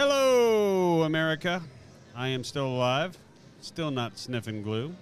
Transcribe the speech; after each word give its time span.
Hello, 0.00 1.02
America. 1.02 1.60
I 2.14 2.28
am 2.28 2.44
still 2.44 2.68
alive, 2.68 3.18
still 3.60 3.90
not 3.90 4.16
sniffing 4.16 4.62
glue, 4.62 4.94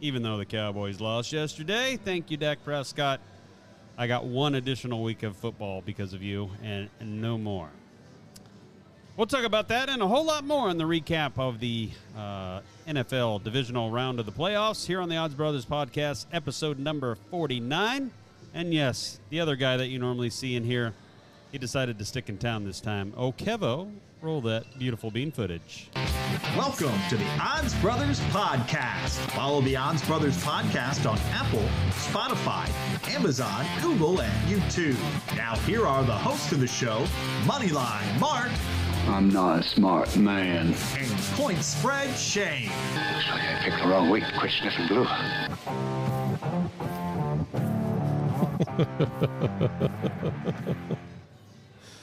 even 0.00 0.22
though 0.22 0.36
the 0.36 0.44
Cowboys 0.44 1.00
lost 1.00 1.32
yesterday. 1.32 1.96
Thank 1.96 2.30
you, 2.30 2.36
Dak 2.36 2.62
Prescott. 2.64 3.18
I 3.98 4.06
got 4.06 4.24
one 4.24 4.54
additional 4.54 5.02
week 5.02 5.24
of 5.24 5.36
football 5.36 5.82
because 5.84 6.12
of 6.12 6.22
you, 6.22 6.48
and, 6.62 6.88
no 7.00 7.38
more. 7.38 7.70
We'll 9.16 9.26
talk 9.26 9.42
about 9.42 9.66
that 9.66 9.88
and 9.88 10.00
a 10.00 10.06
whole 10.06 10.26
lot 10.26 10.44
more 10.44 10.70
in 10.70 10.78
the 10.78 10.84
recap 10.84 11.32
of 11.36 11.58
the 11.58 11.90
uh, 12.16 12.60
NFL 12.86 13.42
divisional 13.42 13.90
round 13.90 14.20
of 14.20 14.26
the 14.26 14.32
playoffs 14.32 14.86
here 14.86 15.00
on 15.00 15.08
the 15.08 15.16
Odds 15.16 15.34
Brothers 15.34 15.66
podcast, 15.66 16.26
episode 16.32 16.78
number 16.78 17.16
49. 17.32 18.12
And 18.54 18.72
yes, 18.72 19.18
the 19.30 19.40
other 19.40 19.56
guy 19.56 19.76
that 19.76 19.88
you 19.88 19.98
normally 19.98 20.30
see 20.30 20.54
in 20.54 20.62
here, 20.62 20.94
he 21.52 21.58
decided 21.58 21.98
to 21.98 22.04
stick 22.04 22.28
in 22.28 22.38
town 22.38 22.64
this 22.64 22.80
time. 22.80 23.12
Oh, 23.16 23.32
Kevo, 23.32 23.90
roll 24.22 24.40
that 24.42 24.78
beautiful 24.78 25.10
bean 25.10 25.32
footage. 25.32 25.90
Welcome 26.56 26.92
to 27.08 27.16
the 27.16 27.26
Odds 27.40 27.74
Brothers 27.76 28.20
Podcast. 28.30 29.18
Follow 29.32 29.60
the 29.62 29.76
Odds 29.76 30.04
Brothers 30.06 30.36
Podcast 30.44 31.10
on 31.10 31.18
Apple, 31.32 31.66
Spotify, 31.90 32.68
Amazon, 33.14 33.66
Google, 33.82 34.20
and 34.20 34.48
YouTube. 34.48 34.96
Now, 35.36 35.56
here 35.60 35.86
are 35.86 36.04
the 36.04 36.12
hosts 36.12 36.52
of 36.52 36.60
the 36.60 36.66
show 36.68 37.04
Moneyline 37.44 38.18
Mark 38.20 38.50
I'm 39.08 39.30
not 39.30 39.60
a 39.60 39.62
smart 39.62 40.14
man. 40.16 40.74
and 40.96 41.12
Point 41.34 41.64
Spread 41.64 42.16
Shane. 42.16 42.68
Looks 42.94 43.28
like 43.30 43.42
I 43.42 43.60
picked 43.64 43.82
the 43.82 43.88
wrong 43.88 44.10
week 44.10 44.24
to 44.24 44.38
quit 44.38 44.52
sniffing 44.52 44.86
glue. 44.86 45.06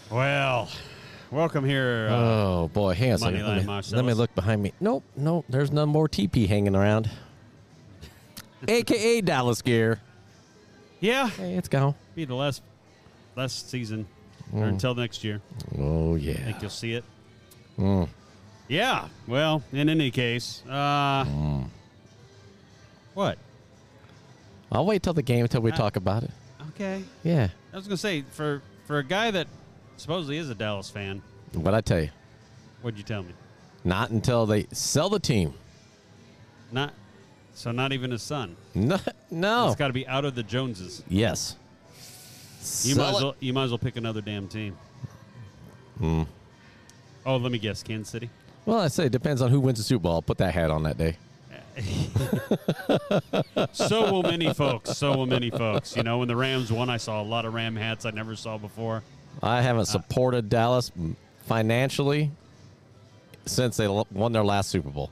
Well, 0.09 0.69
welcome 1.31 1.65
here. 1.65 2.07
Uh, 2.09 2.15
Oh 2.15 2.67
boy, 2.73 2.93
hang 2.93 3.09
on 3.11 3.15
a 3.15 3.19
second. 3.19 3.43
Let 3.45 3.65
me, 3.65 3.95
let 3.97 4.05
me 4.05 4.13
look 4.13 4.33
behind 4.35 4.61
me. 4.63 4.73
Nope, 4.79 5.03
nope. 5.15 5.45
There's 5.49 5.71
none 5.71 5.89
more 5.89 6.07
TP 6.07 6.47
hanging 6.47 6.75
around. 6.75 7.09
AKA 8.67 9.21
Dallas 9.21 9.61
Gear. 9.61 9.99
yeah, 10.99 11.27
Hey, 11.29 11.55
it's 11.55 11.67
gone. 11.67 11.93
be 12.15 12.25
the 12.25 12.35
last 12.35 12.61
last 13.35 13.69
season 13.69 14.07
or 14.53 14.63
until 14.65 14.95
next 14.95 15.23
year. 15.23 15.41
Oh 15.77 16.15
yeah. 16.15 16.33
I 16.33 16.35
think 16.37 16.61
you'll 16.61 16.69
see 16.71 16.93
it. 16.93 17.03
Mm. 17.77 18.07
Yeah. 18.67 19.07
Well, 19.27 19.61
in 19.71 19.89
any 19.89 20.09
case, 20.09 20.63
uh, 20.67 21.25
Mm. 21.25 21.65
what? 23.13 23.37
I'll 24.71 24.85
wait 24.85 25.03
till 25.03 25.13
the 25.13 25.21
game 25.21 25.43
until 25.43 25.61
we 25.61 25.71
Uh, 25.71 25.75
talk 25.77 25.95
about 25.97 26.23
it. 26.23 26.31
Okay. 26.69 27.03
Yeah. 27.23 27.49
I 27.73 27.75
was 27.75 27.85
gonna 27.87 27.97
say 27.97 28.23
for 28.31 28.61
for 28.85 28.97
a 28.99 29.03
guy 29.03 29.29
that 29.31 29.47
supposedly 29.97 30.37
is 30.37 30.49
a 30.49 30.55
Dallas 30.55 30.89
fan, 30.89 31.21
What 31.53 31.73
I 31.73 31.81
tell 31.81 31.99
you, 32.01 32.09
what'd 32.81 32.97
you 32.97 33.03
tell 33.03 33.23
me? 33.23 33.33
not 33.83 34.09
until 34.09 34.45
they 34.45 34.67
sell 34.71 35.09
the 35.09 35.19
team. 35.19 35.53
Not 36.71 36.93
so 37.53 37.71
not 37.71 37.91
even 37.93 38.11
his 38.11 38.21
son. 38.21 38.55
No. 38.75 38.99
no. 39.31 39.67
It's 39.67 39.75
got 39.75 39.87
to 39.87 39.93
be 39.93 40.07
out 40.07 40.25
of 40.25 40.35
the 40.35 40.43
Joneses. 40.43 41.03
yes. 41.07 41.55
You 42.59 42.95
Sell 42.95 42.97
might 43.05 43.15
as 43.17 43.23
well 43.23 43.35
you 43.39 43.53
might 43.53 43.63
as 43.65 43.71
well 43.71 43.77
pick 43.77 43.95
another 43.95 44.19
damn 44.21 44.47
team. 44.47 44.77
Hmm. 45.99 46.23
Oh, 47.25 47.37
let 47.37 47.51
me 47.51 47.57
guess, 47.57 47.81
Kansas 47.83 48.09
City. 48.11 48.29
Well, 48.65 48.79
I 48.79 48.89
say 48.89 49.05
it 49.05 49.11
depends 49.11 49.41
on 49.41 49.49
who 49.51 49.59
wins 49.61 49.77
the 49.79 49.83
Super 49.83 50.03
Bowl. 50.03 50.13
I'll 50.15 50.21
put 50.21 50.37
that 50.39 50.53
hat 50.53 50.69
on 50.71 50.83
that 50.83 50.97
day. 50.97 51.15
So 53.71 54.11
will 54.11 54.23
many 54.23 54.53
folks. 54.53 54.97
So 54.97 55.15
will 55.15 55.25
many 55.25 55.49
folks. 55.49 55.95
You 55.95 56.03
know, 56.03 56.17
when 56.19 56.27
the 56.27 56.35
Rams 56.35 56.71
won, 56.71 56.89
I 56.89 56.97
saw 56.97 57.21
a 57.21 57.23
lot 57.23 57.45
of 57.45 57.53
Ram 57.53 57.75
hats 57.75 58.05
I 58.05 58.11
never 58.11 58.35
saw 58.35 58.57
before. 58.57 59.03
I 59.43 59.59
Uh, 59.59 59.61
haven't 59.61 59.85
supported 59.85 60.49
Dallas 60.49 60.91
financially 61.45 62.31
since 63.45 63.77
they 63.77 63.87
won 63.87 64.31
their 64.31 64.43
last 64.43 64.69
Super 64.69 64.89
Bowl. 64.89 65.11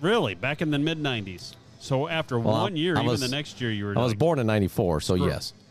Really, 0.00 0.34
back 0.34 0.60
in 0.62 0.70
the 0.70 0.78
mid 0.78 0.98
'90s. 1.00 1.54
So 1.80 2.08
after 2.08 2.38
Well, 2.38 2.62
one 2.62 2.76
year, 2.76 2.96
I 2.96 3.00
even 3.00 3.06
was- 3.10 3.20
the 3.20 3.28
next 3.28 3.60
year, 3.60 3.70
you 3.70 3.84
were. 3.86 3.96
I 3.98 4.02
was 4.02 4.12
like, 4.12 4.18
born 4.18 4.38
in 4.38 4.46
'94, 4.46 5.00
so 5.00 5.16
Sure. 5.16 5.28
yes. 5.28 5.52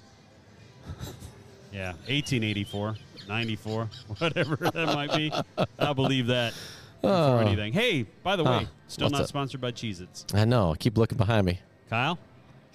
Yeah, 1.73 1.93
1884, 2.09 2.95
94, 3.29 3.89
whatever 4.19 4.57
that 4.57 4.87
might 4.93 5.13
be. 5.15 5.31
I'll 5.79 5.93
believe 5.93 6.27
that 6.27 6.53
before 7.01 7.41
anything. 7.41 7.71
Hey, 7.71 8.05
by 8.23 8.35
the 8.35 8.43
way, 8.43 8.49
Oh. 8.51 8.59
Huh. 8.59 8.65
still 8.89 9.09
not 9.09 9.21
up? 9.21 9.27
sponsored 9.27 9.61
by 9.61 9.71
Cheez 9.71 10.01
Its. 10.01 10.25
I 10.33 10.43
know. 10.43 10.73
I 10.73 10.75
keep 10.75 10.97
looking 10.97 11.17
behind 11.17 11.45
me. 11.45 11.59
Kyle, 11.89 12.19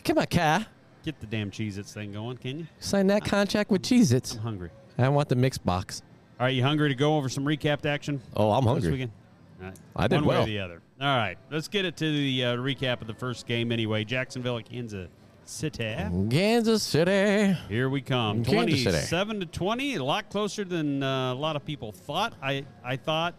Come 0.03 0.17
on, 0.19 0.27
Kai. 0.27 0.65
Get 1.07 1.21
the 1.21 1.27
damn 1.27 1.51
Cheez 1.51 1.79
Its 1.79 1.95
thing 1.95 2.13
going, 2.13 2.37
can 2.37 2.59
you? 2.59 2.67
Sign 2.81 3.07
that 3.07 3.25
contract 3.25 3.71
with 3.71 3.83
Cheez 3.83 4.13
Its. 4.13 4.35
I'm 4.35 4.41
hungry. 4.41 4.71
I 4.99 5.09
want 5.09 5.29
the 5.29 5.37
mixed 5.37 5.65
box. 5.65 6.03
All 6.39 6.47
right, 6.47 6.55
you 6.55 6.63
hungry 6.63 6.89
to 6.89 6.95
go 6.95 7.17
over 7.17 7.29
some 7.29 7.45
recapped 7.45 7.87
action? 7.87 8.21
Oh, 8.37 8.51
I'm 8.51 8.65
this 8.65 8.73
hungry. 8.73 8.91
weekend? 8.91 9.13
All 9.61 9.67
right. 9.69 9.77
I 9.95 10.09
did 10.09 10.17
One 10.17 10.27
way 10.27 10.43
or 10.43 10.47
the 10.47 10.59
other. 10.59 10.83
All 11.01 11.17
right, 11.17 11.39
let's 11.51 11.69
get 11.69 11.85
it 11.85 11.97
to 11.99 12.05
the 12.11 12.45
uh, 12.45 12.57
recap 12.57 13.01
of 13.01 13.07
the 13.07 13.15
first 13.15 13.47
game 13.47 13.71
anyway. 13.71 14.03
Jacksonville 14.05 14.59
at 14.59 14.65
Kansas 14.69 15.09
City. 15.45 15.95
Kansas 16.29 16.83
City. 16.83 17.57
Here 17.69 17.89
we 17.89 18.01
come. 18.01 18.43
Kansas 18.45 18.81
City. 18.83 18.91
27 18.91 19.41
to 19.41 19.47
20, 19.47 19.95
a 19.95 20.05
lot 20.05 20.29
closer 20.29 20.65
than 20.65 21.03
uh, 21.05 21.33
a 21.33 21.35
lot 21.35 21.55
of 21.55 21.65
people 21.65 21.93
thought. 21.93 22.35
I, 22.43 22.65
I 22.85 22.97
thought, 22.97 23.35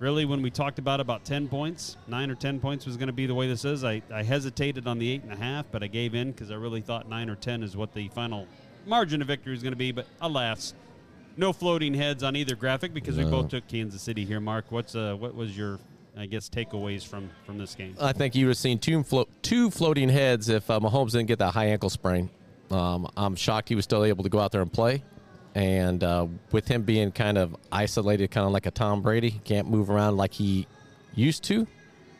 really, 0.00 0.24
when 0.24 0.42
we 0.42 0.50
talked 0.50 0.80
about 0.80 0.98
about 0.98 1.24
10 1.24 1.46
points, 1.46 1.96
9 2.08 2.30
or 2.30 2.34
10 2.34 2.58
points 2.58 2.86
was 2.86 2.96
going 2.96 3.06
to 3.06 3.12
be 3.12 3.26
the 3.26 3.34
way 3.34 3.46
this 3.46 3.64
is. 3.64 3.84
I, 3.84 4.02
I 4.12 4.24
hesitated 4.24 4.88
on 4.88 4.98
the 4.98 5.18
8.5, 5.20 5.66
but 5.70 5.82
I 5.84 5.86
gave 5.86 6.14
in 6.14 6.32
because 6.32 6.50
I 6.50 6.54
really 6.54 6.80
thought 6.80 7.08
9 7.08 7.30
or 7.30 7.36
10 7.36 7.62
is 7.62 7.76
what 7.76 7.94
the 7.94 8.08
final 8.08 8.48
margin 8.86 9.20
of 9.20 9.28
victory 9.28 9.54
is 9.54 9.62
going 9.62 9.72
to 9.72 9.78
be. 9.78 9.92
But 9.92 10.06
alas, 10.20 10.74
no 11.36 11.52
floating 11.52 11.94
heads 11.94 12.24
on 12.24 12.34
either 12.34 12.56
graphic 12.56 12.92
because 12.92 13.16
we 13.16 13.24
both 13.24 13.48
took 13.48 13.68
Kansas 13.68 14.02
City 14.02 14.24
here. 14.24 14.40
Mark, 14.40 14.66
what's 14.70 14.96
uh, 14.96 15.14
what 15.18 15.34
was 15.34 15.56
your, 15.56 15.78
I 16.16 16.26
guess, 16.26 16.48
takeaways 16.48 17.06
from, 17.06 17.30
from 17.44 17.58
this 17.58 17.74
game? 17.74 17.94
I 18.00 18.12
think 18.12 18.34
you 18.34 18.46
would 18.46 18.52
have 18.52 18.58
seen 18.58 18.78
two, 18.78 19.02
float, 19.02 19.28
two 19.42 19.70
floating 19.70 20.08
heads 20.08 20.48
if 20.48 20.68
uh, 20.70 20.80
Mahomes 20.80 21.12
didn't 21.12 21.28
get 21.28 21.38
that 21.38 21.52
high 21.52 21.66
ankle 21.66 21.90
sprain. 21.90 22.30
Um, 22.70 23.08
I'm 23.16 23.36
shocked 23.36 23.68
he 23.68 23.74
was 23.74 23.84
still 23.84 24.04
able 24.04 24.22
to 24.22 24.30
go 24.30 24.38
out 24.38 24.52
there 24.52 24.62
and 24.62 24.72
play. 24.72 25.02
And 25.54 26.04
uh, 26.04 26.26
with 26.52 26.68
him 26.68 26.82
being 26.82 27.10
kind 27.10 27.36
of 27.36 27.56
isolated, 27.72 28.30
kind 28.30 28.46
of 28.46 28.52
like 28.52 28.66
a 28.66 28.70
Tom 28.70 29.02
Brady, 29.02 29.30
he 29.30 29.38
can't 29.40 29.68
move 29.68 29.90
around 29.90 30.16
like 30.16 30.32
he 30.32 30.66
used 31.14 31.42
to 31.44 31.66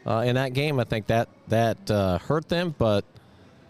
uh, 0.06 0.24
in 0.26 0.34
that 0.34 0.52
game. 0.52 0.80
I 0.80 0.84
think 0.84 1.06
that 1.06 1.28
that 1.48 1.91
uh, 1.91 2.18
hurt 2.18 2.48
them, 2.48 2.74
but 2.76 3.04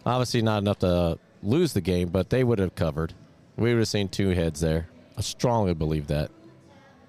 obviously 0.06 0.42
not 0.42 0.58
enough 0.58 0.78
to 0.80 1.18
lose 1.42 1.72
the 1.72 1.80
game. 1.80 2.08
But 2.08 2.30
they 2.30 2.42
would 2.42 2.58
have 2.58 2.74
covered. 2.74 3.12
We 3.56 3.70
would 3.70 3.80
have 3.80 3.88
seen 3.88 4.08
two 4.08 4.30
heads 4.30 4.60
there. 4.60 4.88
I 5.18 5.20
strongly 5.20 5.74
believe 5.74 6.06
that. 6.06 6.30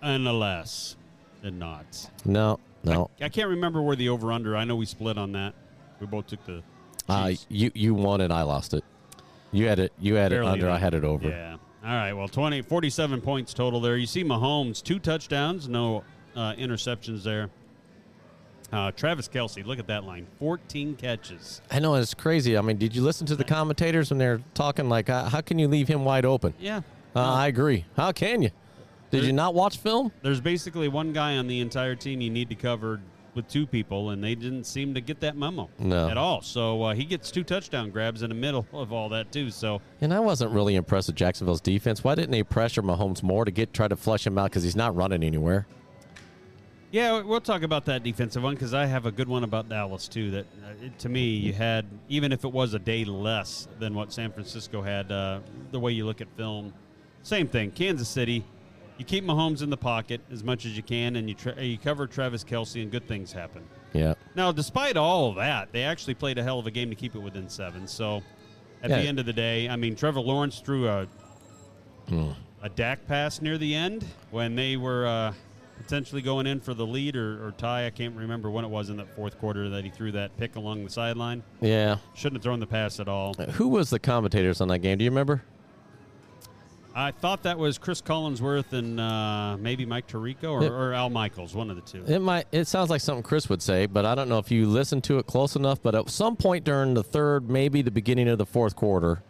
And 0.01 0.27
alas, 0.27 0.97
did 1.41 1.53
not. 1.53 2.09
No, 2.25 2.59
no. 2.83 3.09
I 3.21 3.29
can't 3.29 3.49
remember 3.49 3.81
where 3.81 3.95
the 3.95 4.09
over 4.09 4.31
under. 4.31 4.57
I 4.57 4.65
know 4.65 4.75
we 4.75 4.85
split 4.85 5.17
on 5.17 5.31
that. 5.33 5.53
We 5.99 6.07
both 6.07 6.27
took 6.27 6.45
the. 6.45 6.63
Uh, 7.07 7.33
you 7.49 7.71
you 7.73 7.93
won 7.93 8.21
and 8.21 8.33
I 8.33 8.41
lost 8.41 8.73
it. 8.73 8.83
You 9.51 9.67
had 9.67 9.79
it. 9.79 9.93
You 9.99 10.15
had 10.15 10.31
Barely 10.31 10.47
it 10.47 10.51
under. 10.51 10.69
I 10.69 10.77
had 10.77 10.93
it 10.93 11.03
over. 11.03 11.29
Yeah. 11.29 11.57
All 11.83 11.89
right. 11.95 12.13
Well, 12.13 12.27
20, 12.27 12.61
47 12.61 13.21
points 13.21 13.53
total 13.53 13.81
there. 13.81 13.97
You 13.97 14.05
see 14.05 14.23
Mahomes, 14.23 14.83
two 14.83 14.99
touchdowns, 14.99 15.67
no 15.67 16.03
uh, 16.35 16.53
interceptions 16.53 17.23
there. 17.23 17.49
Uh, 18.71 18.91
Travis 18.91 19.27
Kelce, 19.27 19.65
look 19.65 19.79
at 19.79 19.87
that 19.87 20.05
line 20.05 20.27
14 20.39 20.95
catches. 20.95 21.61
I 21.69 21.79
know 21.79 21.95
it's 21.95 22.13
crazy. 22.13 22.57
I 22.57 22.61
mean, 22.61 22.77
did 22.77 22.95
you 22.95 23.01
listen 23.01 23.27
to 23.27 23.35
the 23.35 23.43
commentators 23.43 24.11
when 24.11 24.17
they're 24.17 24.41
talking 24.53 24.87
like, 24.87 25.09
uh, 25.09 25.27
how 25.27 25.41
can 25.41 25.59
you 25.59 25.67
leave 25.67 25.87
him 25.87 26.05
wide 26.05 26.23
open? 26.23 26.53
Yeah. 26.57 26.81
Uh, 27.13 27.33
I 27.33 27.47
agree. 27.47 27.85
How 27.97 28.11
can 28.13 28.41
you? 28.41 28.51
Did 29.09 29.25
you 29.25 29.33
not 29.33 29.53
watch 29.53 29.77
film? 29.77 30.13
There's 30.21 30.39
basically 30.39 30.87
one 30.87 31.11
guy 31.11 31.35
on 31.35 31.47
the 31.47 31.59
entire 31.59 31.95
team 31.95 32.21
you 32.21 32.29
need 32.29 32.47
to 32.47 32.55
cover 32.55 33.01
with 33.33 33.47
two 33.47 33.65
people, 33.65 34.09
and 34.09 34.23
they 34.23 34.35
didn't 34.35 34.65
seem 34.65 34.93
to 34.93 35.01
get 35.01 35.19
that 35.21 35.37
memo 35.37 35.69
No. 35.79 36.09
at 36.09 36.17
all. 36.17 36.41
So 36.41 36.83
uh, 36.83 36.93
he 36.93 37.05
gets 37.05 37.31
two 37.31 37.43
touchdown 37.43 37.89
grabs 37.89 38.23
in 38.23 38.29
the 38.29 38.35
middle 38.35 38.65
of 38.73 38.91
all 38.91 39.09
that, 39.09 39.31
too. 39.31 39.49
So 39.51 39.81
And 40.01 40.13
I 40.13 40.19
wasn't 40.19 40.51
really 40.51 40.75
impressed 40.75 41.07
with 41.07 41.15
Jacksonville's 41.15 41.61
defense. 41.61 42.03
Why 42.03 42.15
didn't 42.15 42.31
they 42.31 42.43
pressure 42.43 42.81
Mahomes 42.81 43.23
more 43.23 43.45
to 43.45 43.51
get 43.51 43.73
try 43.73 43.87
to 43.87 43.95
flush 43.95 44.27
him 44.27 44.37
out 44.37 44.49
because 44.51 44.63
he's 44.63 44.75
not 44.75 44.95
running 44.95 45.23
anywhere? 45.23 45.65
Yeah, 46.91 47.21
we'll 47.21 47.39
talk 47.39 47.61
about 47.63 47.85
that 47.85 48.03
defensive 48.03 48.43
one 48.43 48.53
because 48.55 48.73
I 48.73 48.85
have 48.85 49.05
a 49.05 49.11
good 49.13 49.29
one 49.29 49.45
about 49.45 49.69
Dallas 49.69 50.09
too. 50.09 50.29
That 50.31 50.45
uh, 50.61 50.89
to 50.99 51.07
me, 51.07 51.29
you 51.29 51.53
had 51.53 51.85
even 52.09 52.33
if 52.33 52.43
it 52.43 52.51
was 52.51 52.73
a 52.73 52.79
day 52.79 53.05
less 53.05 53.69
than 53.79 53.93
what 53.93 54.11
San 54.11 54.29
Francisco 54.29 54.81
had. 54.81 55.09
Uh, 55.09 55.39
the 55.71 55.79
way 55.79 55.93
you 55.93 56.05
look 56.05 56.19
at 56.19 56.27
film, 56.35 56.73
same 57.23 57.47
thing. 57.47 57.71
Kansas 57.71 58.09
City, 58.09 58.43
you 58.97 59.05
keep 59.05 59.23
Mahomes 59.23 59.61
in 59.63 59.69
the 59.69 59.77
pocket 59.77 60.21
as 60.31 60.43
much 60.43 60.65
as 60.65 60.75
you 60.77 60.83
can, 60.83 61.15
and 61.15 61.27
you 61.29 61.35
tra- 61.35 61.61
you 61.61 61.77
cover 61.77 62.07
Travis 62.07 62.43
Kelce, 62.43 62.81
and 62.81 62.91
good 62.91 63.07
things 63.07 63.31
happen. 63.31 63.63
Yeah. 63.93 64.13
Now, 64.35 64.51
despite 64.51 64.95
all 64.97 65.29
of 65.29 65.35
that, 65.35 65.71
they 65.71 65.83
actually 65.83 66.13
played 66.13 66.37
a 66.37 66.43
hell 66.43 66.59
of 66.59 66.67
a 66.67 66.71
game 66.71 66.89
to 66.89 66.95
keep 66.95 67.15
it 67.15 67.19
within 67.19 67.49
seven. 67.49 67.87
So, 67.87 68.21
at 68.83 68.89
Yeah. 68.89 69.01
the 69.01 69.07
end 69.07 69.19
of 69.19 69.25
the 69.25 69.33
day, 69.33 69.67
I 69.69 69.75
mean, 69.75 69.95
Trevor 69.95 70.21
Lawrence 70.21 70.59
threw 70.59 70.87
a 70.87 71.07
a 72.63 72.69
Dak 72.69 73.07
pass 73.07 73.41
near 73.41 73.57
the 73.57 73.73
end 73.73 74.05
when 74.31 74.55
they 74.55 74.75
were 74.77 75.07
uh, 75.07 75.33
potentially 75.77 76.21
going 76.21 76.45
in 76.45 76.59
for 76.59 76.73
the 76.73 76.85
lead 76.85 77.15
or, 77.15 77.45
or 77.47 77.51
tie. 77.53 77.85
I 77.85 77.89
can't 77.89 78.15
remember 78.15 78.51
when 78.51 78.65
it 78.65 78.67
was 78.67 78.89
in 78.89 78.97
that 78.97 79.15
fourth 79.15 79.39
quarter 79.39 79.69
that 79.69 79.83
he 79.83 79.89
threw 79.89 80.11
that 80.11 80.35
pick 80.37 80.55
along 80.57 80.83
the 80.83 80.89
sideline. 80.89 81.41
Yeah. 81.61 81.97
Shouldn't 82.15 82.35
have 82.37 82.43
thrown 82.43 82.59
the 82.59 82.67
pass 82.67 82.99
at 82.99 83.07
all. 83.07 83.33
Who 83.33 83.69
was 83.69 83.89
the 83.89 83.99
commentators 83.99 84.61
on 84.61 84.67
that 84.67 84.79
game? 84.79 84.97
Do 84.97 85.05
you 85.05 85.09
remember? 85.11 85.41
I 86.93 87.11
thought 87.11 87.43
that 87.43 87.57
was 87.57 87.77
Chris 87.77 88.01
Collinsworth 88.01 88.73
and 88.73 88.99
uh, 88.99 89.55
maybe 89.57 89.85
Mike 89.85 90.07
Tirico 90.07 90.51
or, 90.51 90.63
Yep. 90.63 90.71
or 90.71 90.93
Al 90.93 91.09
Michaels, 91.09 91.55
one 91.55 91.69
of 91.69 91.77
the 91.77 91.81
two. 91.81 92.03
It 92.05 92.19
might. 92.19 92.47
It 92.51 92.65
sounds 92.67 92.89
like 92.89 92.99
something 93.01 93.23
Chris 93.23 93.47
would 93.49 93.61
say, 93.61 93.85
but 93.85 94.05
I 94.05 94.13
don't 94.13 94.27
know 94.27 94.39
if 94.39 94.51
you 94.51 94.65
listened 94.67 95.03
to 95.05 95.17
it 95.17 95.25
close 95.27 95.55
enough. 95.55 95.81
But 95.81 95.95
at 95.95 96.09
some 96.09 96.35
point 96.35 96.65
during 96.65 96.93
the 96.93 97.03
third, 97.03 97.49
maybe 97.49 97.81
the 97.81 97.91
beginning 97.91 98.27
of 98.27 98.37
the 98.37 98.45
fourth 98.45 98.75
quarter, 98.75 99.23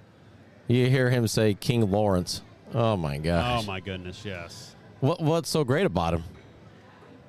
you 0.68 0.88
hear 0.88 1.10
him 1.12 1.28
say 1.28 1.54
King 1.54 1.92
Lawrence. 1.92 2.42
Oh 2.74 2.98
my 2.98 3.18
gosh! 3.18 3.63
Oh 3.63 3.68
my 3.68 3.80
goodness, 3.80 4.24
yes. 4.25 4.75
What 5.02 5.22
What's 5.22 5.50
so 5.50 5.63
great 5.63 5.86
about 5.86 6.13
him? 6.16 6.24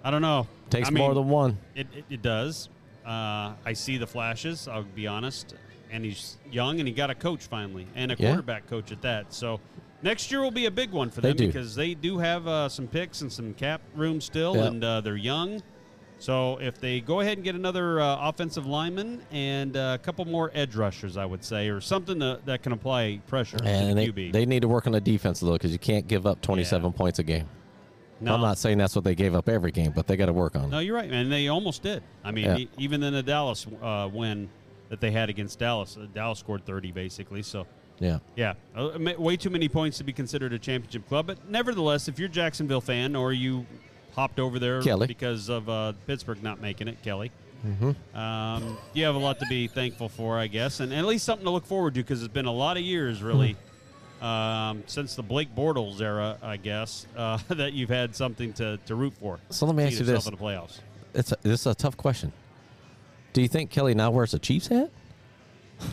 I 0.05 0.11
don't 0.11 0.23
know. 0.23 0.47
Takes 0.71 0.89
I 0.89 0.91
mean, 0.93 1.05
more 1.05 1.15
than 1.15 1.29
one. 1.29 1.59
It, 1.75 1.87
it, 1.95 2.05
it 2.09 2.23
does. 2.23 2.69
Uh, 3.05 3.53
I 3.67 3.73
see 3.75 3.99
the 3.99 4.07
flashes. 4.07 4.67
I'll 4.67 4.83
be 4.85 5.07
honest. 5.07 5.55
And 5.91 6.05
he's 6.07 6.39
young, 6.51 6.79
and 6.81 6.89
he 6.89 6.95
got 6.95 7.11
a 7.11 7.15
coach 7.15 7.47
finally, 7.49 7.87
and 7.95 8.11
a 8.11 8.17
Yeah. 8.19 8.29
quarterback 8.29 8.67
coach 8.67 8.93
at 8.93 9.03
that. 9.03 9.35
So 9.35 9.61
next 10.03 10.31
year 10.31 10.41
will 10.43 10.51
be 10.51 10.67
a 10.67 10.71
big 10.71 10.91
one 10.91 11.11
for 11.11 11.21
them 11.21 11.37
because 11.37 11.75
they 11.75 11.95
do 11.95 12.19
have 12.19 12.47
uh, 12.47 12.69
some 12.69 12.87
picks 12.87 13.21
and 13.21 13.33
some 13.33 13.55
cap 13.55 13.81
room 13.95 14.21
still, 14.21 14.57
Yeah. 14.57 14.67
and 14.67 14.85
uh, 14.85 15.01
they're 15.01 15.17
young. 15.17 15.63
So 16.19 16.59
if 16.59 16.81
they 16.81 17.01
go 17.01 17.19
ahead 17.21 17.39
and 17.39 17.45
get 17.45 17.57
another 17.57 18.01
uh, 18.01 18.29
offensive 18.29 18.65
lineman 18.65 19.23
and 19.33 19.77
uh, 19.77 19.99
a 20.01 20.05
couple 20.05 20.25
more 20.25 20.53
edge 20.55 20.77
rushers, 20.77 21.17
I 21.17 21.25
would 21.25 21.43
say, 21.45 21.69
or 21.69 21.81
something 21.81 22.19
that, 22.21 22.47
that 22.47 22.63
can 22.63 22.71
apply 22.73 23.21
pressure 23.27 23.57
And 23.65 23.89
to 23.91 23.95
they, 23.97 24.07
the 24.09 24.13
QB. 24.29 24.33
they 24.33 24.47
need 24.47 24.61
to 24.63 24.69
work 24.69 24.87
on 24.87 24.93
the 24.93 25.01
defense 25.01 25.41
a 25.41 25.45
little 25.47 25.59
because 25.59 25.73
you 25.73 25.81
can't 25.81 26.07
give 26.07 26.25
up 26.27 26.41
27 26.41 26.85
Yeah. 26.93 26.97
points 26.97 27.19
a 27.19 27.25
game. 27.25 27.49
no, 28.21 28.35
I'm 28.35 28.41
not 28.41 28.57
saying 28.57 28.79
that's 28.79 28.95
what 28.95 29.03
they 29.03 29.17
gave 29.17 29.35
up 29.35 29.49
every 29.49 29.73
game, 29.73 29.91
but 29.97 30.07
they 30.07 30.17
got 30.17 30.27
to 30.27 30.33
work 30.33 30.55
on 30.55 30.67
it. 30.67 30.69
No, 30.69 30.79
you're 30.79 30.95
right, 30.95 31.11
and 31.11 31.33
they 31.33 31.49
almost 31.49 31.83
did. 31.83 32.05
I 32.23 32.31
mean, 32.31 32.45
Yeah. 32.45 32.57
e- 32.59 32.69
even 32.79 33.03
in 33.03 33.13
the 33.15 33.23
Dallas 33.25 33.67
uh, 33.83 34.09
win 34.13 34.49
that 34.91 35.01
they 35.01 35.11
had 35.11 35.29
against 35.29 35.59
Dallas, 35.59 35.97
uh, 36.01 36.07
Dallas 36.15 36.39
scored 36.39 36.65
30 36.65 36.93
basically. 36.93 37.43
So, 37.43 37.67
Yeah. 37.99 38.19
yeah, 38.37 38.55
uh, 38.77 38.99
way 39.19 39.37
too 39.37 39.51
many 39.51 39.69
points 39.69 39.99
to 39.99 40.05
be 40.05 40.13
considered 40.13 40.53
a 40.53 40.59
championship 40.59 41.09
club. 41.09 41.27
But 41.27 41.49
nevertheless, 41.49 42.09
if 42.09 42.19
you're 42.19 42.29
a 42.29 42.33
Jacksonville 42.33 42.81
fan 42.81 43.15
or 43.15 43.33
you 43.33 43.65
hopped 44.15 44.41
over 44.41 44.59
there 44.59 44.83
Kelly. 44.83 45.07
because 45.07 45.49
of 45.49 45.69
uh, 45.69 45.93
Pittsburgh 46.07 46.43
not 46.43 46.61
making 46.61 46.89
it, 46.89 47.01
Kelly, 47.03 47.31
um, 48.15 48.77
you 48.93 49.05
have 49.05 49.15
a 49.15 49.19
lot 49.19 49.39
to 49.39 49.47
be 49.47 49.69
thankful 49.69 50.09
for, 50.09 50.39
I 50.39 50.49
guess, 50.49 50.81
and 50.81 50.93
at 50.93 51.05
least 51.05 51.25
something 51.25 51.45
to 51.45 51.51
look 51.51 51.67
forward 51.67 51.95
to 51.95 52.01
because 52.01 52.23
it's 52.23 52.33
been 52.33 52.47
a 52.47 52.53
lot 52.53 52.77
of 52.77 52.83
years, 52.83 53.23
really. 53.23 53.57
Um, 54.21 54.85
since 54.87 55.17
the 55.17 55.23
Blake 55.23 55.53
Bortles 55.55 56.01
era, 56.01 56.39
I 56.43 56.57
guess, 56.57 57.07
uh, 57.17 57.39
that 57.49 57.73
you've 57.73 57.89
had 57.89 58.15
something 58.15 58.53
to, 58.55 58.79
to 58.87 58.95
root 58.95 59.15
for. 59.15 59.39
So 59.51 59.67
let 59.67 59.75
me 59.75 59.85
ask 59.85 59.99
you 59.99 60.05
this. 60.05 60.27
in 60.27 60.33
the 60.33 60.41
playoffs. 60.41 60.81
It's 61.15 61.33
a, 61.33 61.37
this 61.43 61.61
is 61.61 61.67
a 61.67 61.75
tough 61.75 61.97
question. 61.97 62.33
Do 63.33 63.43
you 63.43 63.49
think 63.49 63.71
Kelly 63.71 63.95
now 63.95 64.11
wears 64.11 64.35
a 64.35 64.39
Chiefs 64.39 64.69
hat? 64.69 64.91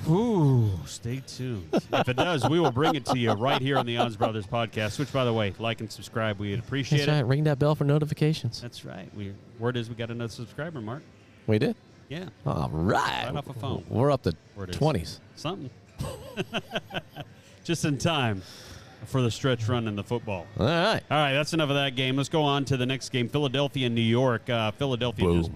Ooh, 0.09 0.69
stay 0.85 1.21
tuned. 1.27 1.67
if 1.73 2.09
it 2.09 2.15
does, 2.15 2.47
we 2.49 2.59
will 2.59 2.71
bring 2.71 2.95
it 2.95 3.05
to 3.05 3.17
you 3.17 3.31
right 3.33 3.61
here 3.61 3.77
on 3.77 3.85
the 3.85 3.97
Odds 3.97 4.15
Brothers 4.15 4.45
podcast. 4.47 4.97
Which, 4.99 5.11
by 5.13 5.23
the 5.25 5.33
way, 5.33 5.53
like 5.59 5.81
and 5.81 5.91
subscribe. 5.91 6.39
We'd 6.39 6.59
appreciate 6.59 6.99
That's 6.99 7.09
right. 7.09 7.17
it. 7.19 7.25
Ring 7.25 7.43
that 7.45 7.59
bell 7.59 7.75
for 7.75 7.83
notifications. 7.83 8.61
That's 8.61 8.85
right. 8.85 9.09
We 9.15 9.33
word 9.59 9.77
is 9.77 9.89
we 9.89 9.95
got 9.95 10.09
another 10.11 10.31
subscriber, 10.31 10.81
Mark. 10.81 11.03
We 11.47 11.59
did. 11.59 11.75
Yeah, 12.09 12.29
All 12.45 12.69
right. 12.71 13.25
Right 13.27 13.35
off 13.35 13.49
a 13.49 13.53
phone. 13.53 13.85
We're 13.87 14.11
up 14.11 14.23
to 14.23 14.33
Word 14.55 14.71
is. 14.71 14.77
20s. 14.77 15.19
something. 15.35 15.69
Just 17.63 17.85
in 17.85 17.97
time 17.99 18.41
for 19.05 19.21
the 19.21 19.29
stretch 19.29 19.67
run 19.67 19.87
in 19.87 19.95
the 19.95 20.03
football. 20.03 20.47
All 20.59 20.65
right. 20.65 21.01
All 21.11 21.17
right, 21.17 21.33
that's 21.33 21.53
enough 21.53 21.69
of 21.69 21.75
that 21.75 21.95
game. 21.95 22.17
Let's 22.17 22.29
go 22.29 22.41
on 22.41 22.65
to 22.65 22.77
the 22.77 22.85
next 22.87 23.09
game. 23.09 23.29
Philadelphia 23.29 23.85
and 23.85 23.93
New 23.95 24.01
York. 24.01 24.49
Uh, 24.49 24.71
Philadelphia 24.71 25.31
just 25.37 25.51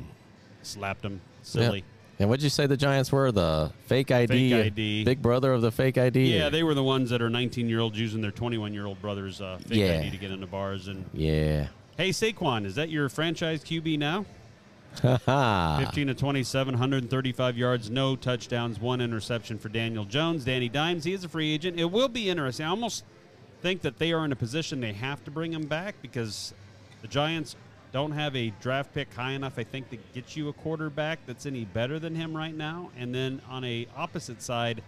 slapped 0.62 1.02
them. 1.02 1.14
Yeah. 1.14 1.44
Silly. 1.44 1.84
And 2.24 2.30
what'd 2.30 2.42
you 2.42 2.50
say 2.50 2.68
the 2.68 2.78
Giants 2.78 3.12
were? 3.12 3.34
The 3.34 3.70
fake 3.88 4.10
ID? 4.10 4.50
Fake 4.52 4.66
ID. 4.68 5.04
Big 5.04 5.22
brother 5.22 5.52
of 5.52 5.62
the 5.62 5.74
fake 5.74 5.98
ID? 5.98 6.34
Yeah, 6.38 6.48
they 6.48 6.64
were 6.64 6.74
the 6.74 6.82
ones 6.82 7.10
that 7.10 7.22
are 7.22 7.30
19 7.30 7.68
year 7.68 7.82
olds 7.82 8.00
using 8.00 8.22
their 8.22 8.32
21 8.32 8.74
year 8.74 8.86
old 8.86 9.02
brother's 9.02 9.42
uh, 9.42 9.58
fake 9.68 9.78
Yeah. 9.80 10.00
ID 10.00 10.12
to 10.12 10.16
get 10.18 10.32
into 10.32 10.48
bars 10.48 10.88
and 10.88 11.04
Yeah. 11.14 11.68
Hey, 11.98 12.12
Saquon, 12.12 12.66
is 12.66 12.76
that 12.76 12.90
your 12.90 13.10
franchise 13.10 13.62
QB 13.62 14.00
now? 14.00 14.26
15 15.02 16.08
to 16.08 16.14
27, 16.14 16.74
135 16.76 17.58
yards, 17.58 17.90
no 17.90 18.16
touchdowns, 18.16 18.80
one 18.80 19.02
interception 19.02 19.60
for 19.60 19.68
Daniel 19.68 20.06
Jones. 20.06 20.46
Danny 20.46 20.70
Dimes, 20.70 21.04
he 21.04 21.12
is 21.12 21.26
a 21.26 21.30
free 21.30 21.54
agent. 21.54 21.78
It 21.78 21.92
will 21.92 22.08
be 22.08 22.30
interesting. 22.30 22.66
I 22.66 22.70
almost 22.70 23.04
think 23.62 23.82
that 23.82 24.00
they 24.00 24.14
are 24.14 24.24
in 24.24 24.32
a 24.32 24.36
position 24.38 24.80
they 24.80 24.94
have 24.94 25.22
to 25.26 25.32
bring 25.32 25.52
him 25.52 25.64
back 25.66 25.96
because 26.02 26.54
the 27.02 27.10
Giants 27.10 27.58
don't 27.94 28.12
have 28.12 28.36
a 28.36 28.52
draft 28.60 28.94
pick 28.94 29.14
high 29.14 29.32
enough, 29.32 29.54
I 29.58 29.64
think, 29.64 29.90
to 29.92 29.98
get 30.14 30.36
you 30.36 30.50
a 30.50 30.54
quarterback 30.54 31.20
that's 31.28 31.46
any 31.46 31.64
better 31.64 32.00
than 32.00 32.16
him 32.16 32.36
right 32.36 32.56
now. 32.56 32.90
And 32.98 33.14
then 33.14 33.40
on 33.48 33.64
a 33.64 33.88
opposite 33.96 34.42
side, 34.42 34.82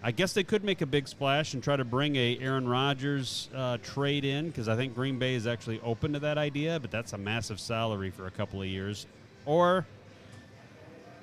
I 0.00 0.12
guess 0.12 0.32
they 0.32 0.44
could 0.44 0.62
make 0.62 0.80
a 0.80 0.86
big 0.86 1.08
splash 1.08 1.54
and 1.54 1.62
try 1.62 1.74
to 1.74 1.84
bring 1.84 2.14
a 2.14 2.38
Aaron 2.40 2.68
Rodgers 2.68 3.48
uh, 3.52 3.78
trade 3.82 4.24
in 4.24 4.46
because 4.46 4.68
I 4.68 4.76
think 4.76 4.94
Green 4.94 5.18
Bay 5.18 5.34
is 5.34 5.48
actually 5.48 5.80
open 5.80 6.12
to 6.12 6.20
that 6.20 6.38
idea, 6.38 6.78
but 6.78 6.92
that's 6.92 7.14
a 7.14 7.18
massive 7.18 7.58
salary 7.58 8.10
for 8.10 8.28
a 8.28 8.30
couple 8.30 8.62
of 8.62 8.68
years. 8.68 9.06
Or 9.44 9.84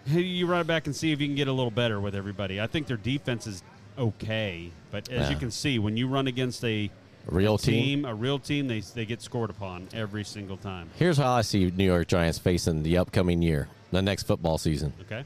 you 0.08 0.46
run 0.46 0.60
it 0.60 0.68
back 0.68 0.88
and 0.88 0.96
see 0.96 1.14
if 1.14 1.22
you 1.22 1.28
can 1.28 1.38
get 1.38 1.48
a 1.48 1.54
little 1.54 1.72
better 1.72 2.02
with 2.02 2.16
everybody. 2.16 2.60
I 2.60 2.68
think 2.68 2.86
their 2.86 2.98
defense 2.98 3.48
is 3.48 3.64
okay, 3.98 4.72
but 4.92 5.10
as 5.10 5.30
you 5.30 5.38
can 5.38 5.52
see, 5.52 5.80
when 5.80 5.96
you 5.96 6.10
run 6.10 6.28
against 6.28 6.62
a 6.66 6.92
Real 7.28 7.58
team. 7.58 7.84
team, 7.84 8.06
a 8.06 8.14
real 8.14 8.38
team, 8.40 8.68
they, 8.68 8.82
they 8.82 9.06
get 9.06 9.22
scored 9.22 9.50
upon 9.50 9.88
every 9.94 10.24
single 10.24 10.58
time. 10.58 10.90
Here's 10.98 11.18
how 11.18 11.32
I 11.34 11.42
see 11.42 11.72
New 11.72 11.86
York 11.86 12.08
Giants 12.08 12.38
facing 12.38 12.84
the 12.84 12.98
upcoming 12.98 13.42
year, 13.42 13.68
the 13.92 14.02
next 14.02 14.24
football 14.24 14.58
season. 14.58 14.94
Okay. 15.02 15.24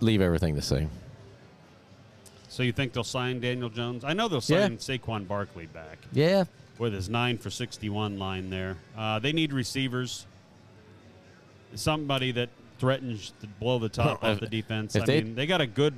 Leave 0.00 0.20
everything 0.20 0.54
the 0.54 0.62
same. 0.62 0.90
So 2.48 2.62
you 2.62 2.70
think 2.72 2.92
they'll 2.92 3.02
sign 3.02 3.40
Daniel 3.40 3.68
Jones? 3.68 4.04
I 4.04 4.12
know 4.12 4.28
they'll 4.28 4.42
Yeah. 4.46 4.68
sign 4.68 4.78
Saquon 4.78 5.26
Barkley 5.26 5.66
back. 5.66 5.98
Yeah. 6.12 6.44
with 6.78 6.92
his 6.92 7.08
nine 7.08 7.38
for 7.38 7.50
61 7.50 8.18
line 8.18 8.50
there. 8.50 8.76
Uh, 8.96 9.18
they 9.20 9.32
need 9.32 9.52
receivers. 9.52 10.26
Somebody 11.74 12.32
that 12.32 12.48
threatens 12.78 13.32
to 13.40 13.46
blow 13.46 13.78
the 13.78 13.88
top 13.88 14.22
off 14.24 14.40
the 14.40 14.46
defense. 14.46 14.94
if 14.96 15.02
I 15.04 15.06
mean, 15.06 15.34
they 15.34 15.46
got 15.46 15.60
a 15.60 15.66
good 15.66 15.94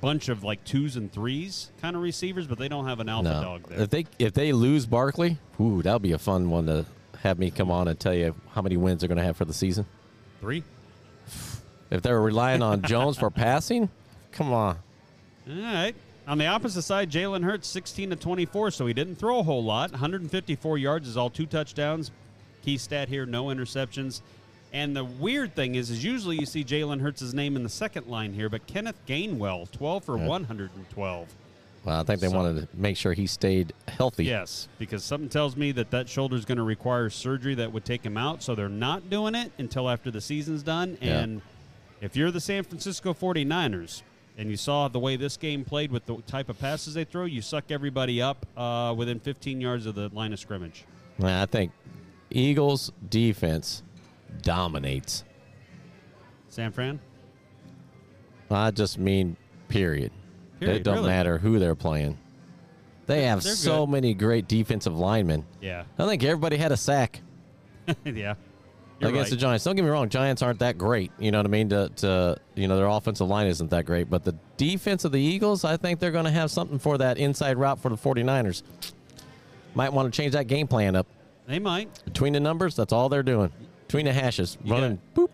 bunch 0.00 0.28
of 0.28 0.44
like 0.44 0.62
twos 0.64 0.96
and 0.96 1.10
threes 1.12 1.70
kind 1.80 1.96
of 1.96 2.02
receivers, 2.02 2.46
but 2.46 2.58
they 2.58 2.68
don't 2.68 2.86
have 2.86 3.00
an 3.00 3.08
alpha 3.08 3.28
No. 3.30 3.42
dog 3.42 3.68
there. 3.68 3.80
If 3.82 3.90
they 3.90 4.06
if 4.18 4.32
they 4.34 4.52
lose 4.52 4.86
Barkley, 4.86 5.38
ooh, 5.60 5.82
that'll 5.82 5.98
be 5.98 6.12
a 6.12 6.18
fun 6.18 6.50
one 6.50 6.66
to 6.66 6.84
have 7.22 7.38
me 7.38 7.50
come 7.50 7.70
on 7.70 7.88
and 7.88 7.98
tell 7.98 8.14
you 8.14 8.34
how 8.52 8.62
many 8.62 8.76
wins 8.76 9.00
they're 9.00 9.08
going 9.08 9.18
to 9.18 9.24
have 9.24 9.36
for 9.36 9.44
the 9.44 9.52
season. 9.54 9.86
Three? 10.40 10.62
If 11.90 12.02
they're 12.02 12.20
relying 12.20 12.60
on 12.60 12.82
Jones 12.82 13.16
for 13.16 13.30
passing, 13.30 13.88
come 14.30 14.52
on. 14.52 14.76
All 15.48 15.54
right. 15.62 15.94
On 16.26 16.36
the 16.36 16.44
opposite 16.44 16.82
side, 16.82 17.10
Jalen 17.10 17.42
Hurts, 17.42 17.66
16 17.68 18.10
to 18.10 18.16
24, 18.16 18.72
so 18.72 18.84
he 18.84 18.92
didn't 18.92 19.16
throw 19.16 19.38
a 19.38 19.42
whole 19.42 19.64
lot. 19.64 19.92
154 19.92 20.76
yards 20.76 21.08
is 21.08 21.16
all 21.16 21.30
two 21.30 21.46
touchdowns. 21.46 22.10
Key 22.62 22.76
stat 22.76 23.08
here, 23.08 23.24
no 23.24 23.46
interceptions. 23.46 24.20
And 24.72 24.94
the 24.94 25.04
weird 25.04 25.54
thing 25.54 25.74
is, 25.76 25.90
is 25.90 26.04
usually 26.04 26.36
you 26.38 26.46
see 26.46 26.62
Jalen 26.64 27.00
Hurts' 27.00 27.32
name 27.32 27.56
in 27.56 27.62
the 27.62 27.68
second 27.68 28.06
line 28.06 28.34
here, 28.34 28.48
but 28.48 28.66
Kenneth 28.66 28.98
Gainwell, 29.06 29.70
12 29.70 30.04
for 30.04 30.18
Yeah. 30.18 30.26
112. 30.26 31.28
Well, 31.84 32.00
I 32.00 32.02
think 32.02 32.20
they 32.20 32.28
So- 32.28 32.36
wanted 32.36 32.60
to 32.62 32.68
make 32.76 32.96
sure 32.96 33.14
he 33.14 33.26
stayed 33.26 33.72
healthy. 33.86 34.24
Yes, 34.26 34.68
because 34.78 35.02
something 35.04 35.30
tells 35.30 35.56
me 35.56 35.72
that 35.72 35.90
that 35.92 36.08
shoulder 36.08 36.36
is 36.36 36.44
going 36.44 36.58
to 36.58 36.64
require 36.64 37.08
surgery 37.08 37.54
that 37.54 37.72
would 37.72 37.84
take 37.84 38.04
him 38.04 38.16
out, 38.18 38.42
so 38.42 38.54
they're 38.54 38.68
not 38.68 39.08
doing 39.08 39.34
it 39.34 39.52
until 39.58 39.88
after 39.88 40.10
the 40.10 40.20
season's 40.20 40.62
done. 40.62 40.98
Yeah. 41.00 41.20
And 41.20 41.40
if 42.02 42.14
you're 42.14 42.30
the 42.30 42.40
San 42.40 42.64
Francisco 42.64 43.14
49ers 43.14 44.02
and 44.36 44.50
you 44.50 44.56
saw 44.58 44.88
the 44.88 44.98
way 44.98 45.16
this 45.16 45.36
game 45.38 45.64
played 45.64 45.90
with 45.90 46.04
the 46.04 46.16
type 46.26 46.50
of 46.50 46.58
passes 46.58 46.92
they 46.94 47.04
throw, 47.04 47.24
you 47.24 47.40
suck 47.40 47.70
everybody 47.70 48.20
up 48.20 48.44
uh, 48.56 48.92
within 48.94 49.18
15 49.18 49.60
yards 49.60 49.86
of 49.86 49.94
the 49.94 50.10
line 50.12 50.32
of 50.34 50.38
scrimmage. 50.40 50.84
Well, 51.18 51.40
I 51.42 51.46
think 51.46 51.72
Eagles 52.30 52.92
defense 53.08 53.82
dominates. 54.42 55.24
San 56.48 56.72
Fran? 56.72 57.00
I 58.50 58.70
just 58.70 58.98
mean 58.98 59.36
period. 59.68 60.12
Period, 60.60 60.78
it 60.78 60.82
don't 60.82 60.96
really? 60.96 61.08
matter 61.08 61.38
who 61.38 61.58
they're 61.58 61.74
playing. 61.74 62.18
They 63.06 63.24
have 63.24 63.42
They're 63.42 63.54
so 63.54 63.86
good. 63.86 63.92
many 63.92 64.14
great 64.14 64.48
defensive 64.48 64.98
linemen. 64.98 65.46
Yeah. 65.60 65.84
I 65.98 66.06
think 66.06 66.22
everybody 66.24 66.56
had 66.56 66.72
a 66.72 66.76
sack 66.76 67.20
yeah. 68.04 68.34
You're 69.00 69.10
against 69.10 69.30
right. 69.30 69.30
the 69.30 69.36
Giants. 69.36 69.64
Don't 69.64 69.76
get 69.76 69.84
me 69.84 69.90
wrong, 69.90 70.08
Giants 70.08 70.42
aren't 70.42 70.58
that 70.58 70.76
great. 70.76 71.12
You 71.18 71.30
know 71.30 71.38
what 71.38 71.46
I 71.46 71.50
mean? 71.50 71.68
To, 71.68 71.88
to 71.88 72.36
you 72.56 72.66
know, 72.66 72.76
their 72.76 72.86
offensive 72.86 73.28
line 73.28 73.46
isn't 73.46 73.70
that 73.70 73.86
great, 73.86 74.10
but 74.10 74.24
the 74.24 74.34
defense 74.56 75.04
of 75.04 75.12
the 75.12 75.20
Eagles, 75.20 75.64
I 75.64 75.76
think 75.76 76.00
they're 76.00 76.10
going 76.10 76.24
to 76.24 76.30
have 76.32 76.50
something 76.50 76.78
for 76.78 76.98
that 76.98 77.16
inside 77.16 77.56
route 77.56 77.78
for 77.78 77.90
the 77.90 77.96
49ers. 77.96 78.62
Might 79.74 79.92
want 79.92 80.12
to 80.12 80.16
change 80.16 80.32
that 80.32 80.48
game 80.48 80.66
plan 80.66 80.96
up. 80.96 81.06
They 81.46 81.60
might. 81.60 82.04
Between 82.04 82.32
the 82.32 82.40
numbers, 82.40 82.74
that's 82.74 82.92
all 82.92 83.08
they're 83.08 83.22
doing. 83.22 83.52
Between 83.88 84.04
the 84.04 84.12
hashes, 84.12 84.56
You 84.62 84.72
running 84.72 85.00
boop. 85.14 85.30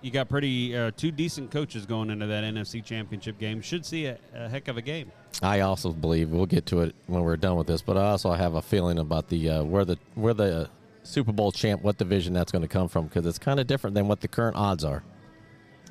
You 0.00 0.10
got 0.12 0.28
pretty 0.28 0.76
uh, 0.76 0.92
two 0.96 1.10
decent 1.10 1.50
coaches 1.50 1.84
going 1.84 2.10
into 2.10 2.26
that 2.26 2.44
NFC 2.44 2.82
Championship 2.84 3.38
game. 3.38 3.60
Should 3.60 3.84
see 3.84 4.06
a, 4.06 4.16
a 4.32 4.48
heck 4.48 4.68
of 4.68 4.76
a 4.76 4.82
game. 4.82 5.10
I 5.42 5.60
also 5.60 5.90
believe 5.90 6.30
we'll 6.30 6.46
get 6.46 6.66
to 6.66 6.82
it 6.82 6.94
when 7.08 7.22
we're 7.22 7.36
done 7.36 7.56
with 7.56 7.66
this, 7.66 7.82
but 7.82 7.96
I 7.96 8.10
also 8.10 8.30
have 8.32 8.54
a 8.54 8.62
feeling 8.62 8.98
about 9.00 9.28
the 9.28 9.50
uh, 9.50 9.64
where 9.64 9.84
the 9.84 9.98
where 10.14 10.32
the 10.34 10.70
Super 11.02 11.32
Bowl 11.32 11.50
champ, 11.50 11.82
what 11.82 11.98
division 11.98 12.32
that's 12.32 12.52
going 12.52 12.62
to 12.62 12.68
come 12.68 12.88
from, 12.88 13.06
because 13.06 13.26
it's 13.26 13.38
kind 13.38 13.58
of 13.58 13.66
different 13.66 13.94
than 13.94 14.06
what 14.06 14.20
the 14.20 14.28
current 14.28 14.56
odds 14.56 14.84
are. 14.84 15.02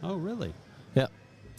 Oh, 0.02 0.16
really? 0.16 0.54
Yep. 0.96 1.12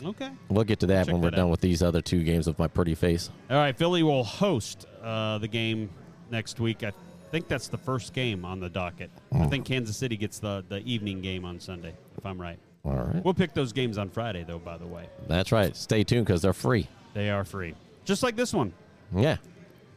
Okay. 0.04 0.30
We'll 0.48 0.64
get 0.64 0.80
to 0.80 0.86
that 0.86 1.04
Check 1.06 1.12
when 1.12 1.22
we're 1.22 1.30
that 1.30 1.36
done 1.36 1.46
out. 1.46 1.50
with 1.52 1.60
these 1.60 1.82
other 1.82 2.00
two 2.00 2.22
games 2.22 2.46
of 2.48 2.58
my 2.58 2.68
pretty 2.68 2.94
face. 2.94 3.28
All 3.50 3.56
right, 3.56 3.76
Philly 3.76 4.02
will 4.02 4.24
host 4.24 4.86
uh, 5.02 5.36
the 5.38 5.48
game 5.48 5.90
next 6.30 6.58
week. 6.60 6.82
I 6.84 6.92
think 7.30 7.48
that's 7.48 7.68
the 7.68 7.78
first 7.78 8.12
game 8.12 8.44
on 8.44 8.60
the 8.60 8.68
docket. 8.68 9.10
I 9.32 9.46
think 9.46 9.64
Kansas 9.64 9.96
City 9.96 10.16
gets 10.16 10.38
the, 10.38 10.64
the 10.68 10.78
evening 10.80 11.20
game 11.20 11.44
on 11.44 11.60
Sunday, 11.60 11.94
if 12.16 12.24
I'm 12.24 12.40
right. 12.40 12.58
All 12.84 12.92
right. 12.94 13.24
We'll 13.24 13.34
pick 13.34 13.52
those 13.52 13.72
games 13.72 13.98
on 13.98 14.08
Friday, 14.10 14.44
though, 14.46 14.58
by 14.58 14.76
the 14.78 14.86
way. 14.86 15.08
That's 15.26 15.50
right. 15.52 15.74
Stay 15.76 16.04
tuned 16.04 16.26
because 16.26 16.42
they're 16.42 16.52
free. 16.52 16.86
They 17.14 17.30
are 17.30 17.44
free. 17.44 17.74
Just 18.04 18.22
like 18.22 18.36
this 18.36 18.52
one. 18.52 18.72
Yeah. 19.14 19.36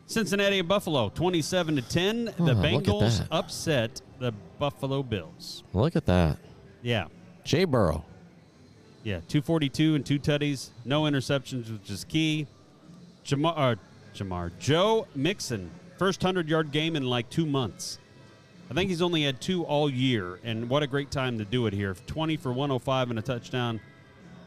Cincinnati 0.07 0.57
and 0.59 0.67
Buffalo, 0.67 1.09
27 1.09 1.75
to 1.75 1.81
10. 1.83 2.25
The 2.25 2.33
Oh, 2.39 2.47
at 2.49 2.57
Bengals 2.57 3.27
upset 3.31 4.01
the 4.17 4.31
Buffalo 4.57 5.03
Bills. 5.03 5.63
Look 5.73 5.95
at 5.95 6.05
that. 6.07 6.37
Yeah. 6.81 7.05
Jay 7.43 7.65
Burrow. 7.65 8.03
Yeah, 9.03 9.21
242 9.27 9.95
and 9.95 10.05
two 10.05 10.19
tutties, 10.19 10.69
no 10.83 11.03
interceptions, 11.03 11.71
which 11.71 11.89
is 11.89 12.03
key. 12.03 12.47
Ja'Marr, 13.25 13.53
uh, 13.55 13.75
Ja'Marr, 14.13 14.51
Joe 14.59 15.07
Mixon, 15.15 15.71
first 15.99 16.23
100 16.23 16.49
yard 16.49 16.71
game 16.71 16.95
in 16.95 17.03
like 17.03 17.29
two 17.29 17.45
months. 17.45 17.99
I 18.71 18.73
think 18.73 18.89
he's 18.89 19.01
only 19.01 19.23
had 19.23 19.41
two 19.41 19.63
all 19.65 19.89
year, 19.89 20.39
and 20.43 20.69
what 20.69 20.81
a 20.83 20.87
great 20.87 21.11
time 21.11 21.37
to 21.39 21.45
do 21.45 21.65
it 21.67 21.73
here. 21.73 21.95
20 22.07 22.37
for 22.37 22.49
105 22.53 23.09
and 23.09 23.19
a 23.19 23.21
touchdown, 23.21 23.79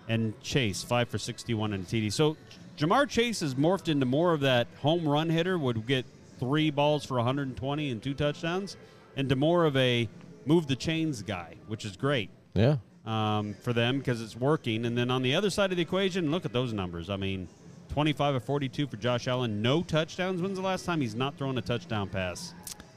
and 0.08 0.40
Chase, 0.42 0.82
5 0.82 1.08
for 1.08 1.18
61 1.18 1.72
and 1.72 1.84
a 1.84 1.86
TD. 1.86 2.12
So 2.12 2.36
Ja'Marr 2.78 3.08
Chase 3.08 3.40
has 3.40 3.54
morphed 3.54 3.88
into 3.88 4.06
more 4.06 4.32
of 4.32 4.40
that 4.40 4.68
home 4.80 5.06
run 5.06 5.28
hitter, 5.28 5.58
would 5.58 5.86
get 5.86 6.06
three 6.38 6.70
balls 6.70 7.04
for 7.04 7.16
120 7.16 7.90
and 7.90 8.02
two 8.02 8.14
touchdowns, 8.14 8.76
into 9.16 9.36
more 9.36 9.64
of 9.66 9.76
a 9.76 10.08
move 10.46 10.66
the 10.68 10.76
chains 10.76 11.22
guy, 11.22 11.56
which 11.66 11.84
is 11.84 11.96
great 11.96 12.30
Yeah. 12.54 12.76
um, 13.04 13.54
for 13.60 13.72
them 13.72 13.98
because 13.98 14.22
it's 14.22 14.36
working. 14.36 14.86
And 14.86 14.96
then 14.96 15.10
on 15.10 15.22
the 15.22 15.34
other 15.34 15.50
side 15.50 15.70
of 15.72 15.76
the 15.76 15.82
equation, 15.82 16.30
look 16.30 16.44
at 16.44 16.52
those 16.52 16.72
numbers. 16.72 17.10
I 17.10 17.16
mean, 17.16 17.48
25 17.96 18.36
of 18.36 18.44
42 18.44 18.86
for 18.86 18.96
Josh 18.96 19.28
Allen, 19.28 19.60
no 19.60 19.82
touchdowns. 19.82 20.40
When's 20.40 20.56
the 20.56 20.64
last 20.64 20.86
time 20.86 21.00
he's 21.02 21.14
not 21.14 21.36
thrown 21.36 21.58
a 21.58 21.60
touchdown 21.62 22.08
pass? 22.08 22.54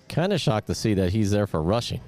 Kind 0.08 0.32
of 0.32 0.40
shocked 0.40 0.68
to 0.68 0.75
see 0.75 0.94
that 0.94 1.12
he's 1.12 1.32
there 1.32 1.48
for 1.48 1.62
rushing. 1.62 2.00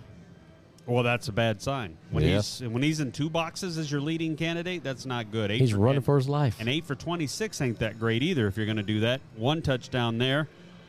Well, 0.86 1.04
that's 1.04 1.28
a 1.28 1.34
bad 1.34 1.62
sign. 1.62 1.98
When 2.12 2.24
Yes. 2.24 2.60
he's 2.60 2.70
when 2.70 2.82
he's 2.82 3.02
in 3.02 3.12
two 3.12 3.30
boxes 3.30 3.78
as 3.78 3.92
your 3.92 4.00
leading 4.00 4.38
candidate, 4.38 4.86
that's 4.86 5.06
not 5.06 5.32
good. 5.34 5.52
Eight 5.52 5.60
He's 5.60 5.72
for- 5.72 5.80
running 5.80 5.98
and- 5.98 6.06
for 6.06 6.16
his 6.16 6.30
life. 6.30 6.56
And 6.62 6.70
eight 6.70 6.86
for 6.86 6.96
26 6.96 7.60
ain't 7.60 7.80
that 7.80 8.00
great 8.00 8.24
either 8.24 8.48
if 8.48 8.56
you're 8.56 8.66
going 8.66 8.78
to 8.78 8.84
do 8.84 9.02
that. 9.02 9.20
One 9.36 9.62
touchdown 9.62 10.18
there. 10.18 10.48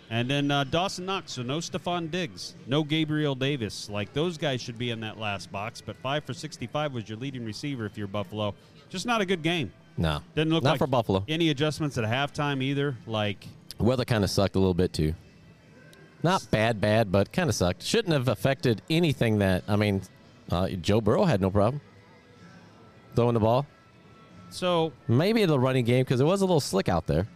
And 0.08 0.30
then 0.30 0.50
uh, 0.52 0.62
Dawson 0.64 1.04
Knox, 1.04 1.32
so 1.32 1.42
no 1.42 1.58
Stefon 1.58 2.10
Diggs, 2.12 2.54
no 2.68 2.84
Gabriel 2.84 3.34
Davis. 3.34 3.90
Like 3.90 4.12
those 4.12 4.38
guys 4.38 4.62
should 4.62 4.78
be 4.78 4.90
in 4.90 5.00
that 5.00 5.18
last 5.18 5.50
box. 5.50 5.80
But 5.80 5.96
five 5.96 6.22
for 6.24 6.32
65 6.32 6.94
was 6.94 7.08
your 7.08 7.18
leading 7.18 7.44
receiver 7.44 7.84
if 7.84 7.98
you're 7.98 8.06
Buffalo. 8.06 8.54
Just 8.88 9.04
not 9.04 9.20
a 9.20 9.26
good 9.26 9.42
game. 9.42 9.72
No. 9.98 10.20
Didn't 10.34 10.52
look 10.54 10.62
Not 10.62 10.70
like 10.70 10.78
for 10.78 10.86
Buffalo. 10.86 11.24
Any 11.28 11.50
adjustments 11.50 11.98
at 11.98 12.04
halftime 12.04 12.62
either? 12.62 12.96
Like, 13.06 13.46
Weather 13.78 14.04
kind 14.04 14.24
of 14.24 14.30
sucked 14.30 14.56
a 14.56 14.58
little 14.58 14.72
bit 14.74 14.92
too. 14.92 15.14
Not 16.22 16.46
bad, 16.50 16.80
bad, 16.80 17.12
but 17.12 17.32
kind 17.32 17.48
of 17.48 17.54
sucked. 17.54 17.82
Shouldn't 17.82 18.12
have 18.12 18.28
affected 18.28 18.80
anything 18.88 19.38
that, 19.38 19.64
I 19.68 19.76
mean, 19.76 20.02
uh, 20.50 20.68
Joe 20.68 21.00
Burrow 21.00 21.24
had 21.24 21.40
no 21.40 21.50
problem 21.50 21.80
throwing 23.14 23.34
the 23.34 23.40
ball. 23.40 23.66
so. 24.50 24.92
Maybe 25.08 25.44
the 25.44 25.58
running 25.58 25.84
game 25.84 26.04
because 26.04 26.20
it 26.20 26.24
was 26.24 26.40
a 26.40 26.46
little 26.46 26.60
slick 26.60 26.88
out 26.88 27.06
there. 27.06 27.26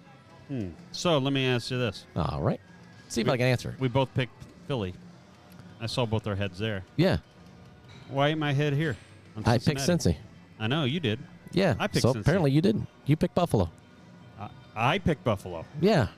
So 0.92 1.16
let 1.16 1.33
me 1.33 1.47
ask 1.47 1.71
you 1.71 1.78
this: 1.78 2.04
All 2.14 2.42
right. 2.42 2.61
See 3.09 3.23
if 3.23 3.28
I 3.28 3.38
can 3.38 3.47
answer. 3.47 3.75
We 3.78 3.88
both 3.88 4.12
picked 4.14 4.35
Philly. 4.69 4.95
I 5.81 5.87
saw 5.87 6.04
both 6.04 6.26
our 6.26 6.35
heads 6.35 6.59
there. 6.59 6.85
Yeah. 6.97 7.19
Why 8.09 8.28
ain't 8.28 8.38
my 8.38 8.52
head 8.52 8.75
here? 8.75 8.97
I 9.47 9.57
picked? 9.57 9.81
Cincy. 9.81 10.16
I 10.61 10.66
know 10.66 10.85
you 10.85 11.00
did. 11.00 11.19
Yeah. 11.52 11.75
I 11.78 11.87
picked 11.87 12.02
so 12.02 12.11
apparently 12.11 12.50
you 12.50 12.61
didn't. 12.61 12.87
You 13.06 13.16
picked 13.16 13.35
Buffalo. 13.35 13.71
I, 14.38 14.49
I 14.75 14.99
picked 14.99 15.25
Buffalo. 15.25 15.64
Yeah. 15.80 16.09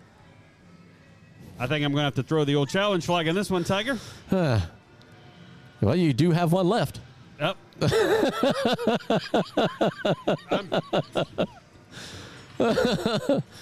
I 1.59 1.67
think 1.67 1.85
I'm 1.85 1.93
going 1.93 2.01
to 2.01 2.05
have 2.05 2.15
to 2.17 2.23
throw 2.23 2.45
the 2.45 2.57
old 2.57 2.69
challenge 2.69 3.07
flag 3.07 3.29
on 3.29 3.35
this 3.35 3.51
one, 3.51 3.65
Tiger. 3.65 3.99
Well, 4.31 5.97
you 5.97 6.13
do 6.13 6.31
have 6.33 6.53
one 6.53 6.69
left. 6.69 7.01
Yep. 7.41 7.57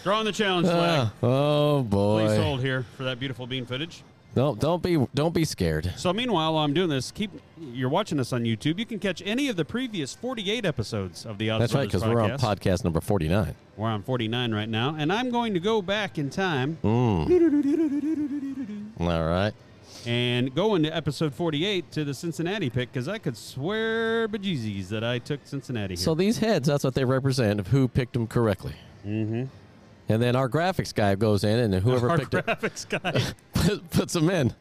Throwing 0.02 0.24
the 0.24 0.32
challenge 0.32 0.68
flag. 0.68 1.08
Oh 1.22 1.82
boy! 1.82 2.26
Please 2.26 2.36
hold 2.38 2.60
here 2.60 2.84
for 2.96 3.04
that 3.04 3.18
beautiful 3.18 3.46
bean 3.46 3.64
footage. 3.64 4.02
Don't 4.34 4.58
don't 4.58 4.82
be 4.82 5.06
don't 5.14 5.34
be 5.34 5.44
scared. 5.44 5.92
So 5.96 6.10
meanwhile, 6.12 6.54
while 6.54 6.64
I'm 6.64 6.72
doing 6.72 6.88
this, 6.88 7.10
keep 7.10 7.30
you're 7.60 7.90
watching 7.90 8.18
us 8.18 8.32
on 8.32 8.44
YouTube. 8.44 8.78
You 8.78 8.86
can 8.86 8.98
catch 8.98 9.22
any 9.26 9.48
of 9.48 9.56
the 9.56 9.64
previous 9.64 10.14
48 10.14 10.64
episodes 10.64 11.26
of 11.26 11.36
the 11.36 11.50
Odds 11.50 11.60
That's 11.60 11.74
right, 11.74 11.86
because 11.86 12.02
we're 12.02 12.20
on 12.20 12.30
podcast. 12.38 12.82
number 12.84 13.00
forty 13.02 13.28
nine. 13.28 13.54
We're 13.76 13.88
on 13.88 14.02
49 14.02 14.52
right 14.54 14.68
now, 14.68 14.94
and 14.98 15.12
I'm 15.12 15.30
going 15.30 15.54
to 15.54 15.60
go 15.60 15.80
back 15.80 16.18
in 16.18 16.28
time 16.28 16.76
All 16.84 17.24
right. 19.00 19.52
and 20.06 20.54
go 20.54 20.74
into 20.74 20.94
episode 20.94 21.34
48 21.34 21.90
to 21.92 22.04
the 22.04 22.12
Cincinnati 22.14 22.68
pick 22.68 22.92
because 22.92 23.08
I 23.08 23.16
could 23.18 23.36
swear 23.36 24.28
bejesus 24.28 24.88
that 24.88 25.02
I 25.04 25.18
took 25.18 25.40
Cincinnati 25.44 25.94
here. 25.94 26.02
So 26.04 26.14
these 26.14 26.38
heads, 26.38 26.68
that's 26.68 26.84
what 26.84 26.94
they 26.94 27.04
represent 27.04 27.60
of 27.60 27.68
who 27.68 27.88
picked 27.88 28.12
them 28.12 28.26
correctly. 28.26 28.74
Mm-hmm. 29.06 29.44
And 30.08 30.22
then 30.22 30.36
our 30.36 30.48
graphics 30.48 30.94
guy 30.94 31.14
goes 31.14 31.44
in, 31.44 31.58
and 31.58 31.74
whoever 31.82 32.10
Our 32.10 32.18
picked 32.18 32.34
it 32.34 32.44
graphics 32.44 33.34
guy. 33.68 33.76
puts 33.90 34.12
them 34.12 34.30
in. 34.30 34.54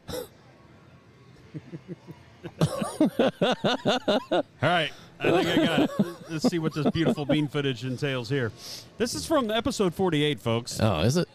All 2.60 4.42
right. 4.62 4.90
I 5.20 5.30
think 5.30 5.46
I 5.46 5.66
got 5.66 5.80
it. 5.80 5.90
Let's 6.30 6.48
see 6.48 6.58
what 6.58 6.74
this 6.74 6.90
beautiful 6.90 7.24
bean 7.24 7.46
footage 7.46 7.84
entails 7.84 8.28
here. 8.28 8.50
This 8.98 9.14
is 9.14 9.24
from 9.24 9.50
episode 9.50 9.94
48, 9.94 10.40
folks. 10.40 10.80
Oh, 10.80 11.00
is 11.00 11.16
it? 11.16 11.28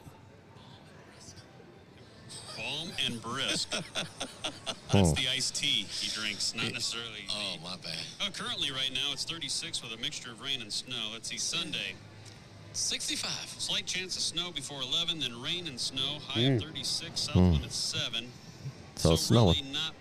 Calm 2.56 2.90
and 3.06 3.22
brisk. 3.22 3.70
That's 4.92 5.10
hmm. 5.10 5.16
the 5.16 5.28
iced 5.34 5.56
tea 5.56 5.86
he 5.90 6.10
drinks, 6.10 6.54
not 6.56 6.72
necessarily. 6.74 7.28
Oh, 7.30 7.56
my 7.64 7.76
bad. 7.78 7.98
Oh, 8.22 8.30
currently, 8.34 8.72
right 8.72 8.92
now, 8.94 9.12
it's 9.14 9.24
36 9.24 9.82
with 9.82 9.94
a 9.94 10.02
mixture 10.02 10.32
of 10.32 10.42
rain 10.42 10.62
and 10.62 10.72
snow. 10.72 11.10
Let's 11.14 11.30
see, 11.30 11.38
Sunday. 11.38 11.96
65. 12.78 13.32
Slight 13.58 13.86
chance 13.86 14.16
of 14.16 14.22
snow 14.22 14.52
before 14.52 14.82
11, 14.82 15.20
then 15.20 15.42
rain 15.42 15.68
and 15.68 15.80
snow. 15.80 16.20
High 16.28 16.42
of 16.42 16.62
36, 16.62 17.20
south 17.20 17.36
wind 17.36 17.64
at 17.64 17.72
7. 17.72 18.28
So 18.96 19.14
it's 19.14 19.24
snowing. 19.24 19.58
really 19.58 19.72
not 19.74 19.94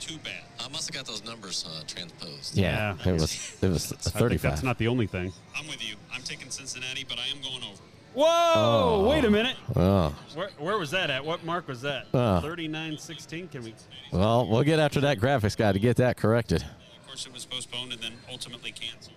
too 0.00 0.16
bad. 0.24 0.42
I 0.58 0.68
must 0.68 0.88
have 0.88 0.94
got 0.94 1.06
those 1.06 1.24
numbers 1.24 1.64
uh, 1.68 1.82
transposed. 1.86 2.56
Yeah. 2.56 2.96
Yeah. 3.04 3.12
It 3.12 3.20
was 3.20 3.56
it 3.62 3.68
was 3.68 3.92
I 3.92 3.96
think 3.96 4.16
thirty 4.16 4.36
that's 4.36 4.62
not 4.62 4.78
the 4.78 4.88
only 4.88 5.06
thing. 5.06 5.32
I'm 5.56 5.66
with 5.68 5.86
you. 5.86 5.94
I'm 6.12 6.22
taking 6.22 6.50
Cincinnati, 6.50 7.04
but 7.08 7.18
I 7.18 7.26
am 7.28 7.40
going 7.40 7.62
over. 7.62 7.82
Whoa! 8.14 9.08
Wait 9.08 9.24
a 9.24 9.30
minute. 9.30 9.56
Oh. 9.74 10.14
Where, 10.34 10.50
where 10.58 10.76
was 10.76 10.90
that 10.90 11.08
at? 11.08 11.24
What 11.24 11.44
mark 11.44 11.66
was 11.66 11.80
that? 11.82 12.06
Uh. 12.12 12.42
39.16? 12.42 13.50
Can 13.50 13.62
we? 13.62 13.74
Well, 14.12 14.46
we'll 14.46 14.64
get 14.64 14.78
after 14.78 15.00
that 15.00 15.18
graphics 15.18 15.56
guy 15.56 15.72
to 15.72 15.78
get 15.78 15.96
that 15.96 16.18
corrected. 16.18 16.62
Of 16.62 17.06
course, 17.06 17.26
it 17.26 17.32
was 17.32 17.46
postponed 17.46 17.92
and 17.92 18.02
then 18.02 18.12
ultimately 18.30 18.72
canceled. 18.72 19.16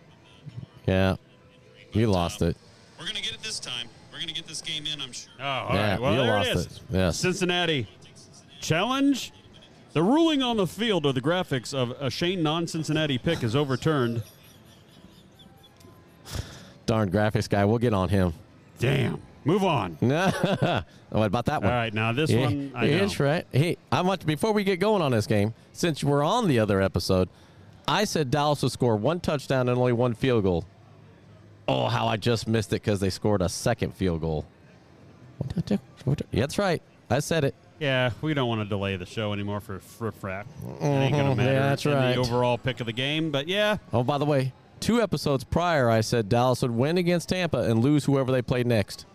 Yeah. 0.88 1.18
You 1.92 2.08
lost 2.08 2.42
uh, 2.42 2.48
it. 2.48 2.58
We're 3.06 3.12
going 3.12 3.22
to 3.24 3.30
get 3.30 3.40
it 3.40 3.44
this 3.44 3.60
time. 3.60 3.88
We're 4.12 4.18
going 4.18 4.30
to 4.30 4.34
get 4.34 4.48
this 4.48 4.62
game 4.62 4.88
in, 4.92 5.00
I'm 5.00 5.12
sure. 5.12 5.32
Oh, 5.40 5.44
all 5.44 5.76
Yeah, 5.76 5.92
right. 5.92 6.02
Well, 6.02 6.12
you 6.14 6.22
there 6.22 6.28
lost 6.32 6.50
it 6.50 6.56
is. 6.56 6.66
it. 6.66 6.82
Yes. 6.90 7.20
Cincinnati 7.20 7.88
challenge. 8.62 9.32
The 9.94 10.02
ruling 10.02 10.42
on 10.42 10.58
the 10.58 10.66
field 10.66 11.06
or 11.06 11.14
the 11.14 11.22
graphics 11.22 11.72
of 11.72 11.92
a 12.02 12.10
Shane 12.10 12.42
non-Cincinnati 12.42 13.20
pick 13.20 13.44
is 13.44 13.56
overturned. 13.56 14.24
Darn 16.88 17.12
graphics 17.12 17.48
guy. 17.48 17.64
We'll 17.64 17.78
get 17.78 17.94
on 17.94 18.10
him. 18.10 18.34
Damn. 18.80 19.22
Move 19.44 19.64
on. 19.64 19.98
Oh, 21.12 21.20
what 21.20 21.28
about 21.28 21.46
that 21.46 21.62
one? 21.62 21.72
right, 21.72 21.94
now 21.94 22.12
this 22.12 22.30
Yeah, 22.32 22.42
one 22.42 22.72
I 22.76 22.88
know. 22.88 22.98
That's 23.00 23.20
right. 23.22 23.46
Hey, 23.54 23.78
I 23.90 24.02
want 24.02 24.26
before 24.26 24.52
we 24.52 24.66
get 24.66 24.82
going 24.82 25.02
on 25.02 25.12
this 25.14 25.28
game, 25.28 25.54
since 25.72 26.04
we're 26.04 26.24
on 26.24 26.50
the 26.50 26.60
other 26.60 26.82
episode, 26.82 27.30
I 27.88 28.04
said 28.04 28.32
Dallas 28.32 28.64
would 28.64 28.74
score 28.74 28.98
one 28.98 29.22
touchdown 29.22 29.70
and 29.70 29.78
only 29.78 29.94
one 29.94 30.14
field 30.14 30.44
goal. 30.44 30.66
Oh, 31.68 31.88
how 31.88 32.08
I 32.08 32.18
just 32.18 32.48
missed 32.48 32.72
it 32.74 32.82
because 32.84 33.00
they 33.00 33.10
scored 33.10 33.42
a 33.42 33.50
second 33.50 33.94
field 33.96 34.22
goal. 34.22 34.46
Yeah, 35.68 35.78
that's 36.32 36.58
right. 36.58 36.82
I 37.10 37.20
said 37.20 37.44
it. 37.44 37.56
Yeah, 37.80 38.12
we 38.22 38.34
don't 38.34 38.48
want 38.48 38.62
to 38.62 38.66
delay 38.66 38.96
the 38.96 39.06
show 39.06 39.34
anymore 39.34 39.60
for 39.60 39.80
frick. 39.80 40.46
It 40.80 40.84
ain't 40.86 41.12
gonna 41.16 41.32
Mhm, 41.34 41.38
matter 41.38 41.52
yeah, 41.54 41.60
that's 41.60 41.86
in 41.86 41.94
right. 41.94 42.14
the 42.14 42.20
overall 42.22 42.58
pick 42.58 42.80
of 42.80 42.86
the 42.86 42.94
game, 42.94 43.32
but 43.32 43.48
yeah, 43.50 43.78
Oh, 43.92 44.02
by 44.04 44.18
the 44.18 44.24
way, 44.26 44.54
two 44.80 45.02
episodes 45.02 45.44
prior, 45.44 45.90
I 45.90 46.00
said 46.02 46.30
Dallas 46.30 46.62
would 46.62 46.72
win 46.72 46.98
against 46.98 47.30
Tampa 47.30 47.60
and 47.60 47.84
lose 47.84 48.06
whoever 48.06 48.32
they 48.32 48.42
played 48.42 48.66
next. 48.68 49.06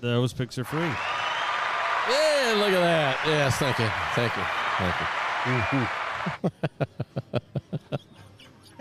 those 0.00 0.32
picks 0.32 0.56
are 0.58 0.64
free. 0.64 0.78
Yeah, 0.80 2.54
look 2.56 2.72
at 2.72 2.80
that. 2.80 3.18
Yes, 3.26 3.56
thank 3.56 3.78
you. 3.78 3.90
Thank 4.14 4.36
you. 4.36 4.44
Thank 4.78 5.72
you. 5.72 7.40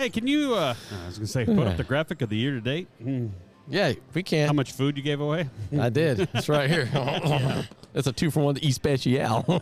Hey, 0.07 0.11
can 0.11 0.25
you? 0.25 0.53
Uh, 0.55 0.73
I 1.03 1.05
was 1.07 1.17
gonna 1.17 1.27
say, 1.27 1.43
put 1.43 1.67
up 1.67 1.75
the 1.75 1.83
graphic 1.83 2.21
of 2.21 2.29
the 2.29 2.37
year 2.37 2.51
to 2.53 2.61
date. 2.61 2.87
Hmm. 3.03 3.27
Yeah, 3.67 3.91
we 4.13 4.23
can. 4.23 4.47
How 4.47 4.53
much 4.53 4.71
food 4.71 4.95
you 4.95 5.03
gave 5.03 5.19
away? 5.19 5.49
I 5.77 5.89
did. 5.89 6.29
It's 6.33 6.47
right 6.47 6.69
here. 6.69 6.87
It's 7.93 8.07
a 8.07 8.13
two 8.13 8.31
for 8.31 8.39
one 8.41 8.57
E 8.61 8.71
special. 8.71 9.61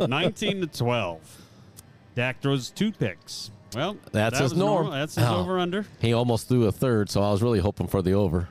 19 0.00 0.62
to 0.62 0.66
12. 0.66 1.20
Dak 2.16 2.40
throws 2.40 2.70
two 2.70 2.90
picks. 2.90 3.50
Well, 3.76 3.96
That's 4.10 4.38
that 4.38 4.42
his 4.42 4.52
was 4.52 4.58
norm. 4.58 4.74
normal. 4.84 4.92
That's 4.92 5.14
his 5.14 5.24
Oh. 5.24 5.36
over 5.40 5.58
under. 5.60 5.84
He 6.00 6.12
almost 6.12 6.48
threw 6.48 6.64
a 6.66 6.72
third, 6.72 7.08
so 7.10 7.22
I 7.22 7.30
was 7.30 7.40
really 7.42 7.60
hoping 7.60 7.86
for 7.86 8.00
the 8.02 8.14
over. 8.14 8.48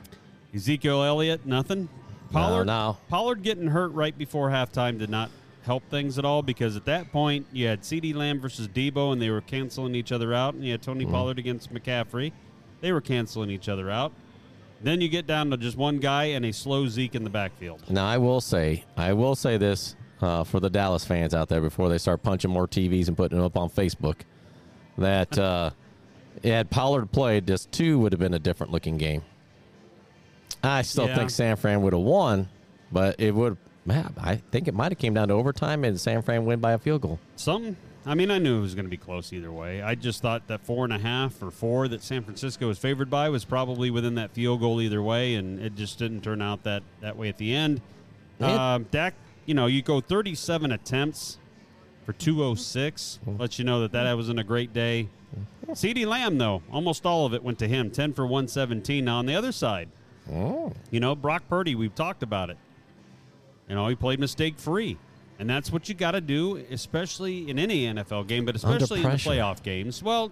Ezekiel 0.54 1.02
Elliott, 1.02 1.44
nothing. 1.44 1.88
No, 2.30 2.38
Pollard, 2.40 2.64
no. 2.66 2.96
Pollard 3.10 3.42
getting 3.42 3.66
hurt 3.66 3.88
right 3.92 4.16
before 4.16 4.48
halftime 4.50 4.98
did 4.98 5.10
not 5.10 5.30
help 5.64 5.82
things 5.90 6.18
at 6.18 6.24
all 6.24 6.42
because 6.42 6.76
at 6.76 6.84
that 6.84 7.10
point 7.10 7.46
you 7.52 7.66
had 7.66 7.82
CeeDee 7.82 8.14
Lamb 8.14 8.40
versus 8.40 8.68
Deebo 8.68 9.12
and 9.12 9.20
they 9.22 9.30
were 9.30 9.40
canceling 9.40 9.94
each 9.94 10.12
other 10.12 10.32
out, 10.34 10.54
and 10.54 10.64
you 10.64 10.72
had 10.72 10.82
Tony 10.82 11.04
Mm-hmm. 11.04 11.14
Pollard 11.14 11.38
against 11.38 11.72
McCaffrey. 11.72 12.32
They 12.80 12.92
were 12.92 13.00
canceling 13.00 13.50
each 13.50 13.68
other 13.68 13.90
out. 13.90 14.12
Then 14.82 15.00
you 15.00 15.08
get 15.08 15.26
down 15.26 15.50
to 15.50 15.56
just 15.56 15.76
one 15.78 15.98
guy 15.98 16.24
and 16.24 16.44
a 16.44 16.52
slow 16.52 16.86
Zeke 16.88 17.14
in 17.14 17.24
the 17.24 17.30
backfield. 17.30 17.88
Now 17.90 18.06
I 18.06 18.18
will 18.18 18.40
say, 18.42 18.84
I 18.96 19.14
will 19.14 19.34
say 19.34 19.56
this 19.56 19.96
uh, 20.20 20.44
for 20.44 20.60
the 20.60 20.68
Dallas 20.68 21.04
fans 21.04 21.34
out 21.34 21.48
there 21.48 21.62
before 21.62 21.88
they 21.88 21.96
start 21.98 22.22
punching 22.22 22.50
more 22.50 22.68
TVs 22.68 23.08
and 23.08 23.16
putting 23.16 23.38
them 23.38 23.46
up 23.46 23.56
on 23.56 23.70
Facebook, 23.70 24.16
that 24.98 25.38
uh, 25.38 25.70
had 26.42 26.68
Pollard 26.70 27.10
played, 27.12 27.46
this 27.46 27.64
two 27.66 27.98
would 28.00 28.12
have 28.12 28.18
been 28.20 28.34
a 28.34 28.38
different 28.38 28.72
looking 28.72 28.98
game. 28.98 29.22
I 30.62 30.82
still 30.82 31.06
Yeah. 31.06 31.16
think 31.16 31.30
San 31.30 31.56
Fran 31.56 31.80
would 31.82 31.92
have 31.94 32.02
won, 32.02 32.48
but 32.92 33.18
it 33.18 33.34
would. 33.34 33.56
Man, 33.86 34.14
I 34.18 34.36
think 34.36 34.66
it 34.66 34.74
might 34.74 34.92
have 34.92 34.98
came 34.98 35.14
down 35.14 35.28
to 35.28 35.34
overtime 35.34 35.84
and 35.84 36.00
San 36.00 36.22
Fran 36.22 36.44
win 36.46 36.60
by 36.60 36.72
a 36.72 36.78
field 36.78 37.02
goal. 37.02 37.18
Some, 37.36 37.76
I 38.06 38.14
mean, 38.14 38.30
I 38.30 38.38
knew 38.38 38.58
it 38.58 38.62
was 38.62 38.74
going 38.74 38.86
to 38.86 38.90
be 38.90 38.96
close 38.96 39.32
either 39.32 39.52
way. 39.52 39.82
I 39.82 39.94
just 39.94 40.22
thought 40.22 40.46
that 40.46 40.64
four 40.64 40.84
and 40.84 40.92
a 40.92 40.98
half 40.98 41.42
or 41.42 41.50
four 41.50 41.86
that 41.88 42.02
San 42.02 42.22
Francisco 42.22 42.68
was 42.68 42.78
favored 42.78 43.10
by 43.10 43.28
was 43.28 43.44
probably 43.44 43.90
within 43.90 44.14
that 44.14 44.30
field 44.32 44.60
goal 44.60 44.80
either 44.80 45.02
way, 45.02 45.34
and 45.34 45.60
it 45.60 45.74
just 45.74 45.98
didn't 45.98 46.22
turn 46.22 46.40
out 46.40 46.62
that, 46.64 46.82
that 47.02 47.16
way 47.16 47.28
at 47.28 47.36
the 47.36 47.54
end. 47.54 47.82
Um, 48.40 48.86
Dak, 48.90 49.14
you 49.46 49.54
know, 49.54 49.66
you 49.66 49.82
go 49.82 50.00
37 50.00 50.72
attempts 50.72 51.38
for 52.06 52.12
206. 52.14 53.18
Let 53.38 53.58
you 53.58 53.64
know 53.64 53.80
that 53.80 53.92
that 53.92 54.12
wasn't 54.14 54.40
a 54.40 54.44
great 54.44 54.72
day. 54.72 55.08
CeeDee 55.70 56.06
Lamb, 56.06 56.38
though, 56.38 56.62
almost 56.72 57.04
all 57.04 57.26
of 57.26 57.34
it 57.34 57.42
went 57.42 57.58
to 57.58 57.68
him. 57.68 57.90
10 57.90 58.12
for 58.14 58.24
117. 58.24 59.04
Now, 59.04 59.18
on 59.18 59.26
the 59.26 59.34
other 59.34 59.52
side, 59.52 59.88
you 60.90 61.00
know, 61.00 61.14
Brock 61.14 61.44
Purdy, 61.48 61.74
we've 61.74 61.94
talked 61.94 62.22
about 62.22 62.50
it. 62.50 62.56
You 63.68 63.74
know, 63.74 63.88
he 63.88 63.94
played 63.94 64.20
mistake 64.20 64.58
free. 64.58 64.98
And 65.38 65.50
that's 65.50 65.72
what 65.72 65.88
you 65.88 65.94
got 65.94 66.12
to 66.12 66.20
do, 66.20 66.56
especially 66.70 67.50
in 67.50 67.58
any 67.58 67.86
NFL 67.86 68.28
game, 68.28 68.44
but 68.44 68.54
especially 68.54 69.02
in 69.02 69.10
the 69.10 69.16
playoff 69.16 69.62
games. 69.62 70.02
Well, 70.02 70.30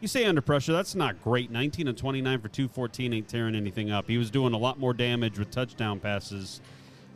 you 0.00 0.06
say 0.06 0.24
under 0.26 0.40
pressure, 0.40 0.72
that's 0.72 0.94
not 0.94 1.22
great. 1.22 1.50
19 1.50 1.88
and 1.88 1.98
29 1.98 2.40
for 2.40 2.48
214 2.48 3.12
ain't 3.12 3.28
tearing 3.28 3.54
anything 3.56 3.90
up. 3.90 4.06
He 4.08 4.16
was 4.16 4.30
doing 4.30 4.52
a 4.52 4.58
lot 4.58 4.78
more 4.78 4.92
damage 4.92 5.38
with 5.38 5.50
touchdown 5.50 5.98
passes 5.98 6.60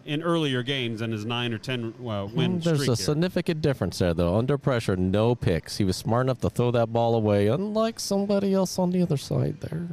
in 0.04 0.22
earlier 0.22 0.62
games 0.62 1.00
than 1.00 1.12
his 1.12 1.26
9 1.26 1.52
or 1.52 1.58
10 1.58 1.94
uh, 2.06 2.26
win 2.32 2.58
There's 2.60 2.82
a 2.82 2.86
here. 2.86 2.96
significant 2.96 3.60
difference 3.60 3.98
there, 3.98 4.14
though. 4.14 4.36
Under 4.36 4.56
pressure, 4.56 4.96
no 4.96 5.34
picks. 5.34 5.76
He 5.76 5.84
was 5.84 5.96
smart 5.96 6.26
enough 6.26 6.40
to 6.40 6.50
throw 6.50 6.70
that 6.70 6.92
ball 6.92 7.14
away, 7.14 7.48
unlike 7.48 8.00
somebody 8.00 8.54
else 8.54 8.78
on 8.78 8.90
the 8.90 9.02
other 9.02 9.18
side 9.18 9.60
there. 9.60 9.86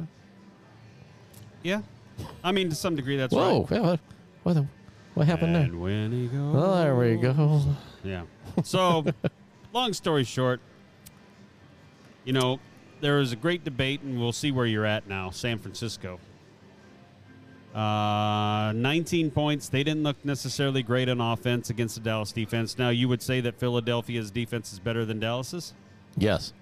Yeah. 1.62 1.82
I 2.42 2.50
mean, 2.50 2.70
to 2.70 2.74
some 2.74 2.96
degree, 2.96 3.16
that's 3.18 3.34
Whoa, 3.34 3.66
right. 3.70 3.70
yeah, 3.72 3.96
what, 4.42 4.56
what, 5.16 5.22
what 5.22 5.26
happened 5.28 5.54
there? 5.54 5.62
And 5.64 5.80
when 5.80 6.12
he 6.12 6.26
goes. 6.26 6.54
Oh, 6.56 6.76
there 6.76 6.94
we 6.94 7.16
go. 7.16 7.62
Yeah. 8.04 8.22
So, 8.62 9.04
long 9.72 9.92
story 9.92 10.24
short, 10.24 10.60
you 12.24 12.32
know, 12.32 12.60
there 13.00 13.16
was 13.16 13.32
a 13.32 13.36
great 13.36 13.64
debate, 13.64 14.02
and 14.02 14.18
we'll 14.20 14.32
see 14.32 14.52
where 14.52 14.66
you're 14.66 14.84
at 14.86 15.08
now. 15.08 15.30
San 15.30 15.58
Francisco. 15.58 16.20
Uh, 17.74 18.72
19 18.74 19.30
points. 19.30 19.68
They 19.68 19.82
didn't 19.84 20.02
look 20.02 20.22
necessarily 20.24 20.82
great 20.82 21.08
on 21.08 21.20
offense 21.20 21.68
against 21.68 21.94
the 21.96 22.00
Dallas 22.00 22.32
defense. 22.32 22.78
Now, 22.78 22.88
you 22.90 23.08
would 23.08 23.20
say 23.22 23.40
that 23.40 23.58
Philadelphia's 23.58 24.30
defense 24.30 24.72
is 24.72 24.78
better 24.78 25.04
than 25.04 25.18
Dallas's? 25.20 25.74
Yes. 26.16 26.52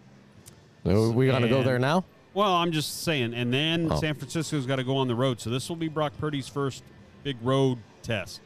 Are 0.86 1.10
we 1.10 1.26
going 1.26 1.42
to 1.42 1.48
go 1.48 1.62
there 1.62 1.78
now? 1.78 2.04
Well, 2.34 2.52
I'm 2.52 2.72
just 2.72 3.04
saying. 3.04 3.32
And 3.34 3.52
then 3.54 3.92
Oh. 3.92 3.96
San 4.00 4.14
Francisco's 4.14 4.66
got 4.66 4.76
to 4.76 4.84
go 4.84 4.96
on 4.96 5.06
the 5.06 5.14
road. 5.14 5.40
So 5.40 5.50
this 5.50 5.68
will 5.68 5.76
be 5.76 5.88
Brock 5.88 6.12
Purdy's 6.18 6.48
first 6.48 6.82
big 7.22 7.36
road 7.42 7.78
test. 8.02 8.40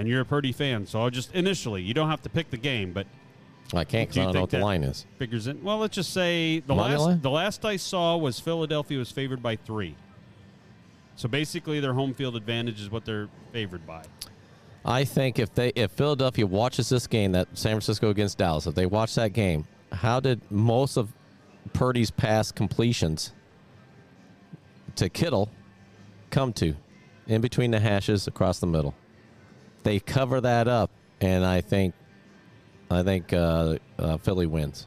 And 0.00 0.08
you're 0.08 0.22
a 0.22 0.24
Purdy 0.24 0.52
fan, 0.52 0.86
so 0.86 1.02
I'll 1.02 1.10
just 1.10 1.34
initially, 1.34 1.82
you 1.82 1.92
don't 1.92 2.08
have 2.08 2.22
to 2.22 2.30
pick 2.30 2.50
the 2.50 2.56
game, 2.56 2.92
but 2.92 3.06
I 3.74 3.84
can't 3.84 4.08
because 4.08 4.18
I 4.18 4.24
don't 4.24 4.34
know 4.34 4.40
what 4.40 4.50
the 4.50 4.58
line 4.58 4.82
is. 4.82 5.06
figures 5.18 5.46
in. 5.46 5.62
Well, 5.62 5.78
let's 5.78 5.94
just 5.94 6.12
say 6.12 6.60
the 6.60 6.74
Money 6.74 6.94
last 6.94 7.00
line? 7.02 7.20
the 7.20 7.30
last 7.30 7.64
I 7.64 7.76
saw 7.76 8.16
was 8.16 8.40
Philadelphia 8.40 8.98
was 8.98 9.12
favored 9.12 9.42
by 9.42 9.56
three. 9.56 9.94
So 11.16 11.28
basically, 11.28 11.80
their 11.80 11.92
home 11.92 12.14
field 12.14 12.34
advantage 12.34 12.80
is 12.80 12.90
what 12.90 13.04
they're 13.04 13.28
favored 13.52 13.86
by. 13.86 14.04
I 14.86 15.04
think 15.04 15.38
if 15.38 15.54
they 15.54 15.68
if 15.76 15.90
Philadelphia 15.92 16.46
watches 16.46 16.88
this 16.88 17.06
game 17.06 17.32
that 17.32 17.48
San 17.52 17.72
Francisco 17.72 18.08
against 18.08 18.38
Dallas, 18.38 18.66
if 18.66 18.74
they 18.74 18.86
watch 18.86 19.14
that 19.16 19.34
game, 19.34 19.66
how 19.92 20.18
did 20.18 20.40
most 20.50 20.96
of 20.96 21.12
Purdy's 21.74 22.10
pass 22.10 22.50
completions 22.50 23.32
to 24.96 25.10
Kittle 25.10 25.50
come 26.30 26.52
to? 26.54 26.74
In 27.26 27.42
between 27.42 27.70
the 27.70 27.78
hashes 27.78 28.26
across 28.26 28.58
the 28.58 28.66
middle. 28.66 28.94
They 29.82 30.00
cover 30.00 30.40
that 30.40 30.68
up 30.68 30.90
and 31.20 31.44
I 31.44 31.60
think 31.60 31.94
I 32.90 33.02
think 33.02 33.32
uh, 33.32 33.76
uh, 33.98 34.16
Philly 34.18 34.46
wins. 34.46 34.86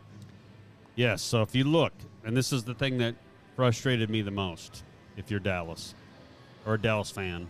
Yes. 0.95 1.21
So 1.21 1.41
if 1.41 1.55
you 1.55 1.63
look, 1.63 1.93
and 2.25 2.35
this 2.35 2.51
is 2.51 2.63
the 2.63 2.73
thing 2.73 2.97
that 2.97 3.15
frustrated 3.55 4.09
me 4.09 4.21
the 4.21 4.31
most, 4.31 4.83
if 5.15 5.31
you're 5.31 5.39
Dallas 5.39 5.95
or 6.65 6.73
a 6.75 6.81
Dallas 6.81 7.09
fan, 7.09 7.47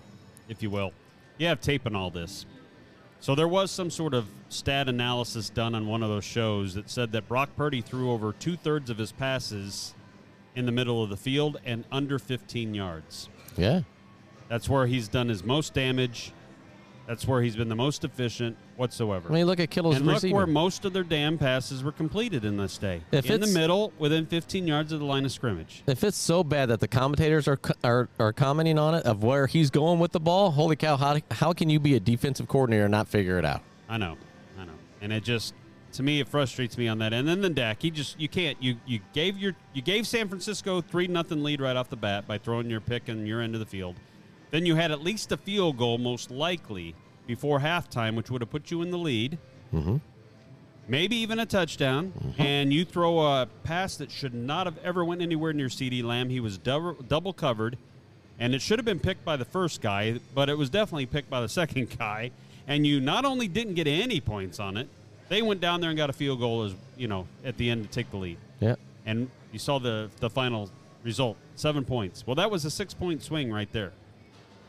if 0.49 0.61
you 0.61 0.69
will, 0.69 0.91
you 1.37 1.47
have 1.47 1.59
tape 1.59 1.85
and 1.85 1.97
all 1.97 2.11
this. 2.11 2.45
So 3.19 3.35
there 3.35 3.47
was 3.47 3.71
some 3.71 3.89
sort 3.89 4.13
of 4.13 4.27
stat 4.49 4.89
analysis 4.89 5.49
done 5.49 5.73
on 5.75 5.87
one 5.87 6.03
of 6.03 6.09
those 6.09 6.25
shows 6.25 6.75
that 6.75 6.89
said 6.89 7.13
that 7.13 7.27
Brock 7.27 7.49
Purdy 7.55 7.81
threw 7.81 8.11
over 8.11 8.33
two 8.33 8.57
thirds 8.57 8.89
of 8.89 8.97
his 8.97 9.11
passes 9.11 9.95
in 10.55 10.65
the 10.65 10.71
middle 10.71 11.01
of 11.01 11.09
the 11.09 11.17
field 11.17 11.59
and 11.65 11.85
under 11.91 12.19
15 12.19 12.73
yards. 12.73 13.29
Yeah. 13.57 13.81
That's 14.49 14.69
where 14.69 14.85
he's 14.85 15.07
done 15.07 15.29
his 15.29 15.43
most 15.43 15.73
damage. 15.73 16.33
That's 17.07 17.27
where 17.27 17.41
he's 17.41 17.55
been 17.55 17.67
the 17.67 17.75
most 17.75 18.05
efficient 18.05 18.55
whatsoever. 18.77 19.29
I 19.29 19.33
mean, 19.33 19.45
look 19.45 19.59
at 19.59 19.69
Kittle's 19.69 19.97
and 19.97 20.05
look 20.05 20.15
receiver. 20.15 20.37
where 20.37 20.47
most 20.47 20.85
of 20.85 20.93
their 20.93 21.03
damn 21.03 21.37
passes 21.37 21.83
were 21.83 21.91
completed 21.91 22.45
in 22.45 22.55
this 22.55 22.77
day. 22.77 23.01
If 23.11 23.29
in 23.29 23.41
the 23.41 23.47
middle, 23.47 23.91
within 23.99 24.25
15 24.25 24.65
yards 24.65 24.93
of 24.93 24.99
the 24.99 25.05
line 25.05 25.25
of 25.25 25.31
scrimmage. 25.31 25.83
If 25.85 26.03
it's 26.03 26.17
so 26.17 26.43
bad 26.43 26.69
that 26.69 26.79
the 26.79 26.87
commentators 26.87 27.47
are 27.47 27.59
are, 27.83 28.07
are 28.19 28.31
commenting 28.31 28.79
on 28.79 28.95
it 28.95 29.05
of 29.05 29.21
where 29.23 29.47
he's 29.47 29.69
going 29.69 29.99
with 29.99 30.13
the 30.13 30.19
ball, 30.19 30.51
holy 30.51 30.77
cow! 30.77 30.95
How 30.95 31.19
how 31.31 31.51
can 31.51 31.69
you 31.69 31.79
be 31.79 31.95
a 31.95 31.99
defensive 31.99 32.47
coordinator 32.47 32.85
and 32.85 32.91
not 32.91 33.07
figure 33.09 33.37
it 33.37 33.45
out? 33.45 33.61
I 33.89 33.97
know, 33.97 34.17
I 34.57 34.63
know, 34.65 34.71
and 35.01 35.11
it 35.11 35.23
just 35.23 35.53
to 35.93 36.03
me 36.03 36.21
it 36.21 36.27
frustrates 36.29 36.77
me 36.77 36.87
on 36.87 36.99
that. 36.99 37.11
And 37.13 37.27
then 37.27 37.41
the 37.41 37.49
Dak, 37.49 37.81
he 37.81 37.91
just 37.91 38.17
you 38.19 38.29
can't 38.29 38.61
you 38.63 38.77
you 38.85 38.99
gave 39.11 39.37
your 39.37 39.55
you 39.73 39.81
gave 39.81 40.07
San 40.07 40.29
Francisco 40.29 40.79
three 40.79 41.07
nothing 41.07 41.43
lead 41.43 41.59
right 41.59 41.75
off 41.75 41.89
the 41.89 41.97
bat 41.97 42.27
by 42.27 42.37
throwing 42.37 42.69
your 42.69 42.79
pick 42.81 43.09
in 43.09 43.27
your 43.27 43.41
end 43.41 43.55
of 43.55 43.59
the 43.59 43.65
field. 43.65 43.95
Then 44.53 44.67
you 44.67 44.75
had 44.75 44.91
at 44.91 45.03
least 45.03 45.31
a 45.31 45.37
field 45.37 45.77
goal, 45.77 45.97
most 45.97 46.29
likely 46.29 46.93
before 47.25 47.59
halftime, 47.59 48.15
which 48.15 48.29
would 48.29 48.39
have 48.41 48.51
put 48.51 48.69
you 48.69 48.83
in 48.83 48.91
the 48.91 48.99
lead. 48.99 49.39
Mm-hmm. 49.73 49.97
Maybe 50.87 51.15
even 51.15 51.39
a 51.39 51.45
touchdown, 51.47 52.13
mm-hmm. 52.15 52.39
and 52.39 52.71
you 52.71 52.85
throw 52.85 53.19
a 53.19 53.47
pass 53.63 53.97
that 53.97 54.11
should 54.11 54.35
not 54.35 54.67
have 54.67 54.77
ever 54.83 55.03
went 55.03 55.23
anywhere 55.23 55.53
near 55.53 55.69
CeeDee 55.69 56.03
Lamb. 56.03 56.29
He 56.29 56.39
was 56.39 56.59
double, 56.59 56.93
double 56.93 57.33
covered, 57.33 57.79
and 58.37 58.53
it 58.53 58.61
should 58.61 58.77
have 58.77 58.85
been 58.85 58.99
picked 58.99 59.25
by 59.25 59.37
the 59.37 59.45
first 59.45 59.81
guy, 59.81 60.19
but 60.35 60.51
it 60.51 60.57
was 60.57 60.69
definitely 60.69 61.07
picked 61.07 61.31
by 61.31 61.41
the 61.41 61.49
second 61.61 61.97
guy. 61.97 62.29
And 62.67 62.85
you 62.85 63.01
not 63.01 63.25
only 63.25 63.47
didn't 63.47 63.73
get 63.73 63.87
any 63.87 64.21
points 64.21 64.59
on 64.59 64.77
it, 64.77 64.87
they 65.29 65.41
went 65.41 65.61
down 65.61 65.81
there 65.81 65.89
and 65.89 65.97
got 65.97 66.11
a 66.11 66.13
field 66.13 66.39
goal 66.39 66.61
as 66.61 66.75
you 66.95 67.07
know 67.07 67.25
at 67.43 67.57
the 67.57 67.71
end 67.71 67.85
to 67.85 67.89
take 67.89 68.11
the 68.11 68.17
lead. 68.17 68.37
Yeah. 68.59 68.75
And 69.03 69.31
you 69.51 69.57
saw 69.57 69.79
the 69.79 70.11
the 70.19 70.29
final 70.29 70.69
result, 71.03 71.37
seven 71.55 71.83
points. 71.85 72.27
Well, 72.27 72.35
that 72.35 72.51
was 72.51 72.65
a 72.65 72.69
six 72.69 72.93
point 72.93 73.23
swing 73.23 73.51
right 73.51 73.71
there. 73.71 73.93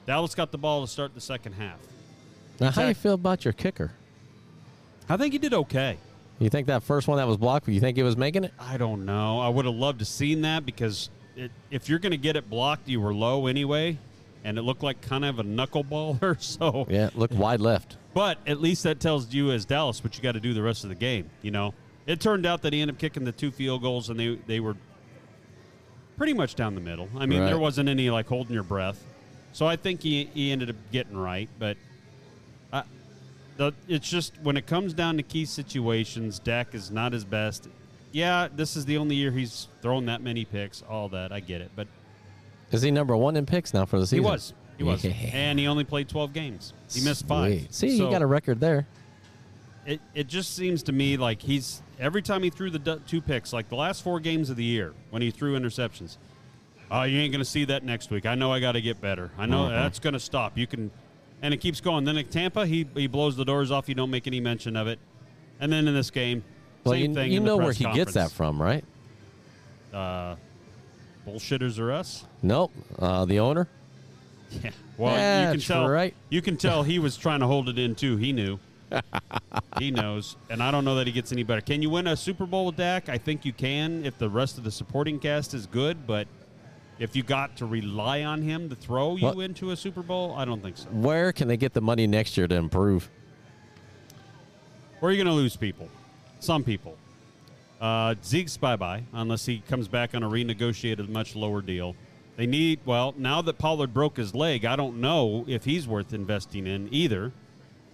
Dallas 0.07 0.35
got 0.35 0.51
the 0.53 0.59
ball 0.59 0.83
to 0.85 0.91
start 0.91 1.15
the 1.15 1.21
second 1.21 1.55
half. 1.55 1.79
Now, 2.61 2.71
how 2.71 2.83
do 2.83 2.89
you 2.89 2.95
feel 2.95 3.15
about 3.15 3.45
your 3.45 3.53
kicker? 3.53 3.93
I 5.09 5.17
think 5.17 5.33
he 5.33 5.39
did 5.39 5.53
okay. 5.55 5.99
You 6.39 6.51
think 6.51 6.67
that 6.67 6.83
first 6.83 7.09
one 7.09 7.19
that 7.19 7.27
was 7.27 7.37
blocked? 7.37 7.69
You 7.69 7.81
think 7.81 7.97
he 7.97 8.03
was 8.03 8.17
making 8.17 8.45
it? 8.45 8.53
I 8.59 8.77
don't 8.77 9.05
know. 9.05 9.41
I 9.41 9.49
would 9.49 9.65
have 9.65 9.75
loved 9.75 10.01
to 10.01 10.05
seen 10.05 10.43
that 10.43 10.67
because 10.67 11.11
it, 11.37 11.51
if 11.71 11.89
you're 11.89 11.99
going 11.99 12.13
to 12.13 12.17
get 12.19 12.37
it 12.37 12.49
blocked, 12.51 12.89
you 12.89 13.01
were 13.01 13.15
low 13.15 13.47
anyway, 13.47 13.99
and 14.45 14.59
it 14.59 14.63
looked 14.63 14.83
like 14.83 15.01
kind 15.01 15.25
of 15.25 15.39
a 15.39 15.45
knuckleballer. 15.45 16.41
So, 16.41 16.87
Yeah. 16.89 17.11
Look 17.15 17.31
wide 17.33 17.61
left. 17.61 17.97
but 18.15 18.39
at 18.47 18.61
least 18.61 18.83
that 18.85 19.01
tells 19.01 19.33
you 19.33 19.51
as 19.53 19.65
Dallas 19.65 20.03
what 20.03 20.17
you 20.17 20.23
got 20.23 20.33
to 20.33 20.41
do 20.41 20.55
the 20.55 20.63
rest 20.63 20.85
of 20.85 20.89
the 20.91 20.97
game. 20.97 21.31
You 21.43 21.51
know, 21.51 21.75
it 22.07 22.21
turned 22.21 22.47
out 22.47 22.63
that 22.63 22.73
he 22.73 22.81
ended 22.81 22.97
up 22.97 23.01
kicking 23.01 23.25
the 23.25 23.33
two 23.33 23.51
field 23.51 23.83
goals, 23.83 24.11
and 24.11 24.19
they 24.21 24.35
they 24.47 24.61
were 24.61 24.77
pretty 26.17 26.33
much 26.35 26.55
down 26.55 26.75
the 26.75 26.81
middle. 26.81 27.09
I 27.17 27.27
mean, 27.27 27.41
Right. 27.41 27.47
there 27.47 27.59
wasn't 27.59 27.89
any 27.89 28.11
like 28.11 28.27
holding 28.29 28.55
your 28.55 28.63
breath. 28.63 29.05
So 29.55 29.67
I 29.67 29.77
think 29.77 30.03
he 30.03 30.29
he 30.35 30.51
ended 30.53 30.69
up 30.69 30.77
getting 30.93 31.17
right, 31.17 31.49
but. 31.59 31.79
I, 32.73 32.83
the, 33.57 33.73
it's 33.87 34.11
just 34.11 34.35
when 34.43 34.57
it 34.57 34.67
comes 34.67 34.93
down 34.95 35.17
to 35.17 35.23
key 35.23 35.45
situations, 35.45 36.41
Dak 36.41 36.75
is 36.75 36.91
not 36.91 37.13
his 37.13 37.25
best. 37.25 37.69
Yeah, 38.11 38.49
this 38.55 38.77
is 38.77 38.85
the 38.85 38.97
only 38.97 39.15
year 39.15 39.31
he's 39.31 39.69
thrown 39.81 40.07
that 40.07 40.23
many 40.23 40.45
picks. 40.45 40.83
All 40.83 41.09
that 41.11 41.31
I 41.31 41.39
get 41.39 41.61
it, 41.61 41.71
but 41.77 41.87
Is 42.73 42.83
he 42.83 42.91
number 42.91 43.17
one 43.17 43.37
in 43.37 43.47
picks 43.47 43.73
now 43.73 43.87
for 43.87 44.01
the 44.01 44.07
season? 44.09 44.25
he 44.25 44.29
was, 44.31 44.53
he 44.77 44.83
was, 44.83 45.05
Yeah. 45.05 45.13
and 45.13 45.57
he 45.59 45.69
only 45.69 45.85
played 45.85 46.09
twelve 46.09 46.33
games. 46.33 46.73
He 46.93 47.01
missed 47.05 47.29
five. 47.29 47.53
Sweet. 47.61 47.75
See, 47.75 47.97
So- 47.97 48.07
you 48.07 48.11
got 48.11 48.23
a 48.23 48.27
record 48.27 48.59
there. 48.59 48.89
it, 49.87 50.01
it 50.17 50.27
just 50.27 50.57
seems 50.57 50.83
to 50.85 50.93
me 50.93 51.17
like 51.17 51.41
he's 51.41 51.81
every 52.01 52.23
time 52.23 52.43
he 52.43 52.51
threw 52.51 52.71
the 52.71 53.01
two 53.07 53.21
picks, 53.21 53.53
like 53.53 53.69
the 53.69 53.77
last 53.77 54.03
four 54.03 54.19
games 54.19 54.51
of 54.51 54.57
the 54.57 54.65
year 54.65 54.95
when 55.11 55.23
he 55.23 55.31
threw 55.31 55.57
interceptions. 55.57 56.17
Oh, 56.97 57.03
you 57.03 57.19
ain't 57.19 57.33
gonna 57.33 57.45
see 57.45 57.65
that 57.65 57.83
next 57.83 58.11
week. 58.11 58.25
I 58.25 58.37
know 58.37 58.53
I 58.53 58.61
got 58.61 58.73
to 58.73 58.81
get 58.81 59.01
better. 59.01 59.31
I 59.37 59.47
know 59.47 59.69
that's 59.69 59.99
gonna 59.99 60.21
stop. 60.21 60.57
You 60.57 60.67
can, 60.69 60.93
and 61.43 61.53
it 61.53 61.57
keeps 61.59 61.81
going. 61.81 62.05
Then 62.05 62.17
at 62.17 62.31
Tampa, 62.31 62.67
he 62.67 62.87
he 62.95 63.09
blows 63.09 63.35
the 63.35 63.45
doors 63.45 63.73
off. 63.73 63.89
You 63.89 63.97
don't 63.97 64.11
make 64.11 64.29
any 64.29 64.39
mention 64.39 64.77
of 64.77 64.87
it. 64.87 65.01
And 65.59 65.73
then 65.73 65.89
in 65.89 65.95
this 65.95 66.11
game, 66.11 66.45
Well, 66.85 66.93
same 66.95 67.11
you, 67.11 67.15
thing. 67.15 67.33
you 67.33 67.39
in 67.39 67.45
the 67.45 67.49
know 67.49 67.57
where 67.57 67.73
he 67.73 67.85
gets 67.93 68.15
that 68.15 68.31
from, 68.31 68.63
right? 68.63 68.85
Uh, 69.93 70.37
bullshitters 71.27 71.79
are 71.81 71.91
us. 71.93 72.25
Nope. 72.43 72.71
Uh, 72.99 73.25
the 73.25 73.41
owner. 73.41 73.69
Yeah. 74.63 74.71
Well, 74.97 75.47
you 75.47 75.59
can 75.59 75.61
tell. 75.67 75.89
right. 75.89 76.15
You 76.29 76.41
can 76.41 76.57
tell 76.57 76.85
he 76.85 77.01
was 77.01 77.17
trying 77.27 77.41
to 77.41 77.47
hold 77.49 77.69
it 77.69 77.77
in 77.77 77.97
too. 77.97 78.17
He 78.19 78.33
knew. 78.33 78.61
he 79.81 79.91
knows, 79.91 80.37
and 80.49 80.63
I 80.63 80.71
don't 80.71 80.85
know 80.85 80.95
that 80.95 81.09
he 81.09 81.13
gets 81.13 81.33
any 81.33 81.43
better. 81.43 81.61
Can 81.61 81.83
you 81.83 81.91
win 81.91 82.07
a 82.07 82.17
Super 82.17 82.47
Bowl 82.47 82.67
with 82.67 82.77
Dak? 82.77 83.09
I 83.09 83.19
think 83.19 83.45
you 83.45 83.53
can 83.53 84.05
if 84.07 84.17
the 84.17 84.31
rest 84.31 84.57
of 84.59 84.63
the 84.63 84.71
supporting 84.71 85.19
cast 85.19 85.55
is 85.55 85.67
good. 85.67 86.07
But 86.07 86.29
if 86.99 87.17
you 87.17 87.23
got 87.23 87.57
to 87.59 87.67
rely 87.67 88.23
on 88.23 88.43
him 88.43 88.69
to 88.69 88.77
throw 88.77 89.17
you 89.17 89.27
What? 89.27 89.39
into 89.39 89.71
a 89.71 89.77
Super 89.77 90.03
Bowl, 90.03 90.35
I 90.37 90.45
don't 90.45 90.63
think 90.63 90.77
so. 90.77 90.89
Where 90.91 91.33
can 91.33 91.49
they 91.49 91.57
get 91.57 91.73
the 91.73 91.81
money 91.81 92.07
next 92.07 92.37
year 92.37 92.47
to 92.47 92.55
improve? 92.55 93.11
Where 95.01 95.11
are 95.11 95.13
you 95.13 95.19
going 95.23 95.35
to 95.35 95.41
lose 95.41 95.57
people? 95.57 95.89
Some 96.41 96.65
people. 96.65 96.97
Uh, 97.81 98.15
Zeke's 98.25 98.57
bye 98.57 98.77
bye 98.77 99.03
unless 99.13 99.45
he 99.45 99.59
comes 99.69 99.89
back 99.89 100.15
on 100.15 100.23
a 100.23 100.29
renegotiated, 100.29 101.09
much 101.09 101.37
lower 101.37 101.61
deal. 101.61 101.97
They 102.37 102.47
need, 102.47 102.81
well, 102.85 103.15
now 103.17 103.43
that 103.43 103.59
Pollard 103.59 103.93
broke 103.93 104.17
his 104.17 104.35
leg, 104.35 104.65
I 104.65 104.75
don't 104.77 105.01
know 105.01 105.45
if 105.47 105.65
he's 105.65 105.87
worth 105.87 106.13
investing 106.13 106.67
in 106.67 106.89
either. 106.93 107.33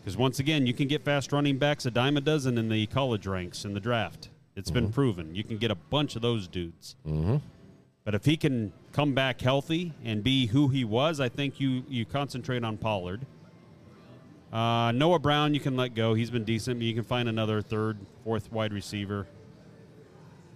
Because 0.00 0.16
once 0.16 0.38
again, 0.38 0.66
you 0.66 0.72
can 0.72 0.88
get 0.88 1.04
fast 1.04 1.30
running 1.30 1.58
backs 1.58 1.84
a 1.84 1.90
dime 1.90 2.16
a 2.16 2.22
dozen 2.22 2.56
in 2.56 2.70
the 2.70 2.86
college 2.86 3.26
ranks 3.26 3.64
in 3.66 3.74
the 3.74 3.80
draft. 3.80 4.30
It's 4.56 4.70
been 4.70 4.90
proven. 4.92 5.34
You 5.34 5.44
can 5.44 5.58
get 5.58 5.70
a 5.70 5.74
bunch 5.74 6.16
of 6.16 6.22
those 6.22 6.48
dudes. 6.48 6.96
Mm-hmm. 7.06 7.36
But 8.04 8.14
if 8.14 8.24
he 8.24 8.36
can 8.36 8.72
come 8.92 9.14
back 9.14 9.40
healthy 9.40 9.92
and 10.04 10.22
be 10.22 10.46
who 10.46 10.68
he 10.68 10.84
was, 10.84 11.20
I 11.20 11.28
think 11.28 11.60
you, 11.60 11.84
you 11.88 12.04
concentrate 12.04 12.64
on 12.64 12.76
Pollard. 12.76 13.26
Uh, 14.52 14.92
Noah 14.92 15.20
Brown, 15.20 15.54
you 15.54 15.60
can 15.60 15.76
let 15.76 15.94
go. 15.94 16.14
He's 16.14 16.30
been 16.30 16.44
decent. 16.44 16.82
You 16.82 16.94
can 16.94 17.04
find 17.04 17.28
another 17.28 17.62
third, 17.62 17.98
fourth 18.24 18.50
wide 18.50 18.72
receiver. 18.72 19.26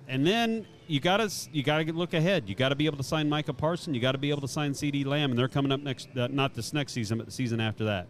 And 0.08 0.26
then 0.26 0.66
you 0.86 1.00
gotta 1.00 1.30
you 1.52 1.62
gotta 1.62 1.92
look 1.92 2.12
ahead. 2.12 2.48
You 2.48 2.54
got 2.54 2.70
to 2.70 2.74
be 2.74 2.86
able 2.86 2.98
to 2.98 3.02
sign 3.04 3.28
Micah 3.28 3.54
Parson. 3.54 3.94
You 3.94 4.00
got 4.00 4.12
to 4.12 4.18
be 4.18 4.30
able 4.30 4.42
to 4.42 4.48
sign 4.48 4.72
CeeDee 4.72 5.06
Lamb, 5.06 5.30
and 5.30 5.38
they're 5.38 5.48
coming 5.48 5.72
up 5.72 5.80
next. 5.80 6.08
Uh, 6.16 6.28
not 6.30 6.54
this 6.54 6.72
next 6.72 6.92
season, 6.92 7.18
but 7.18 7.26
the 7.26 7.32
season 7.32 7.60
after 7.60 7.84
that. 7.84 8.06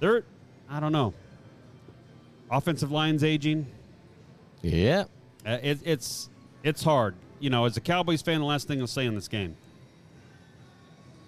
They're, 0.00 0.24
I 0.70 0.80
don't 0.80 0.92
know. 0.92 1.12
Offensive 2.50 2.90
line's 2.90 3.22
aging. 3.22 3.66
Yeah. 4.62 5.04
Uh, 5.44 5.58
it, 5.62 5.80
it's 5.84 6.30
it's 6.62 6.82
hard. 6.82 7.14
You 7.40 7.50
know, 7.50 7.64
as 7.64 7.76
a 7.76 7.80
Cowboys 7.80 8.22
fan, 8.22 8.40
the 8.40 8.46
last 8.46 8.66
thing 8.66 8.80
I'll 8.80 8.86
say 8.86 9.06
in 9.06 9.14
this 9.14 9.28
game. 9.28 9.56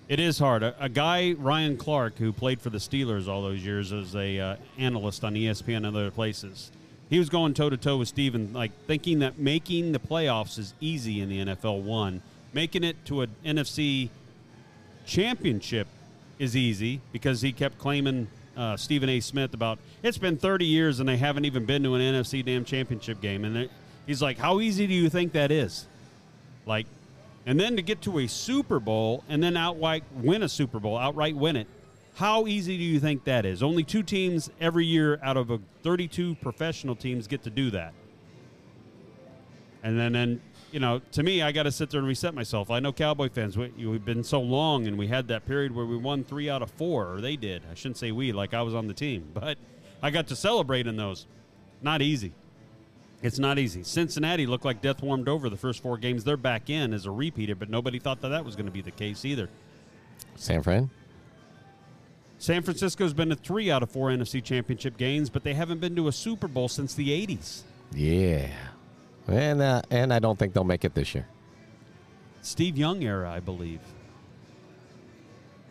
It 0.09 0.19
is 0.19 0.41
hard. 0.41 0.65
A, 0.65 0.75
a 0.81 0.89
guy, 0.89 1.33
Ryan 1.39 1.77
Clark, 1.77 2.19
who 2.19 2.33
played 2.33 2.61
for 2.61 2.69
the 2.71 2.79
Steelers 2.79 3.29
all 3.29 3.43
those 3.43 3.65
years 3.65 3.93
as 3.93 4.17
a 4.17 4.39
uh, 4.41 4.57
analyst 4.77 5.23
on 5.23 5.35
ESPN 5.35 5.77
and 5.79 5.87
other 5.87 6.11
places, 6.11 6.73
he 7.09 7.19
was 7.19 7.29
going 7.29 7.55
toe 7.55 7.71
to 7.71 7.77
toe 7.77 7.97
with 7.97 8.09
Stephen, 8.09 8.53
like 8.53 8.73
thinking 8.87 9.21
that 9.21 9.39
making 9.39 9.93
the 9.93 10.01
playoffs 10.01 10.59
is 10.59 10.75
easy 10.81 11.21
in 11.21 11.29
the 11.29 11.45
NFL. 11.45 11.83
One, 11.83 12.23
making 12.53 12.83
it 12.83 13.05
to 13.05 13.21
an 13.21 13.35
NFC 13.45 14.09
championship 15.07 15.87
is 16.41 16.57
easy 16.57 17.01
because 17.13 17.41
he 17.43 17.53
kept 17.53 17.79
claiming 17.79 18.27
uh, 18.57 18.77
Stephen 18.77 19.09
A. 19.09 19.21
Smith 19.21 19.55
about 19.55 19.79
it's 20.03 20.19
been 20.19 20.37
30 20.37 20.65
years 20.65 21.01
and 21.01 21.09
they 21.09 21.17
haven't 21.17 21.45
even 21.45 21.65
been 21.65 21.83
to 21.83 21.95
an 21.95 22.01
NFC 22.01 22.45
damn 22.45 22.65
championship 22.65 23.21
game. 23.21 23.45
And 23.45 23.69
he's 24.07 24.23
like, 24.23 24.39
How 24.39 24.61
easy 24.61 24.87
do 24.87 24.95
you 24.95 25.09
think 25.09 25.33
that 25.33 25.51
is? 25.51 25.87
Like, 26.67 26.87
and 27.47 27.59
then 27.59 27.77
to 27.77 27.83
get 27.83 28.03
to 28.03 28.19
a 28.21 28.27
Super 28.27 28.81
Bowl 28.81 29.25
and 29.29 29.43
then 29.43 29.57
outright 29.57 30.05
win 30.13 30.43
a 30.43 30.49
Super 30.49 30.79
Bowl, 30.79 30.97
outright 30.97 31.37
win 31.37 31.57
it. 31.57 31.67
How 32.15 32.47
easy 32.47 32.77
do 32.77 32.85
you 32.85 33.01
think 33.01 33.25
that 33.25 33.47
is? 33.47 33.63
Only 33.63 33.83
two 33.83 34.03
teams 34.03 34.51
every 34.61 34.85
year 34.85 35.19
out 35.23 35.37
of 35.37 35.51
a 35.51 35.61
32 35.83 36.35
professional 36.37 36.95
teams 36.95 37.27
get 37.27 37.43
to 37.45 37.51
do 37.51 37.71
that. 37.71 37.95
And 39.83 39.99
then, 39.99 40.13
then 40.13 40.41
you 40.71 40.81
know, 40.81 41.01
to 41.13 41.23
me, 41.23 41.43
I 41.43 41.53
got 41.53 41.65
to 41.65 41.73
sit 41.73 41.91
there 41.91 41.99
and 41.99 42.07
reset 42.07 42.35
myself. 42.35 42.71
I 42.71 42.81
know 42.81 42.93
Cowboy 42.93 43.31
fans, 43.31 43.57
we, 43.57 43.69
we've 43.79 44.05
been 44.05 44.23
so 44.23 44.41
long, 44.41 44.87
and 44.87 44.99
we 44.99 45.07
had 45.07 45.29
that 45.29 45.47
period 45.47 45.75
where 45.75 45.87
we 45.87 45.97
won 45.97 46.25
three 46.25 46.51
out 46.51 46.63
of 46.63 46.71
four, 46.73 47.15
or 47.15 47.21
they 47.21 47.37
did. 47.37 47.63
I 47.71 47.75
shouldn't 47.75 47.97
say 47.97 48.13
we, 48.13 48.33
like 48.33 48.55
I 48.55 48.63
was 48.63 48.75
on 48.75 48.87
the 48.87 48.95
team, 48.95 49.31
but 49.35 49.59
I 50.03 50.11
got 50.11 50.29
to 50.29 50.37
celebrate 50.37 50.87
in 50.87 50.97
those. 50.97 51.27
Not 51.83 52.03
easy. 52.03 52.33
It's 53.23 53.39
not 53.39 53.59
easy. 53.59 53.83
Cincinnati 53.83 54.47
looked 54.47 54.65
like 54.65 54.81
death 54.81 55.03
warmed 55.03 55.29
over 55.29 55.51
the 55.51 55.57
first 55.57 55.83
four 55.83 55.99
games. 55.99 56.25
They're 56.25 56.37
back 56.37 56.71
in 56.71 56.95
as 56.95 57.05
a 57.05 57.11
repeater, 57.11 57.55
but 57.55 57.69
nobody 57.69 57.99
thought 57.99 58.21
that 58.23 58.29
that 58.29 58.45
was 58.45 58.57
going 58.57 58.67
to 58.67 58.73
be 58.73 58.81
the 58.81 58.91
case 58.91 59.25
either. 59.25 59.49
San 60.37 60.63
Fran. 60.63 60.91
San 62.39 62.63
Francisco's 62.63 63.13
been 63.13 63.29
to 63.29 63.37
three 63.37 63.71
out 63.71 63.83
of 63.83 63.91
four 63.91 64.09
NFC 64.09 64.43
championship 64.43 64.97
games, 64.97 65.29
but 65.29 65.45
they 65.45 65.53
haven't 65.53 65.81
been 65.81 65.95
to 65.97 66.09
a 66.09 66.13
Super 66.13 66.49
Bowl 66.49 66.69
since 66.69 66.95
the 66.95 67.09
80s. 67.27 67.63
Yeah. 67.95 68.49
And 69.29 69.61
uh, 69.61 69.83
and 69.91 70.13
I 70.13 70.19
don't 70.19 70.39
think 70.39 70.55
they'll 70.55 70.65
make 70.65 70.85
it 70.85 70.95
this 70.95 71.15
year. 71.15 71.27
Steve 72.41 72.79
Young 72.79 73.03
era, 73.03 73.31
I 73.31 73.41
believe. 73.41 73.81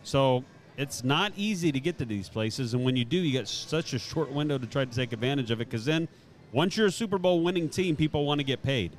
So 0.04 0.44
it's 0.76 1.02
not 1.02 1.32
easy 1.36 1.72
to 1.72 1.80
get 1.80 1.98
to 1.98 2.04
these 2.04 2.28
places, 2.28 2.74
and 2.74 2.84
when 2.84 2.96
you 2.96 3.04
do, 3.04 3.18
you 3.18 3.32
get 3.32 3.48
such 3.48 3.92
a 3.92 3.98
short 3.98 4.30
window 4.32 4.56
to 4.56 4.66
try 4.66 4.84
to 4.84 4.94
take 4.94 5.12
advantage 5.12 5.50
of 5.50 5.60
it. 5.60 5.68
Because 5.68 5.84
then, 5.84 6.08
once 6.52 6.76
you're 6.76 6.86
a 6.86 6.90
Super 6.92 7.18
Bowl 7.18 7.42
winning 7.42 7.68
team, 7.68 7.96
people 7.96 8.24
want 8.24 8.40
to 8.40 8.44
get 8.44 8.62
paid. 8.62 8.92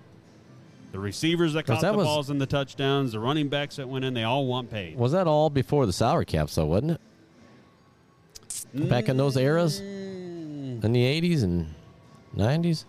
The 0.92 1.00
receivers 1.00 1.54
that 1.54 1.66
caught 1.66 1.82
that 1.82 1.92
the 1.94 1.98
was- 2.00 2.06
balls 2.06 2.30
and 2.30 2.40
the 2.42 2.46
touchdowns, 2.46 3.14
the 3.14 3.20
running 3.20 3.48
backs 3.48 3.78
that 3.78 3.88
went 3.88 4.04
in, 4.04 4.14
they 4.14 4.24
all 4.24 4.46
want 4.46 4.70
paid. 4.70 4.98
Was 4.98 5.14
that 5.14 5.26
all 5.28 5.50
before 5.50 5.86
the 5.86 5.94
salary 5.94 6.26
caps, 6.26 6.56
though, 6.56 6.66
wasn't 6.66 6.92
it? 6.92 8.90
Back 8.90 9.10
in 9.10 9.18
those 9.18 9.36
eras, 9.38 9.82
Mm. 9.82 10.84
in 10.84 10.92
the 10.94 11.04
'80s 11.04 11.44
and 11.44 11.74
'90s. 12.36 12.86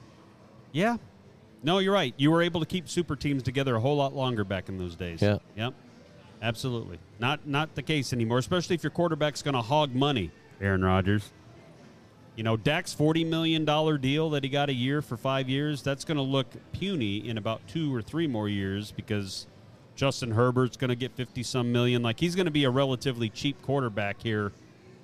Yeah. 0.72 0.96
No, 1.64 1.78
you're 1.78 1.92
right. 1.94 2.14
You 2.16 2.30
were 2.30 2.42
able 2.42 2.60
to 2.60 2.66
keep 2.66 2.88
super 2.88 3.14
teams 3.16 3.42
together 3.42 3.76
a 3.76 3.80
whole 3.80 3.96
lot 3.96 4.14
longer 4.14 4.42
back 4.44 4.68
in 4.68 4.78
those 4.78 4.96
days. 4.96 5.22
Yeah. 5.22 5.38
Yep. 5.56 5.74
Absolutely. 6.40 6.98
Not 7.20 7.46
not 7.46 7.74
the 7.76 7.82
case 7.82 8.12
anymore, 8.12 8.38
especially 8.38 8.74
if 8.74 8.82
your 8.82 8.90
quarterback's 8.90 9.42
going 9.42 9.54
to 9.54 9.62
hog 9.62 9.94
money, 9.94 10.30
Aaron 10.60 10.84
Rodgers. 10.84 11.32
You 12.36 12.44
know, 12.44 12.56
Dak's 12.56 12.94
$40 12.94 13.26
million 13.26 13.64
deal 14.00 14.30
that 14.30 14.42
he 14.42 14.48
got 14.48 14.70
a 14.70 14.74
year 14.74 15.02
for 15.02 15.16
five 15.16 15.48
years, 15.48 15.82
that's 15.82 16.04
going 16.04 16.16
to 16.16 16.22
look 16.22 16.46
puny 16.72 17.28
in 17.28 17.36
about 17.36 17.60
two 17.68 17.94
or 17.94 18.00
three 18.00 18.26
more 18.26 18.48
years 18.48 18.90
because 18.90 19.46
Justin 19.96 20.30
Herbert's 20.30 20.78
going 20.78 20.88
to 20.88 20.96
get 20.96 21.12
50 21.12 21.42
some 21.42 21.72
million. 21.72 22.02
Like, 22.02 22.18
he's 22.18 22.34
going 22.34 22.46
to 22.46 22.52
be 22.52 22.64
a 22.64 22.70
relatively 22.70 23.28
cheap 23.28 23.60
quarterback 23.62 24.22
here, 24.22 24.52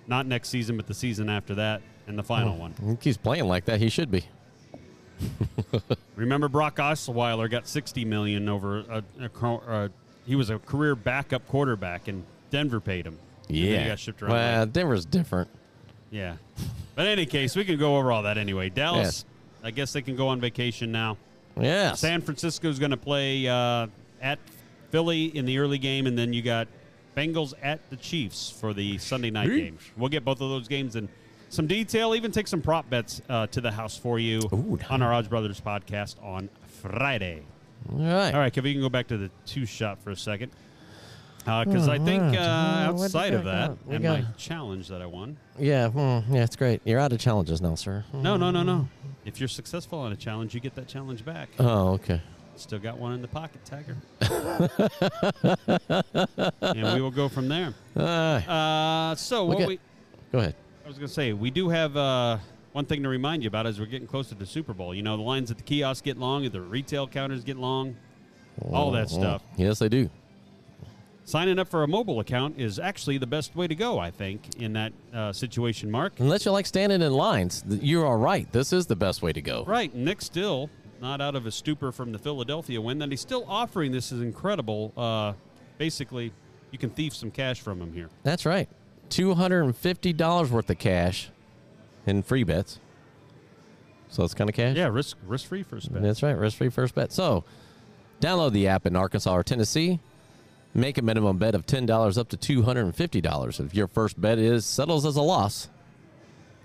not 0.07 0.25
next 0.27 0.49
season, 0.49 0.77
but 0.79 0.87
the 0.87 0.95
season 0.95 1.29
after 1.29 1.55
that 1.57 1.83
and 2.07 2.19
the 2.19 2.23
final 2.23 2.57
one. 2.57 2.75
He 2.83 2.97
keeps 2.97 3.19
playing 3.19 3.47
like 3.47 3.67
that. 3.67 3.79
He 3.79 3.91
should 3.91 4.11
be. 4.11 4.25
Remember 6.17 6.49
Brock 6.49 6.77
Osweiler 6.77 7.51
got 7.51 7.69
60 7.69 8.05
million 8.07 8.49
over 8.49 8.79
a, 8.79 9.05
a, 9.21 9.47
uh, 9.47 9.89
he 10.27 10.35
was 10.35 10.49
a 10.49 10.59
career 10.61 10.95
backup 10.95 11.47
quarterback 11.49 12.09
and 12.09 12.25
Denver 12.51 12.81
paid 12.81 13.07
him. 13.07 13.19
Yeah. 13.49 13.83
he 13.83 13.89
got 13.89 13.99
shipped 13.99 14.23
around. 14.23 14.33
Well, 14.33 14.67
Denver's 14.67 15.05
different. 15.05 15.51
Yeah. 16.11 16.37
But 16.95 17.07
in 17.07 17.13
any 17.13 17.27
case, 17.27 17.55
we 17.55 17.65
can 17.65 17.79
go 17.79 17.97
over 17.97 18.11
all 18.11 18.23
that 18.23 18.39
anyway. 18.39 18.71
Dallas. 18.71 19.25
I 19.63 19.71
guess 19.71 19.93
they 19.93 20.03
can 20.03 20.17
go 20.17 20.29
on 20.29 20.41
vacation 20.41 20.93
now. 20.93 21.17
Yes. 21.61 22.01
San 22.01 22.21
Francisco's 22.21 22.79
going 22.79 22.93
to 22.93 22.97
play 22.97 23.47
uh, 23.49 23.89
at 24.21 24.39
Philly 24.91 25.27
in 25.27 25.45
the 25.45 25.59
early 25.59 25.79
game, 25.79 26.07
and 26.07 26.17
then 26.17 26.33
you 26.33 26.43
got 26.43 26.69
Bengals 27.17 27.55
at 27.63 27.89
the 27.91 27.97
Chiefs 27.97 28.51
for 28.51 28.73
the 28.73 28.99
Sunday 28.99 29.31
night 29.31 29.49
game. 29.49 29.79
We'll 29.97 30.09
get 30.09 30.25
both 30.25 30.41
of 30.41 30.51
those 30.51 30.69
games 30.69 30.97
in 30.97 31.09
some 31.51 31.67
detail, 31.67 32.15
even 32.15 32.31
take 32.31 32.47
some 32.47 32.63
prop 32.63 32.89
bets 32.89 33.21
uh, 33.29 33.47
to 33.49 33.61
the 33.61 33.71
house 33.73 33.97
for 33.97 34.19
you 34.19 34.41
Ooh, 34.53 34.79
on 34.91 35.03
our 35.03 35.13
Odds 35.13 35.29
Brothers 35.29 35.61
podcast 35.61 36.23
on 36.23 36.49
Friday. 36.83 37.43
All 37.91 37.99
right. 37.99 38.35
All 38.35 38.41
right, 38.41 38.53
Kevin, 38.53 38.71
you 38.71 38.75
can 38.77 38.83
go 38.83 38.89
back 38.89 39.09
to 39.09 39.17
the 39.17 39.31
two 39.47 39.67
shot 39.67 39.99
for 40.03 40.11
a 40.11 40.17
second. 40.17 40.53
Because 41.45 41.89
I 41.89 41.99
think 41.99 42.23
uh, 42.23 42.39
Uh, 42.39 42.87
outside 42.93 43.33
of 43.35 43.45
that. 43.45 43.77
And 43.89 44.03
got- 44.03 44.21
my 44.21 44.27
challenge 44.37 44.89
that 44.89 45.01
I 45.01 45.07
won. 45.07 45.37
Yeah. 45.59 45.89
mm, 45.89 46.25
yeah. 46.31 46.45
It's 46.45 46.57
great. 46.57 46.81
You're 46.85 47.01
out 47.01 47.13
of 47.13 47.19
challenges 47.21 47.61
now, 47.63 47.75
sir. 47.75 48.05
No, 48.13 48.37
no, 48.37 48.51
no, 48.51 48.63
no. 48.63 48.89
If 49.25 49.41
you're 49.41 49.49
successful 49.49 49.99
on 50.01 50.13
a 50.13 50.17
challenge, 50.17 50.55
you 50.55 50.61
get 50.61 50.75
that 50.75 50.89
challenge 50.89 51.25
back. 51.25 51.49
Oh, 51.59 51.93
okay. 51.95 52.21
Still 52.57 52.79
got 52.81 52.99
one 52.99 53.13
in 53.13 53.23
the 53.23 53.29
pocket, 53.29 53.61
Tiger. 53.65 53.97
and 56.61 56.95
we 56.95 57.01
will 57.01 57.11
go 57.11 57.29
from 57.29 57.49
there. 57.49 57.75
Uh, 57.97 58.01
Uh, 58.01 59.15
so 59.17 59.45
what 59.45 59.67
we, 59.67 59.79
go 60.33 60.39
ahead. 60.39 60.55
I 60.85 60.89
was 60.89 60.97
going 60.99 61.09
to 61.09 61.13
say, 61.15 61.33
we 61.33 61.51
do 61.51 61.69
have 61.69 61.97
uh, 61.97 62.39
one 62.73 62.85
thing 62.85 63.03
to 63.03 63.09
remind 63.09 63.43
you 63.43 63.49
about 63.49 63.67
as 63.67 63.81
we're 63.81 63.87
getting 63.87 64.07
closer 64.07 64.35
to 64.37 64.47
Super 64.47 64.73
Bowl. 64.73 64.95
You 64.95 65.03
know, 65.03 65.17
the 65.17 65.23
lines 65.23 65.51
at 65.51 65.57
the 65.57 65.63
kiosks 65.65 66.03
get 66.03 66.17
long, 66.17 66.49
the 66.49 66.61
retail 66.61 67.07
counters 67.09 67.43
get 67.45 67.57
long, 67.57 67.97
all 68.71 68.91
that 68.93 69.11
stuff. 69.11 69.43
Yes, 69.57 69.79
they 69.81 69.89
do. 69.89 70.09
Signing 71.29 71.59
up 71.59 71.69
for 71.69 71.83
a 71.83 71.89
mobile 71.89 72.21
account 72.21 72.59
is 72.59 72.79
actually 72.79 73.19
the 73.19 73.27
best 73.27 73.55
way 73.55 73.69
to 73.69 73.75
go. 73.75 73.99
I 73.99 74.11
think 74.11 74.57
in 74.57 74.73
that 74.73 74.93
uh, 75.13 75.33
situation, 75.33 75.91
Mark. 75.91 76.19
Unless 76.21 76.47
you 76.47 76.53
like 76.53 76.65
standing 76.65 77.03
in 77.03 77.13
lines, 77.13 77.63
you 77.69 78.03
are 78.05 78.17
right. 78.17 78.51
This 78.51 78.73
is 78.73 78.87
the 78.87 78.97
best 78.97 79.21
way 79.21 79.33
to 79.35 79.43
go. 79.43 79.65
Right, 79.67 79.95
Nick 79.95 80.23
still 80.23 80.71
not 81.03 81.21
out 81.21 81.37
of 81.37 81.47
a 81.47 81.51
stupor 81.51 81.93
from 81.93 82.13
the 82.13 82.19
Philadelphia 82.19 82.81
win. 82.81 82.99
That 82.99 83.11
he's 83.11 83.21
still 83.21 83.45
offering 83.47 83.93
this 83.93 84.11
is 84.11 84.23
incredible. 84.23 84.93
Uh, 84.97 85.35
basically, 85.77 86.33
you 86.71 86.79
can 86.79 86.89
thief 86.91 87.15
some 87.15 87.31
cash 87.31 87.61
from 87.61 87.81
him 87.81 87.93
here. 87.93 88.09
That's 88.23 88.47
right. 88.47 88.69
Two 89.11 89.35
hundred 89.35 89.65
and 89.65 89.77
fifty 89.77 90.15
dollars 90.15 90.51
worth 90.51 90.71
of 90.71 90.79
cash 90.79 91.31
in 92.07 92.23
free 92.23 92.43
bets. 92.43 92.81
So 94.09 94.25
it's 94.25 94.33
kind 94.33 94.49
of 94.49 94.57
cash. 94.57 94.77
Yeah, 94.77 94.89
risk 94.89 95.19
risk 95.27 95.47
free 95.47 95.63
first 95.63 95.93
bet. 95.93 96.03
That's 96.03 96.23
right. 96.23 96.33
Risk 96.37 96.57
free 96.57 96.71
first 96.71 96.95
bet. 96.95 97.13
So 97.13 97.45
download 98.23 98.53
the 98.53 98.67
app 98.69 98.87
in 98.87 98.97
Arkansas 98.97 99.35
or 99.35 99.43
Tennessee. 99.45 100.01
Make 100.75 100.99
a 100.99 101.03
minimum 101.03 101.39
bet 101.39 101.55
of 101.55 101.67
ten 101.67 101.87
dollars 101.87 102.19
up 102.19 102.29
to 102.29 102.37
two 102.37 102.63
hundred 102.63 102.85
and 102.85 102.95
fifty 102.95 103.21
dollars. 103.21 103.59
If 103.59 103.75
your 103.75 103.89
first 103.89 104.21
bet 104.21 104.39
is 104.39 104.65
settles 104.65 105.07
as 105.07 105.17
a 105.17 105.23
loss, 105.23 105.69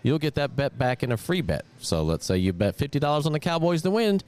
you'll 0.03 0.19
get 0.19 0.35
that 0.35 0.55
bet 0.55 0.77
back 0.77 1.03
in 1.03 1.11
a 1.11 1.17
free 1.17 1.41
bet. 1.41 1.65
So 1.79 2.03
let's 2.03 2.25
say 2.25 2.37
you 2.37 2.53
bet 2.53 2.75
fifty 2.75 2.99
dollars 2.99 3.25
on 3.25 3.31
the 3.31 3.39
Cowboys 3.39 3.81
to 3.83 3.91
win 3.91 4.21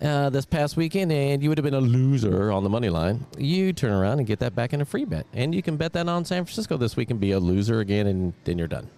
uh, 0.00 0.30
this 0.30 0.46
past 0.46 0.76
weekend, 0.76 1.12
and 1.12 1.42
you 1.42 1.48
would 1.48 1.58
have 1.58 1.64
been 1.64 1.74
a 1.74 1.80
loser 1.80 2.50
on 2.50 2.64
the 2.64 2.70
money 2.70 2.88
line. 2.88 3.26
You 3.38 3.72
turn 3.72 3.92
around 3.92 4.18
and 4.18 4.26
get 4.26 4.40
that 4.40 4.54
back 4.54 4.72
in 4.72 4.80
a 4.80 4.84
free 4.84 5.04
bet, 5.04 5.26
and 5.32 5.54
you 5.54 5.62
can 5.62 5.76
bet 5.76 5.92
that 5.92 6.08
on 6.08 6.24
San 6.24 6.44
Francisco 6.44 6.76
this 6.76 6.96
week 6.96 7.10
and 7.10 7.20
be 7.20 7.32
a 7.32 7.40
loser 7.40 7.80
again, 7.80 8.06
and 8.06 8.32
then 8.44 8.58
you're 8.58 8.68
done. 8.68 8.88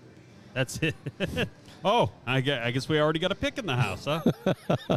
That's 0.54 0.78
it. 0.78 0.94
oh, 1.84 2.10
I 2.26 2.40
guess 2.40 2.88
we 2.88 2.98
already 2.98 3.18
got 3.18 3.32
a 3.32 3.34
pick 3.34 3.58
in 3.58 3.66
the 3.66 3.76
house, 3.76 4.06
huh? 4.06 4.22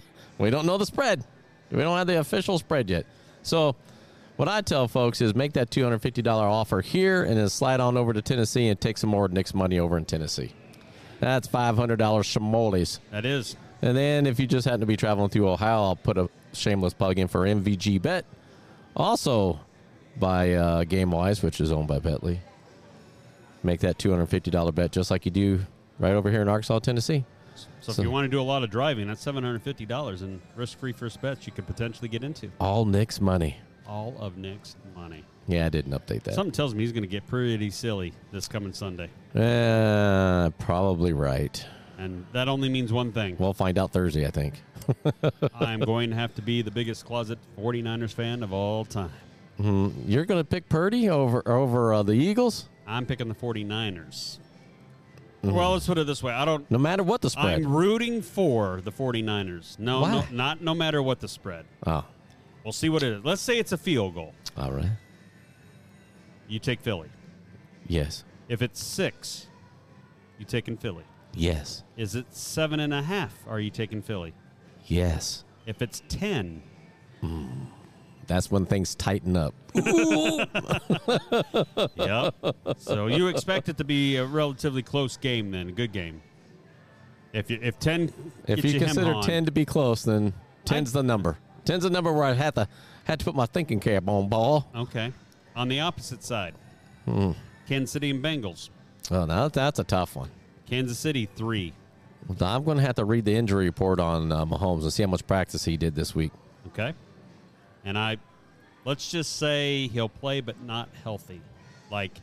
We 0.39 0.49
don't 0.49 0.65
know 0.65 0.77
the 0.77 0.85
spread. 0.85 1.23
We 1.69 1.81
don't 1.81 1.97
have 1.97 2.07
the 2.07 2.19
official 2.19 2.57
spread 2.57 2.89
yet. 2.89 3.05
So, 3.43 3.75
what 4.39 4.47
I 4.47 4.61
tell 4.61 4.87
folks 4.87 5.19
is 5.19 5.35
make 5.35 5.51
that 5.53 5.69
$250 5.69 6.25
offer 6.27 6.79
here 6.79 7.23
and 7.23 7.35
then 7.37 7.49
slide 7.49 7.81
on 7.81 7.97
over 7.97 8.13
to 8.13 8.21
Tennessee 8.21 8.69
and 8.69 8.79
take 8.79 8.97
some 8.97 9.09
more 9.09 9.27
Nick's 9.27 9.53
money 9.53 9.79
over 9.79 9.97
in 9.97 10.05
Tennessee. 10.05 10.53
That's 11.19 11.45
$500 11.45 11.97
shamoles. 11.97 12.99
that 13.11 13.25
is. 13.25 13.57
And 13.81 13.97
then 13.97 14.25
if 14.25 14.39
you 14.39 14.47
just 14.47 14.63
happen 14.63 14.79
to 14.79 14.85
be 14.85 14.95
traveling 14.95 15.29
through 15.29 15.49
Ohio, 15.49 15.83
I'll 15.83 15.95
put 15.97 16.17
a 16.17 16.29
shameless 16.53 16.93
plug 16.93 17.19
in 17.19 17.27
for 17.27 17.41
MVG 17.41 18.01
Bet, 18.01 18.23
also 18.95 19.59
by 20.17 20.53
uh, 20.53 20.83
GameWise, 20.85 21.43
which 21.43 21.59
is 21.59 21.71
owned 21.73 21.89
by 21.89 21.99
Betly. 21.99 22.39
Make 23.61 23.81
that 23.81 23.97
$250 23.97 24.73
bet 24.73 24.93
just 24.93 25.11
like 25.11 25.25
you 25.25 25.31
do 25.31 25.65
right 25.99 26.13
over 26.13 26.31
here 26.31 26.41
in 26.41 26.47
Arkansas, 26.47 26.79
Tennessee. 26.79 27.25
So, 27.55 27.91
So- 27.91 28.01
if 28.01 28.05
you 28.05 28.11
want 28.11 28.23
to 28.23 28.29
do 28.29 28.39
a 28.39 28.43
lot 28.43 28.63
of 28.63 28.69
driving, 28.69 29.07
that's 29.09 29.21
seven 29.21 29.43
hundred 29.43 29.61
fifty 29.63 29.85
dollars 29.85 30.21
in 30.21 30.41
risk 30.55 30.79
free 30.79 30.93
first 30.93 31.21
bets 31.21 31.45
you 31.45 31.51
could 31.51 31.67
potentially 31.67 32.07
get 32.07 32.23
into. 32.23 32.49
All 32.61 32.85
Nick's 32.85 33.19
money. 33.19 33.57
All 33.89 34.15
of 34.19 34.37
Nick's 34.37 34.75
money. 34.95 35.23
Yeah, 35.47 35.65
I 35.65 35.69
didn't 35.69 35.93
update 35.93 36.21
that. 36.23 36.35
Something 36.35 36.51
tells 36.51 36.75
me 36.75 36.83
he's 36.83 36.91
going 36.91 37.01
to 37.03 37.07
get 37.09 37.25
pretty 37.25 37.71
silly 37.71 38.13
this 38.31 38.47
coming 38.47 38.71
Sunday, 38.71 39.09
Uh, 39.35 40.51
probably 40.59 41.11
right. 41.11 41.65
and 41.97 42.23
that 42.33 42.47
only 42.47 42.69
means 42.69 42.93
one 42.93 43.11
thing. 43.11 43.35
We'll 43.39 43.53
find 43.55 43.79
out 43.79 43.91
Thursday, 43.91 44.27
I 44.27 44.29
think. 44.29 44.61
I'm 45.59 45.79
going 45.79 46.11
to 46.11 46.15
have 46.15 46.35
to 46.35 46.41
be 46.43 46.61
the 46.61 46.69
biggest 46.71 47.03
closet 47.05 47.39
49ers 47.57 48.13
fan 48.13 48.43
of 48.43 48.53
all 48.53 48.85
time. 48.85 49.11
You're 49.59 50.25
going 50.25 50.39
to 50.39 50.43
pick 50.45 50.69
Purdy 50.69 51.09
over 51.09 51.41
over 51.49 51.93
uh, 51.95 52.03
the 52.03 52.13
Eagles, 52.13 52.69
I'm 52.87 53.05
picking 53.07 53.27
the 53.27 53.35
49ers. 53.35 54.37
Well, 55.41 55.71
let's 55.73 55.87
put 55.87 55.97
it 55.97 56.05
this 56.05 56.21
way. 56.21 56.33
I 56.33 56.43
don't 56.45 56.69
no 56.69 56.77
matter 56.77 57.01
what 57.01 57.21
the 57.21 57.29
spread. 57.29 57.59
I'm 57.59 57.67
rooting 57.75 58.21
for 58.21 58.81
the 58.81 58.91
49ers. 58.91 59.79
No, 59.79 60.05
no, 60.05 60.25
not 60.31 60.61
no 60.61 60.73
matter 60.75 61.01
what 61.01 61.21
the 61.21 61.27
spread. 61.27 61.65
oh, 61.87 62.03
We'll 62.63 62.73
see 62.73 62.89
what 62.89 63.03
it 63.03 63.13
is. 63.13 63.23
Let's 63.25 63.41
say 63.41 63.57
it's 63.57 63.71
a 63.71 63.77
field 63.77 64.15
goal. 64.15 64.33
all 64.57 64.71
right. 64.71 64.91
You 66.47 66.59
take 66.59 66.81
Philly. 66.81 67.09
Yes, 67.87 68.23
If 68.49 68.61
it's 68.61 68.83
six, 68.83 69.47
you 70.37 70.45
taking 70.45 70.77
Philly. 70.77 71.03
yes, 71.33 71.83
Is 71.97 72.15
it 72.15 72.25
seven 72.29 72.79
and 72.79 72.93
a 72.93 73.01
half? 73.01 73.33
Are 73.47 73.59
you 73.59 73.69
taking 73.71 74.01
Philly? 74.01 74.33
yes. 74.85 75.43
If 75.65 75.81
it's 75.83 76.01
ten, 76.09 76.63
hmm. 77.21 77.47
That's 78.25 78.49
when 78.51 78.65
things 78.65 78.93
tighten 78.95 79.35
up. 79.37 79.53
yep. 81.95 82.35
so 82.77 83.07
you 83.07 83.27
expect 83.27 83.69
it 83.69 83.77
to 83.77 83.83
be 83.83 84.15
a 84.17 84.25
relatively 84.25 84.81
close 84.83 85.17
game, 85.17 85.51
then 85.51 85.69
a 85.69 85.71
good 85.71 85.91
game. 85.91 86.21
If 87.33 87.49
you, 87.51 87.59
if 87.61 87.77
ten, 87.79 88.11
If 88.47 88.63
you 88.63 88.71
hem 88.79 88.81
consider 88.89 89.13
on- 89.13 89.23
ten 89.23 89.45
to 89.45 89.51
be 89.51 89.65
close, 89.65 90.03
then 90.03 90.33
ten's 90.65 90.91
the 90.91 91.03
number. 91.03 91.37
Ten's 91.69 91.83
the 91.83 91.89
number 91.91 92.11
where 92.11 92.23
I 92.23 92.33
had 92.33 92.55
to 92.55 92.67
had 93.03 93.19
to 93.19 93.25
put 93.25 93.35
my 93.35 93.45
thinking 93.45 93.79
cap 93.79 94.07
on, 94.07 94.27
ball. 94.27 94.67
okay. 94.75 95.13
On 95.55 95.67
the 95.67 95.81
opposite 95.81 96.23
side, 96.23 96.55
Hmm. 97.05 97.33
Kansas 97.67 97.91
City 97.91 98.09
and 98.09 98.23
Bengals. 98.23 98.69
Oh, 99.11 99.25
now 99.25 99.49
that's 99.49 99.77
a 99.77 99.83
tough 99.83 100.15
one. 100.15 100.31
Kansas 100.67 100.97
City 100.97 101.27
three. 101.35 101.73
I'm 102.41 102.63
going 102.63 102.77
to 102.77 102.83
have 102.83 102.95
to 102.95 103.05
read 103.05 103.25
the 103.25 103.35
injury 103.35 103.65
report 103.65 103.99
on 103.99 104.31
uh, 104.31 104.45
Mahomes 104.45 104.81
and 104.81 104.91
see 104.91 105.03
how 105.03 105.09
much 105.09 105.25
practice 105.27 105.63
he 105.65 105.77
did 105.77 105.93
this 105.93 106.15
week. 106.15 106.31
Okay. 106.67 106.93
And 107.85 107.97
I, 107.97 108.17
let's 108.83 109.09
just 109.11 109.37
say 109.37 109.87
he'll 109.89 110.09
play, 110.09 110.41
but 110.41 110.59
not 110.63 110.89
healthy. 111.03 111.41
Like 111.91 112.13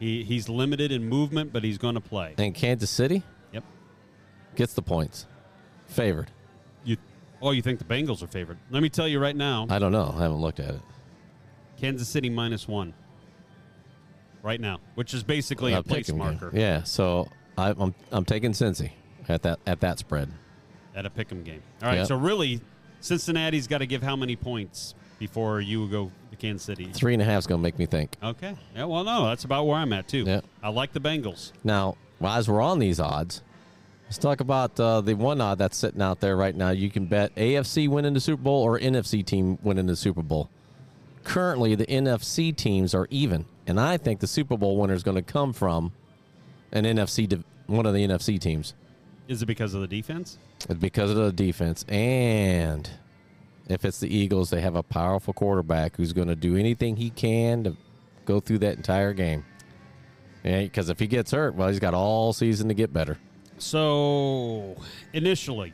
he 0.00 0.24
he's 0.24 0.48
limited 0.48 0.90
in 0.90 1.08
movement, 1.08 1.52
but 1.52 1.62
he's 1.62 1.78
going 1.78 1.94
to 1.94 2.00
play. 2.00 2.34
And 2.38 2.54
Kansas 2.56 2.90
City 2.90 3.22
Yep. 3.52 3.62
gets 4.56 4.74
the 4.74 4.82
points, 4.82 5.26
favored. 5.86 6.30
Oh, 7.42 7.52
you 7.52 7.62
think 7.62 7.78
the 7.78 7.84
Bengals 7.84 8.22
are 8.22 8.26
favored? 8.26 8.58
Let 8.70 8.82
me 8.82 8.88
tell 8.90 9.08
you 9.08 9.18
right 9.18 9.34
now. 9.36 9.66
I 9.70 9.78
don't 9.78 9.92
know. 9.92 10.12
I 10.16 10.22
haven't 10.22 10.40
looked 10.40 10.60
at 10.60 10.74
it. 10.74 10.80
Kansas 11.78 12.08
City 12.08 12.28
minus 12.28 12.68
one. 12.68 12.92
Right 14.42 14.60
now, 14.60 14.78
which 14.94 15.12
is 15.12 15.22
basically 15.22 15.74
Uh, 15.74 15.80
a 15.80 15.82
place 15.82 16.08
'em 16.08 16.16
game. 16.16 16.24
marker 16.24 16.50
Yeah, 16.54 16.82
so 16.84 17.28
I, 17.58 17.70
I'm 17.78 17.94
I'm 18.10 18.24
taking 18.24 18.52
Cincy 18.52 18.92
at 19.28 19.42
that 19.42 19.58
at 19.66 19.80
that 19.80 19.98
spread. 19.98 20.30
at 20.94 21.04
a 21.06 21.10
pick'em 21.10 21.44
game. 21.44 21.62
All 21.82 21.88
right, 21.88 21.98
Yep. 21.98 22.06
so 22.08 22.16
really, 22.16 22.60
Cincinnati's 23.00 23.66
got 23.68 23.78
to 23.78 23.86
give 23.86 24.02
how 24.02 24.16
many 24.16 24.34
points 24.36 24.94
before 25.18 25.60
you 25.60 25.86
go 25.88 26.10
to 26.30 26.36
Kansas 26.36 26.64
City? 26.64 26.86
Three 26.92 27.12
and 27.12 27.22
a 27.22 27.24
half 27.24 27.38
is 27.40 27.46
going 27.46 27.60
to 27.60 27.62
make 27.62 27.78
me 27.78 27.84
think. 27.86 28.16
Okay. 28.22 28.56
Yeah. 28.74 28.84
Well, 28.84 29.04
no, 29.04 29.26
that's 29.26 29.44
about 29.44 29.66
where 29.66 29.76
I'm 29.76 29.92
at 29.92 30.08
too. 30.08 30.24
Yeah. 30.24 30.40
I 30.62 30.70
like 30.70 30.92
the 30.92 31.00
Bengals. 31.00 31.52
Now, 31.62 31.96
as 32.22 32.48
we're 32.48 32.60
on 32.62 32.78
these 32.80 32.98
odds, 32.98 33.42
let's 34.10 34.18
talk 34.18 34.40
about 34.40 34.78
uh, 34.80 35.00
the 35.00 35.14
one 35.14 35.40
odd 35.40 35.58
that's 35.58 35.76
sitting 35.76 36.02
out 36.02 36.18
there 36.18 36.36
right 36.36 36.56
now. 36.56 36.70
You 36.70 36.90
can 36.90 37.06
bet 37.06 37.32
AFC 37.36 37.88
winning 37.88 38.12
the 38.12 38.20
Super 38.20 38.42
Bowl 38.42 38.60
or 38.64 38.76
NFC 38.76 39.24
team 39.24 39.56
winning 39.62 39.86
the 39.86 39.94
Super 39.94 40.20
Bowl. 40.20 40.50
Currently, 41.22 41.76
the 41.76 41.86
NFC 41.86 42.54
teams 42.54 42.92
are 42.92 43.06
even, 43.10 43.44
and 43.68 43.78
I 43.78 43.98
think 43.98 44.18
the 44.18 44.26
Super 44.26 44.56
Bowl 44.56 44.76
winner 44.78 44.94
is 44.94 45.04
going 45.04 45.14
to 45.14 45.22
come 45.22 45.52
from 45.52 45.92
an 46.72 46.86
NFC 46.86 47.40
one 47.66 47.86
of 47.86 47.94
the 47.94 48.04
NFC 48.04 48.40
teams. 48.40 48.74
Is 49.28 49.42
it 49.42 49.46
because 49.46 49.74
of 49.74 49.80
the 49.80 49.86
defense? 49.86 50.38
It's 50.68 50.80
because 50.80 51.10
of 51.10 51.16
the 51.16 51.32
defense. 51.32 51.84
And 51.88 52.90
if 53.68 53.84
it's 53.84 54.00
the 54.00 54.12
Eagles, 54.12 54.50
they 54.50 54.60
have 54.60 54.74
a 54.74 54.82
powerful 54.82 55.32
quarterback 55.32 55.96
who's 55.96 56.12
going 56.12 56.26
to 56.26 56.34
do 56.34 56.56
anything 56.56 56.96
he 56.96 57.10
can 57.10 57.62
to 57.62 57.76
go 58.24 58.40
through 58.40 58.58
that 58.58 58.76
entire 58.76 59.12
game. 59.12 59.44
Because 60.42 60.88
if 60.88 60.98
he 60.98 61.06
gets 61.06 61.30
hurt, 61.30 61.54
well, 61.54 61.68
he's 61.68 61.78
got 61.78 61.94
all 61.94 62.32
season 62.32 62.66
to 62.66 62.74
get 62.74 62.92
better. 62.92 63.16
So 63.60 64.76
initially, 65.12 65.72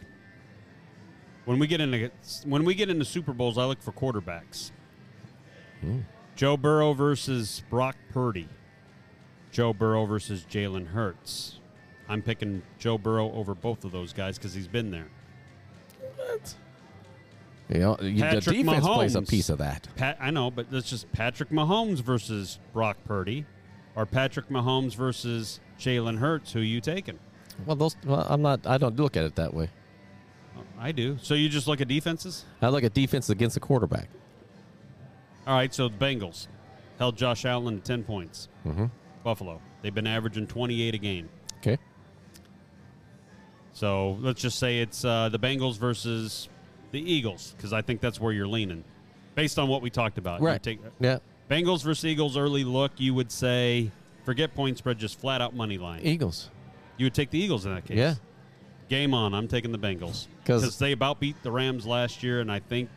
when 1.45 1.59
we 1.59 1.67
get 1.67 1.81
into 1.81 2.11
when 2.45 2.65
we 2.65 2.75
get 2.75 2.91
into 2.91 3.05
Super 3.05 3.33
Bowls, 3.33 3.57
I 3.59 3.65
look 3.65 3.81
for 3.81 3.93
quarterbacks. 3.93 4.73
Hmm. 5.81 6.01
Joe 6.35 6.57
Burrow 6.57 6.93
versus 6.93 7.63
Brock 7.71 7.97
Purdy. 8.13 8.49
Joe 9.53 9.73
Burrow 9.73 10.05
versus 10.05 10.45
Jalen 10.51 10.89
Hurts. 10.89 11.61
I'm 12.09 12.23
picking 12.23 12.63
Joe 12.79 12.99
Burrow 12.99 13.33
over 13.33 13.55
both 13.55 13.85
of 13.85 13.93
those 13.93 14.13
guys 14.13 14.37
because 14.37 14.53
he's 14.53 14.69
been 14.69 14.91
there. 14.91 15.09
You 17.69 17.79
know, 17.79 17.97
you- 18.01 18.15
the 18.17 18.21
Patrick 18.23 18.57
defense 18.67 18.85
plays 18.87 19.15
a 19.15 19.23
piece 19.23 19.49
of 19.49 19.59
that. 19.59 19.89
Pat, 19.97 20.19
I 20.21 20.31
know, 20.31 20.51
but 20.51 20.71
that's 20.71 20.91
just 20.91 21.11
Patrick 21.13 21.51
Mahomes 21.51 22.01
versus 22.01 22.59
Brock 22.73 22.97
Purdy, 23.05 23.45
or 23.97 24.07
Patrick 24.07 24.49
Mahomes 24.49 24.95
versus 24.95 25.61
Jalen 25.79 26.19
Hurts. 26.19 26.53
Who 26.53 26.61
you 26.61 26.81
taking? 26.81 27.19
Well, 27.65 27.77
those 27.77 27.97
well, 28.05 28.27
I'm 28.29 28.43
not. 28.43 28.67
I 28.67 28.79
don't 28.79 28.97
look 28.97 29.17
at 29.17 29.25
it 29.25 29.37
that 29.37 29.55
way. 29.55 29.71
I 30.79 30.93
do. 30.93 31.17
So 31.23 31.35
you 31.35 31.49
just 31.49 31.67
look 31.67 31.81
at 31.81 31.89
defenses. 31.89 32.45
I 32.61 32.69
look 32.69 32.85
at 32.85 32.93
defenses 32.93 33.31
against 33.31 33.55
the 33.55 33.61
quarterback. 33.61 34.09
All 35.47 35.55
right, 35.55 35.73
so 35.73 35.89
the 35.89 35.97
Bengals 35.97 36.49
held 36.99 37.17
Josh 37.17 37.45
Allen 37.45 37.77
to 37.77 37.83
10 37.83 38.05
points. 38.05 38.49
Mm-hmm. 38.67 38.87
Buffalo. 39.23 39.61
They've 39.83 39.95
been 39.95 40.07
averaging 40.07 40.47
28 40.49 40.95
a 40.95 40.99
game. 40.99 41.29
Okay. 41.59 41.79
So 43.73 44.13
let's 44.21 44.41
just 44.41 44.59
say 44.59 44.81
it's 44.81 45.05
uh, 45.05 45.29
the 45.29 45.39
Bengals 45.39 45.79
versus 45.79 46.49
the 46.93 47.01
Eagles, 47.01 47.55
because 47.57 47.73
I 47.73 47.83
think 47.83 48.01
that's 48.01 48.21
where 48.21 48.33
you're 48.33 48.47
leaning, 48.49 48.85
based 49.35 49.59
on 49.59 49.69
what 49.69 49.83
we 49.83 49.91
talked 49.91 50.19
about. 50.19 50.41
Right. 50.41 50.63
take- 50.63 50.81
Yeah. 51.01 51.19
Bengals 51.51 51.83
versus 51.85 52.05
Eagles 52.05 52.37
early 52.37 52.65
look, 52.65 52.93
you 52.97 53.15
would 53.15 53.31
say, 53.31 53.91
forget 54.25 54.55
point 54.55 54.79
spread, 54.79 54.99
just 54.99 55.21
flat 55.21 55.41
out 55.41 55.55
money 55.55 55.79
line. 55.79 56.01
Eagles. 56.03 56.51
You 56.97 57.07
would 57.07 57.15
take 57.15 57.31
the 57.31 57.39
Eagles 57.39 57.67
in 57.67 57.75
that 57.75 57.85
case. 57.85 57.97
Yeah. 57.97 58.15
Game 58.89 59.15
on. 59.15 59.35
I'm 59.35 59.49
taking 59.49 59.73
the 59.73 59.79
Bengals 59.79 60.29
because 60.43 60.79
they 60.79 60.93
about 60.93 61.21
beat 61.21 61.43
the 61.43 61.51
Rams 61.51 61.87
last 61.87 62.23
year, 62.23 62.41
and 62.41 62.51
I 62.51 62.61
think 62.61 62.89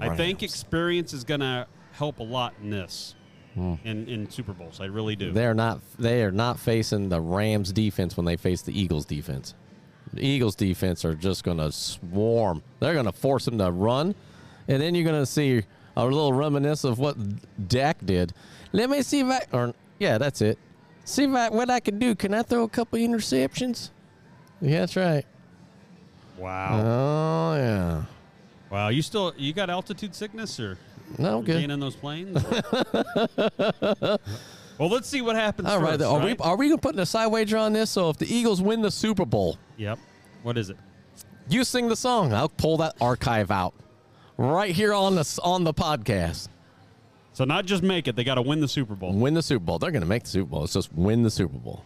I 0.00 0.16
think 0.16 0.42
experience 0.42 1.12
is 1.12 1.24
going 1.24 1.40
to 1.40 1.66
help 1.92 2.18
a 2.18 2.24
lot 2.24 2.54
in 2.62 2.70
this. 2.70 3.14
Hmm. 3.54 3.74
in, 3.84 4.08
in 4.08 4.28
Super 4.28 4.52
Bowls. 4.52 4.80
I 4.80 4.86
really 4.86 5.14
do. 5.14 5.30
They're 5.30 5.54
not. 5.54 5.80
They 5.96 6.24
are 6.24 6.32
not 6.32 6.58
facing 6.58 7.08
the 7.08 7.20
Rams 7.20 7.70
defense 7.70 8.16
when 8.16 8.26
they 8.26 8.36
face 8.36 8.62
the 8.62 8.76
Eagles 8.76 9.04
defense. 9.04 9.54
The 10.12 10.26
Eagles 10.26 10.56
defense 10.56 11.04
are 11.04 11.14
just 11.14 11.44
going 11.44 11.58
to 11.58 11.70
swarm. 11.70 12.64
They're 12.80 12.94
going 12.94 13.04
to 13.06 13.12
force 13.12 13.44
them 13.44 13.58
to 13.58 13.70
run, 13.70 14.16
and 14.66 14.82
then 14.82 14.96
you're 14.96 15.04
going 15.04 15.22
to 15.22 15.26
see 15.26 15.62
a 15.96 16.04
little 16.04 16.32
reminiscence 16.32 16.84
of 16.90 16.98
what 16.98 17.16
Dak 17.68 18.04
did. 18.04 18.32
Let 18.72 18.90
me 18.90 19.02
see 19.02 19.20
if 19.20 19.26
I. 19.26 19.42
Or 19.52 19.72
yeah, 20.00 20.18
that's 20.18 20.42
it. 20.42 20.58
See 21.04 21.24
if 21.24 21.34
I, 21.34 21.50
what 21.50 21.68
I 21.70 21.80
can 21.80 21.98
do. 21.98 22.14
Can 22.14 22.32
I 22.34 22.42
throw 22.42 22.62
a 22.64 22.68
couple 22.68 22.98
interceptions? 22.98 23.90
Yeah, 24.60 24.80
that's 24.80 24.96
right. 24.96 25.24
wow. 26.38 26.80
Oh 26.80 27.56
yeah. 27.56 28.02
wow. 28.70 28.88
You 28.88 29.02
still 29.02 29.32
you 29.36 29.52
got 29.52 29.68
altitude 29.70 30.14
sickness 30.14 30.58
or 30.58 30.78
No 31.18 31.42
good. 31.42 31.58
being 31.58 31.70
in 31.70 31.80
those 31.80 31.96
planes? 31.96 32.42
well, 33.52 34.18
let's 34.78 35.08
see 35.08 35.20
what 35.22 35.36
happens. 35.36 35.68
All 35.68 35.80
right. 35.80 35.98
first, 35.98 36.04
Are 36.10 36.18
right? 36.18 36.38
we 36.38 36.44
are 36.44 36.56
we 36.56 36.68
gonna 36.68 36.80
putting 36.80 37.00
a 37.00 37.06
side 37.06 37.26
wager 37.28 37.56
on 37.58 37.72
this? 37.72 37.90
So 37.90 38.10
if 38.10 38.18
the 38.18 38.32
Eagles 38.32 38.62
win 38.62 38.82
the 38.82 38.90
Super 38.90 39.24
Bowl, 39.24 39.58
Yep. 39.76 39.98
What 40.42 40.56
is 40.58 40.70
it? 40.70 40.76
You 41.48 41.64
sing 41.64 41.88
the 41.88 41.96
song. 41.96 42.32
I'll 42.32 42.48
pull 42.48 42.76
that 42.78 42.94
archive 43.00 43.50
out 43.50 43.74
right 44.38 44.74
here 44.74 44.94
on 44.94 45.14
the 45.14 45.40
on 45.42 45.64
the 45.64 45.74
podcast. 45.74 46.48
So 47.34 47.44
not 47.44 47.66
just 47.66 47.82
make 47.82 48.08
it; 48.08 48.16
they 48.16 48.24
got 48.24 48.36
to 48.36 48.42
win 48.42 48.60
the 48.60 48.68
Super 48.68 48.94
Bowl. 48.94 49.12
Win 49.12 49.34
the 49.34 49.42
Super 49.42 49.64
Bowl. 49.64 49.78
They're 49.78 49.90
going 49.90 50.02
to 50.02 50.08
make 50.08 50.22
the 50.22 50.28
Super 50.30 50.50
Bowl. 50.50 50.64
It's 50.64 50.72
just 50.72 50.92
win 50.94 51.22
the 51.22 51.30
Super 51.30 51.58
Bowl. 51.58 51.84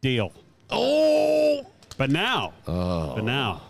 Deal. 0.00 0.32
Oh, 0.70 1.64
But 1.96 2.10
now, 2.10 2.52
oh. 2.66 3.14
but 3.14 3.24
now, 3.24 3.60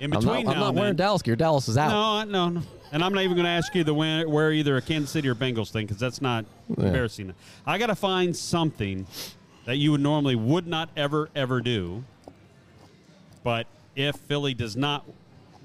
in 0.00 0.12
I'm 0.12 0.18
between 0.20 0.24
not, 0.24 0.38
I'm 0.38 0.44
now 0.44 0.52
not 0.60 0.68
and 0.70 0.76
wearing 0.76 0.90
then- 0.90 0.96
Dallas 1.06 1.22
gear. 1.22 1.36
Dallas 1.36 1.68
is 1.68 1.78
out. 1.78 1.90
No, 2.28 2.48
no, 2.48 2.60
no. 2.60 2.66
And 2.90 3.02
I'm 3.02 3.14
not 3.14 3.22
even 3.22 3.36
going 3.36 3.44
to 3.44 3.50
ask 3.50 3.74
you 3.74 3.84
to 3.84 3.94
wear 3.94 4.52
either 4.52 4.76
a 4.76 4.82
Kansas 4.82 5.10
City 5.10 5.26
or 5.28 5.34
Bengals 5.34 5.70
thing 5.70 5.86
because 5.86 5.98
that's 6.00 6.20
not 6.20 6.44
embarrassing. 6.68 7.32
I 7.66 7.78
got 7.78 7.86
to 7.86 7.94
find 7.94 8.36
something 8.36 9.06
that 9.64 9.76
you 9.76 9.92
would 9.92 10.00
normally 10.02 10.34
would 10.36 10.66
not 10.66 10.90
ever 10.96 11.30
ever 11.34 11.60
do. 11.62 12.04
But 13.44 13.66
if 13.96 14.16
Philly 14.16 14.52
does 14.54 14.76
not 14.76 15.06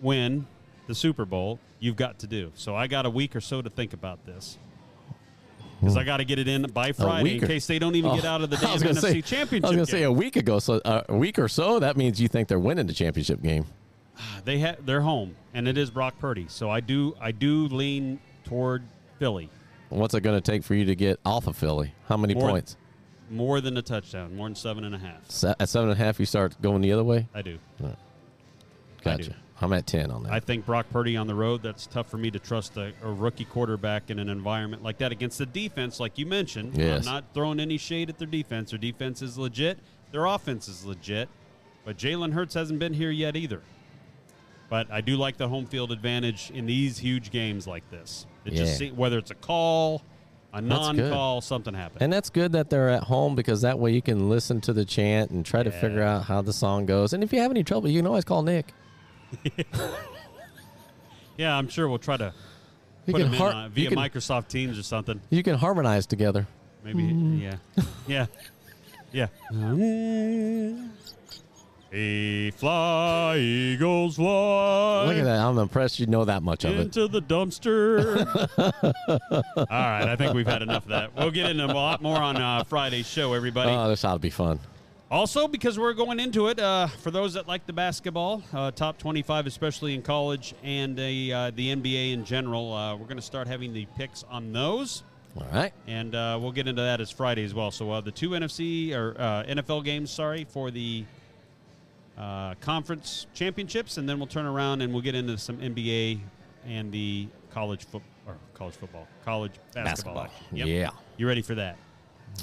win 0.01 0.45
the 0.87 0.95
Super 0.95 1.25
Bowl, 1.25 1.59
you've 1.79 1.95
got 1.95 2.19
to 2.19 2.27
do. 2.27 2.51
So 2.55 2.75
I 2.75 2.87
got 2.87 3.05
a 3.05 3.09
week 3.09 3.35
or 3.35 3.41
so 3.41 3.61
to 3.61 3.69
think 3.69 3.93
about 3.93 4.25
this. 4.25 4.57
Because 5.79 5.95
I 5.95 6.03
got 6.03 6.17
to 6.17 6.25
get 6.25 6.39
it 6.39 6.47
in 6.47 6.63
by 6.63 6.91
Friday 6.91 7.37
in 7.37 7.45
case 7.47 7.67
they 7.67 7.77
don't 7.77 7.93
even 7.95 8.09
Oh, 8.09 8.15
get 8.15 8.25
out 8.25 8.41
of 8.41 8.49
the 8.49 8.57
I 8.67 8.77
damn 8.77 8.95
NFC 8.95 8.99
say, 9.01 9.21
Championship. 9.21 9.65
I 9.65 9.67
was 9.67 9.75
going 9.75 9.85
to 9.85 9.91
say 9.91 10.03
a 10.03 10.11
week 10.11 10.35
ago, 10.35 10.57
so 10.57 10.81
uh, 10.83 11.03
a 11.07 11.15
week 11.15 11.37
or 11.37 11.47
so. 11.47 11.79
That 11.79 11.97
means 11.97 12.19
you 12.19 12.27
think 12.27 12.47
they're 12.47 12.57
winning 12.57 12.87
the 12.87 12.93
championship 12.93 13.43
game. 13.43 13.65
they 14.45 14.59
ha- 14.59 14.77
they're 14.83 15.01
home, 15.01 15.35
and 15.53 15.67
it 15.67 15.77
is 15.77 15.91
Brock 15.91 16.17
Purdy. 16.19 16.47
So 16.49 16.71
I 16.71 16.79
do 16.79 17.15
I 17.21 17.31
do 17.31 17.67
lean 17.67 18.19
toward 18.43 18.83
Philly. 19.19 19.51
What's 19.89 20.15
it 20.15 20.21
going 20.21 20.35
to 20.41 20.51
take 20.51 20.63
for 20.63 20.73
you 20.73 20.85
to 20.85 20.95
get 20.95 21.19
off 21.23 21.45
of 21.45 21.55
Philly? 21.55 21.93
How 22.09 22.17
many 22.17 22.33
More- 22.33 22.49
points? 22.49 22.75
More 23.29 23.59
than 23.61 23.75
a 23.77 23.81
touchdown, 23.81 24.35
more 24.37 24.47
than 24.47 24.55
seven 24.55 24.83
and 24.85 24.95
a 24.95 24.97
half. 24.97 25.29
Se- 25.29 25.53
at 25.59 25.67
seven 25.69 25.89
and 25.91 25.99
a 25.99 26.03
half, 26.03 26.17
you 26.19 26.25
start 26.25 26.59
going 26.61 26.81
the 26.81 26.93
other 26.93 27.03
way. 27.03 27.27
I 27.35 27.41
do. 27.43 27.59
Gotcha. 29.03 29.29
do. 29.29 29.35
I'm 29.61 29.73
at 29.73 29.87
ten 29.87 30.11
on 30.11 30.23
that. 30.23 30.31
I 30.33 30.39
think 30.39 30.65
Brock 30.65 30.85
Purdy 30.91 31.17
on 31.17 31.25
the 31.27 31.33
road, 31.35 31.63
that's 31.63 31.87
tough 31.87 32.09
for 32.09 32.17
me 32.17 32.29
to 32.31 32.39
trust 32.39 32.77
a, 32.77 32.93
a 33.03 33.11
rookie 33.11 33.45
quarterback 33.45 34.09
in 34.09 34.19
an 34.19 34.29
environment 34.29 34.83
like 34.83 34.99
that 34.99 35.11
against 35.11 35.39
the 35.39 35.45
defense, 35.47 35.99
like 35.99 36.17
you 36.17 36.25
mentioned. 36.25 36.77
Yes. 36.77 37.07
I'm 37.07 37.13
not 37.13 37.23
throwing 37.33 37.59
any 37.59 37.77
shade 37.77 38.09
at 38.09 38.17
their 38.19 38.27
defense. 38.27 38.69
Their 38.69 38.79
defense 38.79 39.21
is 39.21 39.37
legit, 39.37 39.79
their 40.11 40.25
offense 40.25 40.67
is 40.67 40.85
legit, 40.85 41.27
but 41.85 41.97
Jalen 41.97 42.33
Hurts 42.33 42.53
hasn't 42.53 42.79
been 42.79 42.93
here 42.93 43.11
yet 43.11 43.35
either. 43.35 43.61
But 44.69 44.91
I 44.91 45.01
do 45.01 45.15
like 45.15 45.37
the 45.37 45.47
home 45.47 45.65
field 45.65 45.91
advantage 45.91 46.51
in 46.53 46.65
these 46.65 46.97
huge 46.99 47.31
games 47.31 47.65
like 47.67 47.89
this. 47.89 48.25
It 48.45 48.53
Yeah. 48.53 48.59
just 48.59 48.77
see, 48.77 48.91
whether 48.91 49.17
it's 49.17 49.31
a 49.31 49.35
call, 49.35 50.03
a 50.53 50.61
non-call, 50.61 51.41
something 51.41 51.73
happens. 51.73 52.01
And 52.01 52.11
that's 52.11 52.29
good 52.29 52.51
that 52.51 52.69
they're 52.69 52.89
at 52.89 53.03
home 53.03 53.35
because 53.35 53.61
that 53.61 53.79
way 53.79 53.91
you 53.93 54.01
can 54.01 54.29
listen 54.29 54.59
to 54.61 54.73
the 54.73 54.85
chant 54.85 55.31
and 55.31 55.45
try 55.45 55.63
to 55.63 55.71
figure 55.71 56.03
out 56.03 56.23
how 56.23 56.41
the 56.41 56.53
song 56.53 56.85
goes. 56.85 57.13
And 57.13 57.23
if 57.23 57.31
you 57.33 57.39
have 57.39 57.51
any 57.51 57.63
trouble, 57.63 57.89
you 57.89 57.99
can 57.99 58.07
always 58.07 58.23
call 58.25 58.43
Nick. 58.43 58.73
yeah, 61.37 61.55
I'm 61.57 61.67
sure 61.67 61.87
we'll 61.87 61.99
try 61.99 62.17
to 62.17 62.33
You 63.05 63.13
put 63.13 63.21
can 63.21 63.33
him 63.33 63.35
in 63.35 63.41
uh, 63.41 63.69
via 63.69 63.89
can- 63.89 63.97
Microsoft 63.97 64.47
Teams 64.47 64.77
or 64.79 64.83
something. 64.83 65.19
You 65.29 65.43
can 65.43 65.55
harmonize 65.55 66.05
together. 66.05 66.47
Maybe, 66.83 67.03
Mm. 67.03 67.41
yeah, 67.41 67.83
yeah, 68.07 68.25
yeah. 69.11 69.27
Hey, 71.89 72.51
fly, 72.51 73.37
eagles 73.37 74.17
fly. 74.17 75.05
Look 75.05 75.15
at 75.17 75.23
that. 75.23 75.39
I'm 75.39 75.57
impressed 75.57 75.99
you 75.99 76.05
know 76.05 76.25
that 76.25 76.43
much 76.43 76.65
of 76.65 76.71
it. 76.77 76.81
Into 76.81 77.07
the 77.07 77.21
dumpster. 77.21 78.27
All 79.57 79.65
right, 79.69 80.03
I 80.09 80.15
think 80.17 80.33
we've 80.33 80.45
had 80.45 80.61
enough 80.61 80.83
of 80.83 80.89
that. 80.89 81.15
We'll 81.15 81.31
get 81.31 81.49
into 81.51 81.65
a 81.65 81.73
lot 81.73 82.01
more 82.01 82.17
on 82.17 82.35
uh, 82.37 82.65
Friday's 82.65 83.07
show, 83.07 83.33
everybody. 83.33 83.71
Oh, 83.71 83.87
this 83.87 84.03
ought 84.03 84.13
to 84.15 84.19
be 84.19 84.29
fun. 84.29 84.59
Also, 85.09 85.47
because 85.47 85.79
we're 85.79 85.93
going 85.93 86.19
into 86.19 86.47
it, 86.47 86.59
uh, 86.59 86.87
for 86.87 87.11
those 87.11 87.33
that 87.35 87.47
like 87.47 87.65
the 87.65 87.71
basketball, 87.71 88.43
uh, 88.53 88.71
top 88.71 88.97
25, 88.97 89.47
especially 89.47 89.95
in 89.95 90.01
college 90.01 90.53
and 90.63 90.97
the, 90.97 91.31
uh, 91.31 91.51
the 91.55 91.73
NBA 91.73 92.11
in 92.11 92.25
general, 92.25 92.73
uh, 92.73 92.93
we're 92.93 93.05
going 93.05 93.15
to 93.15 93.21
start 93.21 93.47
having 93.47 93.71
the 93.71 93.85
picks 93.97 94.23
on 94.23 94.51
those. 94.51 95.03
All 95.37 95.47
right. 95.53 95.71
And 95.87 96.13
uh, 96.13 96.37
we'll 96.41 96.51
get 96.51 96.67
into 96.67 96.81
that 96.81 96.99
as 96.99 97.09
Friday 97.09 97.45
as 97.45 97.53
well. 97.53 97.71
So 97.71 97.89
uh, 97.89 98.01
the 98.01 98.11
two 98.11 98.31
NFC 98.31 98.93
or 98.93 99.15
uh, 99.17 99.43
NFL 99.43 99.85
games, 99.85 100.11
sorry, 100.11 100.43
for 100.43 100.71
the 100.71 101.05
uh, 102.17 102.55
conference 102.55 103.27
championships, 103.33 103.97
and 103.97 104.09
then 104.09 104.17
we'll 104.17 104.27
turn 104.27 104.45
around 104.45 104.81
and 104.81 104.91
we'll 104.91 105.03
get 105.03 105.15
into 105.15 105.37
some 105.37 105.57
NBA 105.57 106.19
and 106.65 106.91
the 106.91 107.29
college 107.51 107.85
foot 107.85 108.01
or 108.25 108.35
college 108.53 108.75
football, 108.75 109.07
college 109.23 109.53
basketball. 109.73 110.25
Basketball. 110.25 110.57
Yep. 110.57 110.67
Yeah. 110.67 110.89
You 111.15 111.27
ready 111.29 111.41
for 111.41 111.55
that? 111.55 111.77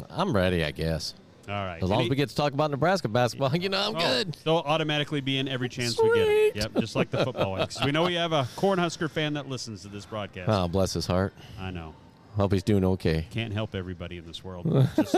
I'm 0.08 0.34
ready, 0.34 0.64
I 0.64 0.70
guess. 0.70 1.14
All 1.48 1.54
right. 1.54 1.82
As 1.82 1.88
long 1.90 2.02
as 2.02 2.08
we 2.10 2.16
get 2.16 2.28
to 2.30 2.34
talk 2.34 2.52
about 2.52 2.70
Nebraska 2.70 3.08
basketball, 3.08 3.54
you 3.56 3.68
know, 3.68 3.80
I'm 3.88 3.96
Oh, 3.96 3.98
good. 4.00 4.36
They'll 4.44 4.56
automatically 4.58 5.20
be 5.20 5.38
in 5.38 5.48
every 5.48 5.68
chance 5.68 6.00
we 6.00 6.08
get. 6.14 6.28
It. 6.28 6.52
Sweet. 6.52 6.62
Yep, 6.62 6.74
just 6.80 6.96
like 6.96 7.10
the 7.10 7.24
football. 7.24 7.66
We 7.84 7.92
know 7.92 8.04
we 8.04 8.14
have 8.14 8.32
a 8.32 8.44
Cornhusker 8.56 9.10
fan 9.10 9.34
that 9.34 9.48
listens 9.48 9.82
to 9.82 9.88
this 9.88 10.06
broadcast. 10.06 10.48
Oh, 10.48 10.68
bless 10.68 10.92
his 10.94 11.06
heart. 11.06 11.34
I 11.60 11.70
know. 11.70 11.94
Hope 12.36 12.52
he's 12.52 12.62
doing 12.64 12.84
okay. 12.84 13.26
Can't 13.30 13.52
help 13.52 13.74
everybody 13.74 14.18
in 14.18 14.26
this 14.26 14.42
world. 14.42 14.66
Just 14.96 15.12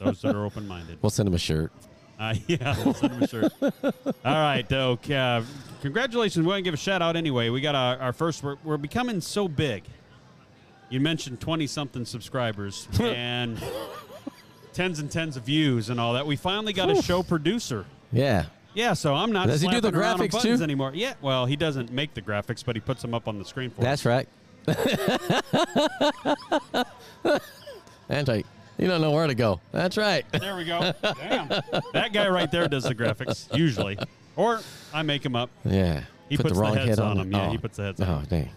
those 0.00 0.22
that 0.22 0.34
are 0.34 0.44
open-minded. 0.46 0.98
We'll 1.02 1.10
send 1.10 1.26
him 1.28 1.34
a 1.34 1.38
shirt. 1.38 1.70
Uh, 2.18 2.34
yeah, 2.46 2.74
we'll 2.84 2.94
send 2.94 3.12
him 3.12 3.22
a 3.22 3.28
shirt. 3.28 3.52
All 3.62 3.82
right, 4.24 4.66
though. 4.68 4.94
Uh, 5.12 5.42
congratulations. 5.82 6.46
We're 6.46 6.52
going 6.52 6.64
to 6.64 6.68
give 6.68 6.74
a 6.74 6.78
shout 6.78 7.02
out 7.02 7.16
anyway. 7.16 7.50
We 7.50 7.60
got 7.60 7.74
our, 7.74 7.98
our 7.98 8.12
first. 8.14 8.42
We're, 8.42 8.56
we're 8.64 8.76
becoming 8.78 9.20
so 9.20 9.46
big. 9.48 9.82
You 10.90 11.00
mentioned 11.00 11.40
twenty 11.40 11.66
something 11.66 12.04
subscribers 12.04 12.86
and 13.00 13.58
tens 14.74 14.98
and 14.98 15.10
tens 15.10 15.36
of 15.36 15.44
views 15.44 15.88
and 15.88 15.98
all 15.98 16.12
that. 16.14 16.26
We 16.26 16.36
finally 16.36 16.72
got 16.74 16.90
a 16.90 17.00
show 17.00 17.22
producer. 17.22 17.86
Yeah. 18.12 18.46
Yeah, 18.74 18.92
so 18.94 19.14
I'm 19.14 19.30
not. 19.32 19.46
Does 19.46 19.60
he 19.60 19.68
do 19.68 19.74
the 19.80 19.88
slapping 19.90 20.00
around 20.00 20.20
on 20.20 20.28
graphics, 20.28 20.42
too? 20.42 20.62
anymore? 20.62 20.90
Yeah. 20.94 21.14
Well, 21.22 21.46
he 21.46 21.54
doesn't 21.56 21.92
make 21.92 22.12
the 22.14 22.20
graphics, 22.22 22.64
but 22.64 22.74
he 22.74 22.80
puts 22.80 23.00
them 23.02 23.14
up 23.14 23.28
on 23.28 23.38
the 23.38 23.44
screen 23.44 23.70
for 23.70 23.82
us. 23.82 23.84
That's 24.04 24.04
right. 24.04 24.28
Anti, 28.08 28.42
you 28.78 28.86
don't 28.88 29.00
know 29.00 29.12
where 29.12 29.26
to 29.26 29.34
go. 29.34 29.60
That's 29.72 29.96
right. 29.96 30.24
There 30.32 30.56
we 30.56 30.64
go. 30.64 30.92
Damn. 31.02 31.48
That 31.92 32.12
guy 32.12 32.28
right 32.28 32.50
there 32.50 32.68
does 32.68 32.84
the 32.84 32.94
graphics 32.94 33.54
usually, 33.56 33.96
or 34.36 34.60
I 34.92 35.02
make 35.02 35.22
them 35.22 35.36
up. 35.36 35.50
Yeah. 35.64 36.02
He 36.28 36.36
Put 36.36 36.44
puts 36.46 36.54
the 36.56 36.60
wrong 36.62 36.74
heads 36.74 36.88
head 36.90 36.98
on 36.98 37.12
on 37.12 37.16
them. 37.18 37.34
it. 37.34 37.36
Yeah, 37.36 37.46
Oh. 37.46 37.50
he 37.50 37.58
puts 37.58 37.76
the 37.76 37.82
heads 37.84 38.00
on. 38.00 38.08
Oh, 38.08 38.22
dang. 38.28 38.50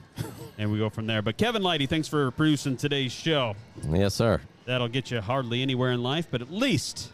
and 0.58 0.72
we 0.72 0.80
go 0.80 0.90
from 0.90 1.06
there. 1.06 1.22
But 1.22 1.38
Kevin 1.38 1.62
Lighty, 1.62 1.88
thanks 1.88 2.08
for 2.08 2.32
producing 2.32 2.76
today's 2.78 3.12
show. 3.12 3.56
Yes, 3.90 4.16
sir. 4.16 4.42
That'll 4.68 4.90
get 4.90 5.12
you 5.12 5.22
hardly 5.22 5.62
anywhere 5.62 5.94
in 5.94 6.04
life, 6.04 6.28
but 6.30 6.42
at 6.42 6.52
least 6.52 7.14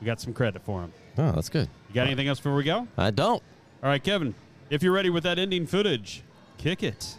we 0.00 0.06
got 0.06 0.20
some 0.20 0.32
credit 0.32 0.62
for 0.62 0.80
him. 0.80 0.92
Oh, 1.18 1.32
that's 1.32 1.48
good. 1.48 1.68
You 1.88 1.94
got 1.96 2.06
anything 2.06 2.28
else 2.28 2.38
before 2.38 2.54
we 2.54 2.62
go? 2.62 2.86
I 2.96 3.10
don't. 3.10 3.42
All 3.82 3.88
right, 3.88 4.02
Kevin, 4.02 4.36
if 4.70 4.80
you're 4.80 4.92
ready 4.92 5.10
with 5.10 5.24
that 5.24 5.40
ending 5.40 5.66
footage, 5.66 6.22
kick 6.56 6.84
it. 6.84 7.18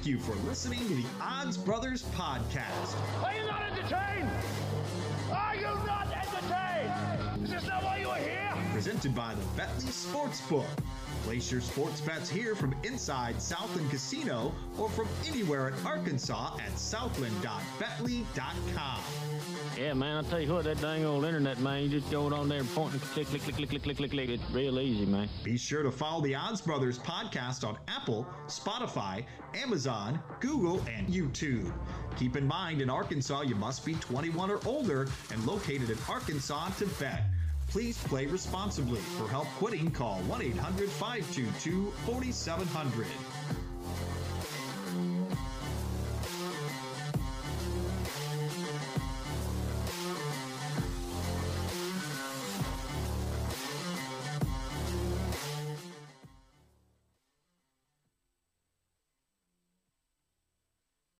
Thank 0.00 0.12
you 0.12 0.18
for 0.18 0.34
listening 0.48 0.80
to 0.88 0.94
the 0.94 1.04
Odds 1.20 1.58
Brothers 1.58 2.04
podcast. 2.14 2.96
Are 3.22 3.34
you 3.34 3.46
not 3.46 3.60
entertained? 3.70 4.30
Are 5.30 5.54
you 5.54 5.66
not 5.84 6.10
entertained? 6.10 7.44
Is 7.44 7.50
this 7.50 7.66
not 7.66 7.84
why 7.84 7.98
you 7.98 8.08
are 8.08 8.16
here? 8.16 8.56
Presented 8.72 9.14
by 9.14 9.34
the 9.34 9.42
Betly 9.60 9.90
Sportsbook. 9.90 10.64
Place 11.24 11.52
your 11.52 11.60
sports 11.60 12.00
bets 12.00 12.30
here 12.30 12.54
from 12.54 12.74
inside 12.82 13.42
Southland 13.42 13.90
Casino 13.90 14.54
or 14.78 14.88
from 14.88 15.06
anywhere 15.26 15.68
in 15.68 15.74
Arkansas 15.84 16.56
at 16.64 16.78
southland.betly.com. 16.78 19.00
Yeah, 19.80 19.94
man, 19.94 20.18
I'll 20.18 20.22
tell 20.22 20.38
you 20.38 20.52
what, 20.52 20.64
that 20.64 20.78
dang 20.82 21.06
old 21.06 21.24
internet, 21.24 21.58
man, 21.60 21.82
you 21.82 21.88
just 21.88 22.10
go 22.10 22.26
on 22.26 22.50
there 22.50 22.60
and 22.60 22.68
point 22.74 22.92
and 22.92 23.00
click, 23.00 23.28
click, 23.28 23.40
click, 23.40 23.56
click, 23.56 23.70
click, 23.70 23.82
click, 23.82 23.96
click, 23.96 24.10
click. 24.10 24.28
It's 24.28 24.50
real 24.50 24.78
easy, 24.78 25.06
man. 25.06 25.26
Be 25.42 25.56
sure 25.56 25.82
to 25.82 25.90
follow 25.90 26.22
the 26.22 26.34
Odds 26.34 26.60
Brothers 26.60 26.98
podcast 26.98 27.66
on 27.66 27.78
Apple, 27.88 28.26
Spotify, 28.46 29.24
Amazon, 29.54 30.20
Google, 30.40 30.84
and 30.86 31.08
YouTube. 31.08 31.72
Keep 32.18 32.36
in 32.36 32.46
mind, 32.46 32.82
in 32.82 32.90
Arkansas, 32.90 33.40
you 33.40 33.54
must 33.54 33.86
be 33.86 33.94
21 33.94 34.50
or 34.50 34.60
older 34.66 35.08
and 35.32 35.46
located 35.46 35.88
in 35.88 35.96
Arkansas 36.10 36.68
to 36.78 36.86
bet. 37.00 37.22
Please 37.68 37.96
play 38.04 38.26
responsibly. 38.26 39.00
For 39.16 39.28
help 39.28 39.46
quitting, 39.56 39.90
call 39.90 40.18
1 40.24 40.42
800 40.42 40.90
522 40.90 41.90
4700. 42.04 43.06